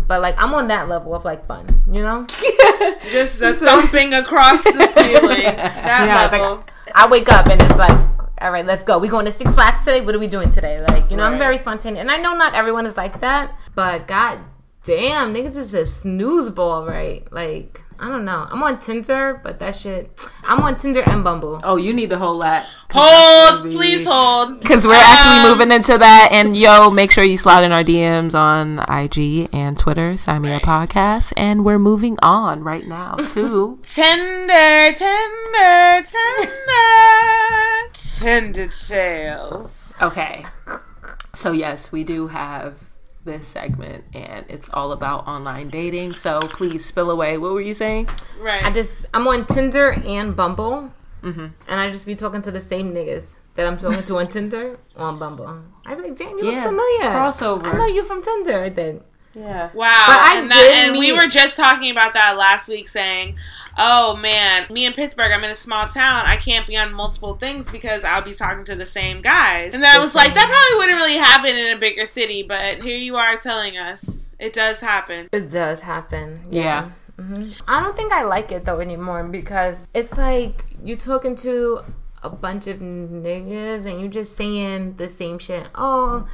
[0.07, 2.21] But like I'm on that level of like fun, you know.
[3.09, 5.43] Just a thumping across the ceiling.
[5.43, 6.55] That Yeah, level.
[6.57, 7.97] like I wake up and it's like,
[8.41, 8.97] all right, let's go.
[8.97, 10.01] We going to Six Flags today?
[10.01, 10.81] What are we doing today?
[10.87, 14.07] Like, you know, I'm very spontaneous, and I know not everyone is like that, but
[14.07, 14.39] god
[14.89, 17.31] damn, niggas is a snooze ball, right?
[17.31, 18.47] Like, I don't know.
[18.49, 20.19] I'm on Tinder, but that shit.
[20.43, 21.59] I'm on Tinder and Bumble.
[21.63, 22.65] Oh, you need to hold that.
[22.91, 24.59] hold, please hold.
[24.59, 26.29] Because we're Um, actually moving into that.
[26.31, 30.53] And yo, make sure you slide in our DMs on IG and Twitter, Sign Me
[30.53, 31.33] Up Podcast.
[31.37, 36.51] And we're moving on right now to Tender, tender, tender,
[37.93, 39.93] tender tales.
[40.01, 40.45] Okay.
[41.35, 42.73] So yes, we do have
[43.29, 46.13] this segment and it's all about online dating.
[46.13, 47.37] So please spill away.
[47.37, 48.09] What were you saying?
[48.39, 48.63] Right.
[48.63, 50.91] I just I'm on Tinder and Bumble,
[51.23, 51.47] mm-hmm.
[51.67, 54.79] and I just be talking to the same niggas that I'm talking to on Tinder
[54.95, 55.63] on Bumble.
[55.85, 57.15] I be like, damn, you Yeah, look familiar.
[57.15, 57.63] crossover.
[57.65, 58.59] I know you from Tinder.
[58.61, 59.03] I think.
[59.35, 59.69] Yeah.
[59.73, 60.05] Wow.
[60.07, 63.35] But I and, did and we were just talking about that last week saying,
[63.77, 66.23] oh man, me in Pittsburgh, I'm in a small town.
[66.25, 69.73] I can't be on multiple things because I'll be talking to the same guys.
[69.73, 72.81] And then I was like, that probably wouldn't really happen in a bigger city, but
[72.81, 75.29] here you are telling us it does happen.
[75.31, 76.45] It does happen.
[76.49, 76.91] Yeah.
[77.17, 81.81] hmm I don't think I like it though anymore because it's like you talking to
[82.21, 85.67] a bunch of niggas and you're just saying the same shit.
[85.75, 86.27] Oh,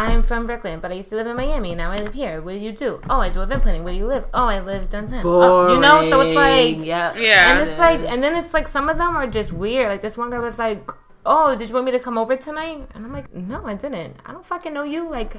[0.00, 1.74] I'm from Brooklyn, but I used to live in Miami.
[1.74, 2.40] Now I live here.
[2.40, 3.00] What do you do?
[3.10, 3.84] Oh, I do event planning.
[3.84, 4.26] Where do you live?
[4.32, 5.22] Oh, I live downtown.
[5.26, 7.12] Oh, you know, so it's like, yeah.
[7.16, 7.50] Yeah.
[7.58, 9.88] and it's like, and then it's like some of them are just weird.
[9.88, 10.90] Like this one guy was like,
[11.26, 14.16] "Oh, did you want me to come over tonight?" And I'm like, "No, I didn't.
[14.24, 15.36] I don't fucking know you." Like,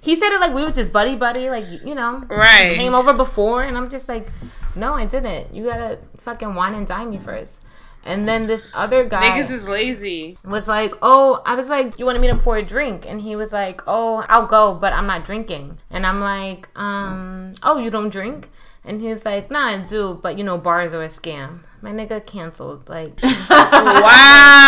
[0.00, 2.72] he said it like we were just buddy buddy, like you know, Right.
[2.72, 4.26] Came over before, and I'm just like,
[4.74, 5.54] "No, I didn't.
[5.54, 7.60] You gotta fucking wine and dine me first.
[8.04, 10.36] And then this other guy Niggas is lazy.
[10.44, 13.20] was like, "Oh, I was like, you want to meet him for a drink?" And
[13.20, 17.78] he was like, "Oh, I'll go, but I'm not drinking." And I'm like, "Um, oh,
[17.78, 18.48] you don't drink?"
[18.84, 22.24] And he's like, "Nah, I do, but you know, bars are a scam." My nigga
[22.24, 22.88] canceled.
[22.88, 23.18] Like,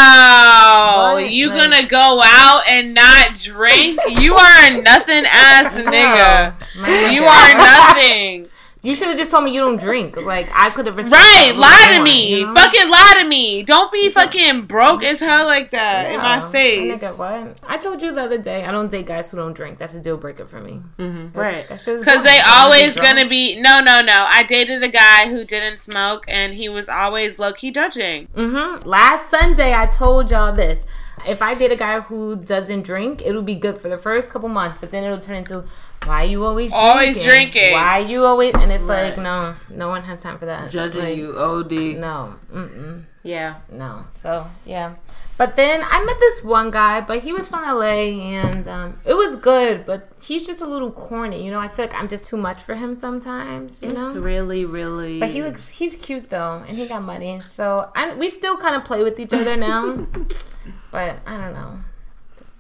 [0.03, 1.17] Wow.
[1.19, 4.01] You Like- gonna go out and not drink?
[4.19, 6.55] You are a nothing ass nigga.
[6.75, 8.49] nigga, You are nothing.
[8.83, 10.21] You should have just told me you don't drink.
[10.21, 12.41] Like, I could have Right, lie to me.
[12.41, 12.55] You know?
[12.55, 13.63] Fucking lie to me.
[13.63, 17.03] Don't be fucking broke as hell like that in my face.
[17.03, 17.59] Nigga, what?
[17.63, 19.79] I told you the other day, I don't date guys who don't drink.
[19.79, 20.83] That's a deal breaker for me.
[20.99, 21.39] Mm-hmm.
[21.39, 21.69] Right.
[21.69, 23.19] Because they always drunk.
[23.19, 24.27] gonna be no, no, no.
[24.29, 28.27] I dated a guy who didn't smoke, and he was always low key judging.
[28.35, 28.89] Mm-hmm.
[28.89, 30.85] Last Sunday, I told y'all this.
[31.25, 34.49] If I date a guy who doesn't drink, it'll be good for the first couple
[34.49, 35.65] months, but then it'll turn into
[36.07, 36.89] why you always drinking?
[36.89, 37.73] Always drinking.
[37.73, 38.53] Why you always?
[38.55, 39.11] And it's Right.
[39.11, 40.71] like no, no one has time for that.
[40.71, 41.95] Judging Like, you, OD.
[41.99, 43.57] No, mm-mm, Yeah.
[43.71, 44.05] no.
[44.11, 44.95] So yeah.
[45.39, 49.15] But then I met this one guy, but he was from LA, and um, it
[49.15, 49.85] was good.
[49.87, 51.59] But he's just a little corny, you know.
[51.59, 54.21] I feel like I'm just too much for him sometimes, you It's know.
[54.21, 55.19] really, really.
[55.19, 57.41] But he looks, he's cute though, and he got money.
[57.41, 60.07] So I, we still kind of play with each other now.
[60.93, 61.79] but I don't know.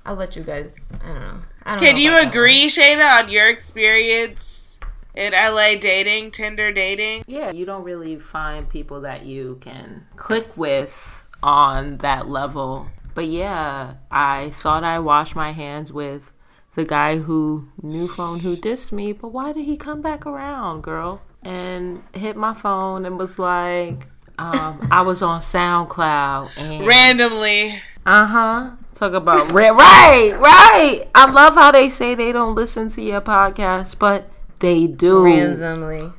[0.04, 0.74] I'll let you guys.
[1.04, 1.38] I don't know.
[1.64, 4.78] I don't Can know you agree, Shayna, on your experience
[5.14, 7.24] in LA dating, Tinder dating?
[7.26, 12.88] Yeah, you don't really find people that you can click with on that level.
[13.14, 16.32] But yeah, I thought I washed my hands with
[16.74, 20.82] the guy who new phone who dissed me, but why did he come back around,
[20.82, 21.20] girl?
[21.42, 24.06] And hit my phone and was like,
[24.38, 27.82] um, I was on SoundCloud and Randomly.
[28.06, 28.70] Uh huh.
[28.94, 31.04] Talk about ra- right, right.
[31.14, 35.24] I love how they say they don't listen to your podcast, but they do.
[35.24, 36.12] Randomly.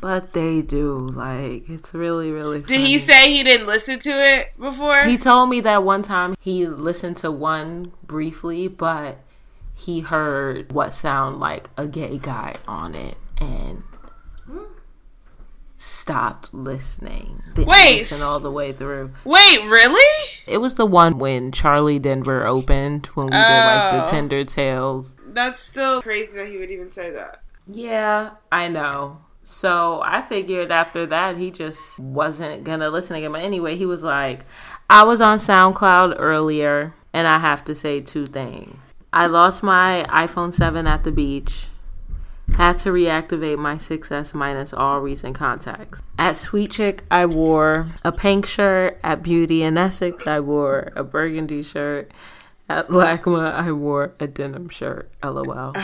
[0.00, 1.08] But they do.
[1.08, 2.62] Like it's really, really.
[2.62, 2.78] Funny.
[2.78, 5.02] Did he say he didn't listen to it before?
[5.04, 9.18] He told me that one time he listened to one briefly, but
[9.74, 13.82] he heard what sound like a gay guy on it and
[15.86, 17.42] stopped listening.
[17.54, 17.98] Didn't Wait.
[17.98, 19.12] listen all the way through.
[19.24, 20.30] Wait, really?
[20.46, 24.00] It was the one when Charlie Denver opened when we did like Oh.
[24.00, 25.12] the Tender Tales.
[25.28, 27.42] That's still crazy that he would even say that.
[27.68, 29.18] Yeah, I know.
[29.42, 33.32] So I figured after that he just wasn't gonna listen again.
[33.32, 34.44] But anyway, he was like,
[34.90, 38.94] I was on SoundCloud earlier, and I have to say two things.
[39.12, 41.68] I lost my iPhone 7 at the beach.
[42.56, 46.00] Had to reactivate my 6S minus all recent contacts.
[46.18, 48.98] At Sweet Chick, I wore a pink shirt.
[49.04, 52.12] At Beauty and Essex, I wore a burgundy shirt.
[52.66, 55.10] At Lacma, I wore a denim shirt.
[55.22, 55.74] LOL.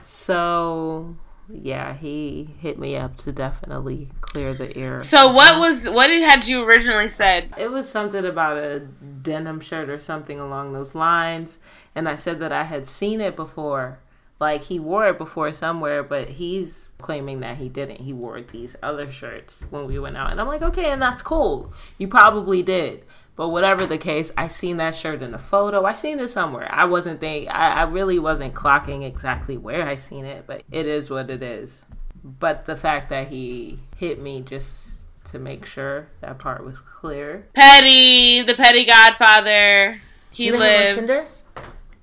[0.00, 1.16] So,
[1.48, 5.00] yeah, he hit me up to definitely clear the air.
[5.00, 7.54] So what was what did had you originally said?
[7.56, 11.60] It was something about a denim shirt or something along those lines.
[11.94, 14.00] And I said that I had seen it before.
[14.42, 18.00] Like he wore it before somewhere, but he's claiming that he didn't.
[18.00, 20.32] He wore these other shirts when we went out.
[20.32, 21.72] And I'm like, okay, and that's cool.
[21.96, 23.04] You probably did.
[23.36, 25.84] But whatever the case, I seen that shirt in a photo.
[25.84, 26.68] I seen it somewhere.
[26.74, 30.88] I wasn't think I, I really wasn't clocking exactly where I seen it, but it
[30.88, 31.84] is what it is.
[32.24, 34.90] But the fact that he hit me just
[35.26, 37.46] to make sure that part was clear.
[37.54, 40.02] Petty, the petty godfather.
[40.32, 41.41] He You met him on lives.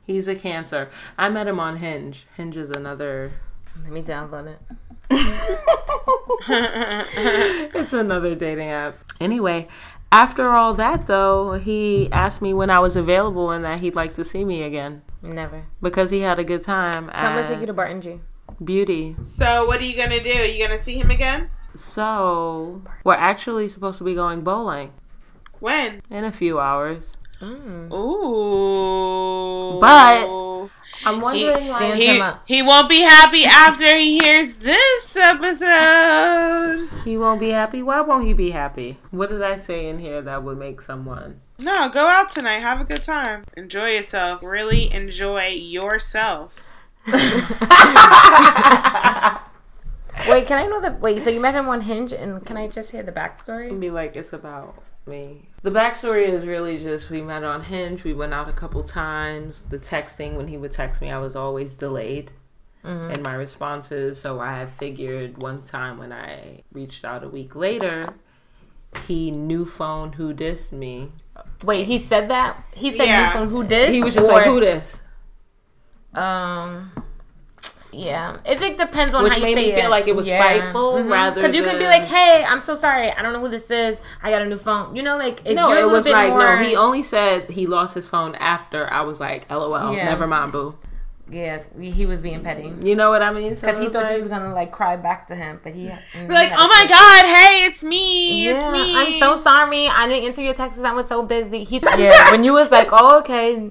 [0.10, 0.90] He's a cancer.
[1.20, 2.26] I met him on Hinge.
[2.36, 3.32] Hinge is another
[3.84, 4.60] Let me download it.
[7.76, 8.98] it's another dating app.
[9.22, 9.68] Anyway,
[10.12, 14.16] after all that though, he asked me when I was available and that he'd like
[14.16, 15.66] to see me again Never.
[15.80, 18.20] because he had a good time Tell me to take you to Barton G.
[18.66, 19.16] Beauty.
[19.22, 20.32] So what are you gonna do?
[20.32, 21.52] Are you gonna see him again?
[21.76, 24.92] So, we're actually supposed to be going bowling
[25.60, 26.02] When?
[26.10, 27.16] in a few hours.
[27.42, 27.88] Oh.
[29.76, 29.80] Ooh.
[29.80, 30.70] But
[31.06, 36.90] I'm wondering he, like, Stands he, he won't be happy after he hears this episode.
[37.06, 37.82] he won't be happy.
[37.82, 39.00] Why won't he be happy?
[39.12, 42.60] What did I say in here that would make someone No, go out tonight.
[42.60, 43.46] Have a good time.
[43.56, 44.44] Enjoy yourself.
[44.44, 46.56] Really enjoy yourself.
[50.28, 51.24] Wait, can I know the wait?
[51.24, 53.70] So you met him on Hinge, and can I just hear the backstory?
[53.70, 54.76] And be like it's about
[55.08, 55.48] me.
[55.62, 58.04] The backstory is really just we met on Hinge.
[58.04, 59.64] We went out a couple times.
[59.64, 62.32] The texting when he would text me, I was always delayed
[62.86, 64.20] in my responses.
[64.20, 68.14] So I figured one time when I reached out a week later,
[69.06, 71.10] he new phone who dissed me.
[71.66, 72.64] Wait, he said that.
[72.74, 73.26] He said Yeah.
[73.28, 73.90] you from who did?
[73.94, 75.02] He was just like who this,
[76.14, 76.92] Um.
[77.92, 79.90] Yeah, it like depends on which how you made me feel it.
[79.90, 80.40] like it was Yeah.
[80.40, 81.10] spiteful Mhm.
[81.12, 81.42] rather.
[81.42, 83.12] Cause you could be like, "Hey, I'm so sorry.
[83.12, 83.98] I don't know who this is.
[84.22, 86.64] I got a new phone." You know, like if No, it was like more, no.
[86.64, 90.06] He only said he lost his phone after I was like, "LOL, Yeah.
[90.06, 90.76] never mind, boo."
[91.32, 93.56] yeah, he was being petty You know what I mean?
[93.56, 95.86] So because he thought like- you was gonna like cry back to him, but he
[95.86, 98.46] mm, like, he oh my god, hey, it's me.
[98.46, 98.96] Yeah, It's me.
[98.96, 99.88] I'm so sorry.
[99.88, 100.82] I didn't answer your texts.
[100.84, 101.64] I was so busy.
[101.64, 103.70] He, yeah, when you was like, "Oh, okay,"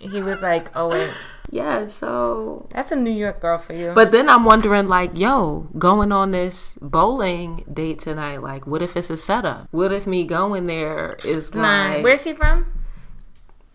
[0.00, 1.10] he was like, "Oh wait,
[1.50, 1.86] yeah.
[1.86, 6.12] So that's a New York girl for you." But then I'm wondering, like, yo, going
[6.12, 9.68] on this bowling date tonight, like, what if it's a setup?
[9.70, 12.72] What if me going there is nah, like, where's he from?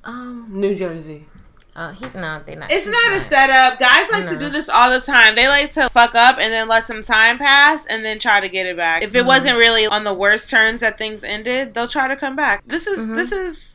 [0.03, 1.27] um, New Jersey?
[1.73, 2.69] Uh, he no, they not.
[2.69, 3.79] It's he's not a setup.
[3.79, 5.35] Guys like to do this all the time.
[5.35, 8.49] They like to fuck up and then let some time pass and then try to
[8.49, 9.03] get it back.
[9.03, 12.35] If it wasn't really on the worst terms that things ended, they'll try to come
[12.35, 12.65] back.
[12.65, 13.70] This is this is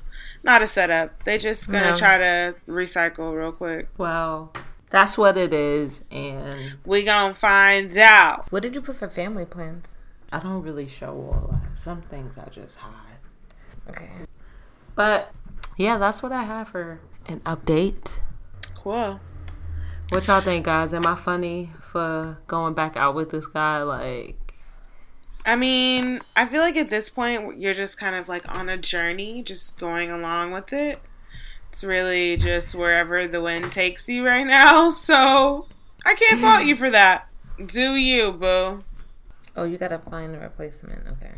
[0.46, 1.24] not a setup.
[1.24, 1.94] They just gonna No.
[1.94, 3.88] try to recycle real quick.
[3.98, 4.52] Well,
[4.90, 8.50] that's what it is, and We gonna find out.
[8.50, 9.96] What did you put for family plans?
[10.32, 11.76] I don't really show all that.
[11.76, 13.18] Some things I just hide.
[13.90, 14.08] Okay.
[14.94, 15.32] But
[15.76, 18.20] yeah, that's what I have for an update.
[18.76, 19.20] Cool.
[20.10, 20.94] What y'all think, guys?
[20.94, 23.82] Am I funny for going back out with this guy?
[23.82, 24.45] Like,
[25.46, 28.76] I mean, I feel like at this point you're just kind of like on a
[28.76, 31.00] journey, just going along with it.
[31.70, 34.90] It's really just wherever the wind takes you right now.
[34.90, 35.66] So
[36.04, 37.28] I can't fault you for that.
[37.64, 38.82] Do you, boo?
[39.56, 41.06] Oh, you gotta find a replacement.
[41.12, 41.32] Okay.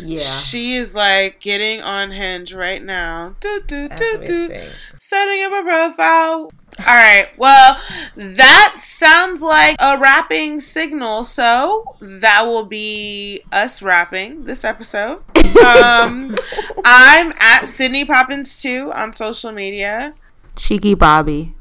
[0.00, 0.18] yeah.
[0.20, 3.36] She is like getting on Hinge right now.
[3.40, 4.70] Do, do, That's do, do.
[5.00, 6.50] Setting up a profile.
[6.80, 7.28] All right.
[7.36, 7.78] Well,
[8.16, 11.24] that sounds like a wrapping signal.
[11.24, 15.22] So that will be us wrapping this episode.
[15.64, 16.34] Um,
[16.84, 20.14] I'm at Sydney Poppins too on social media.
[20.56, 21.54] Cheeky Bobby.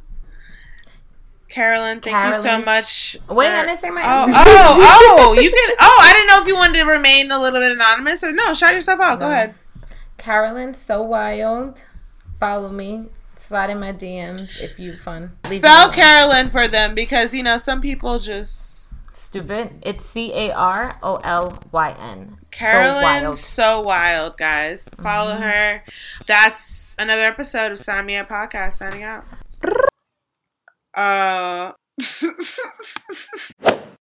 [1.49, 3.17] Carolyn, thank you so much.
[3.27, 4.01] Wait, for- I didn't say my.
[4.03, 5.75] Oh, oh, oh, you can.
[5.81, 8.53] Oh, I didn't know if you wanted to remain a little bit anonymous or no.
[8.53, 9.19] Shout yourself out.
[9.19, 9.53] Go ahead.
[10.17, 11.83] Carolyn, so wild.
[12.39, 13.07] Follow me.
[13.51, 15.37] Slide in my DMs if you fun.
[15.49, 15.91] Leave Spell.
[15.91, 19.73] Carolyn for them because you know some people just Stupid.
[19.81, 22.37] It's C A R O L Y N.
[22.51, 24.87] Carolyn, so wild, so wild, guys.
[25.03, 25.83] Follow her.
[26.27, 28.75] That's another episode of Sign Me Up Podcast.
[28.75, 29.25] Signing out.
[30.93, 31.73] Uh.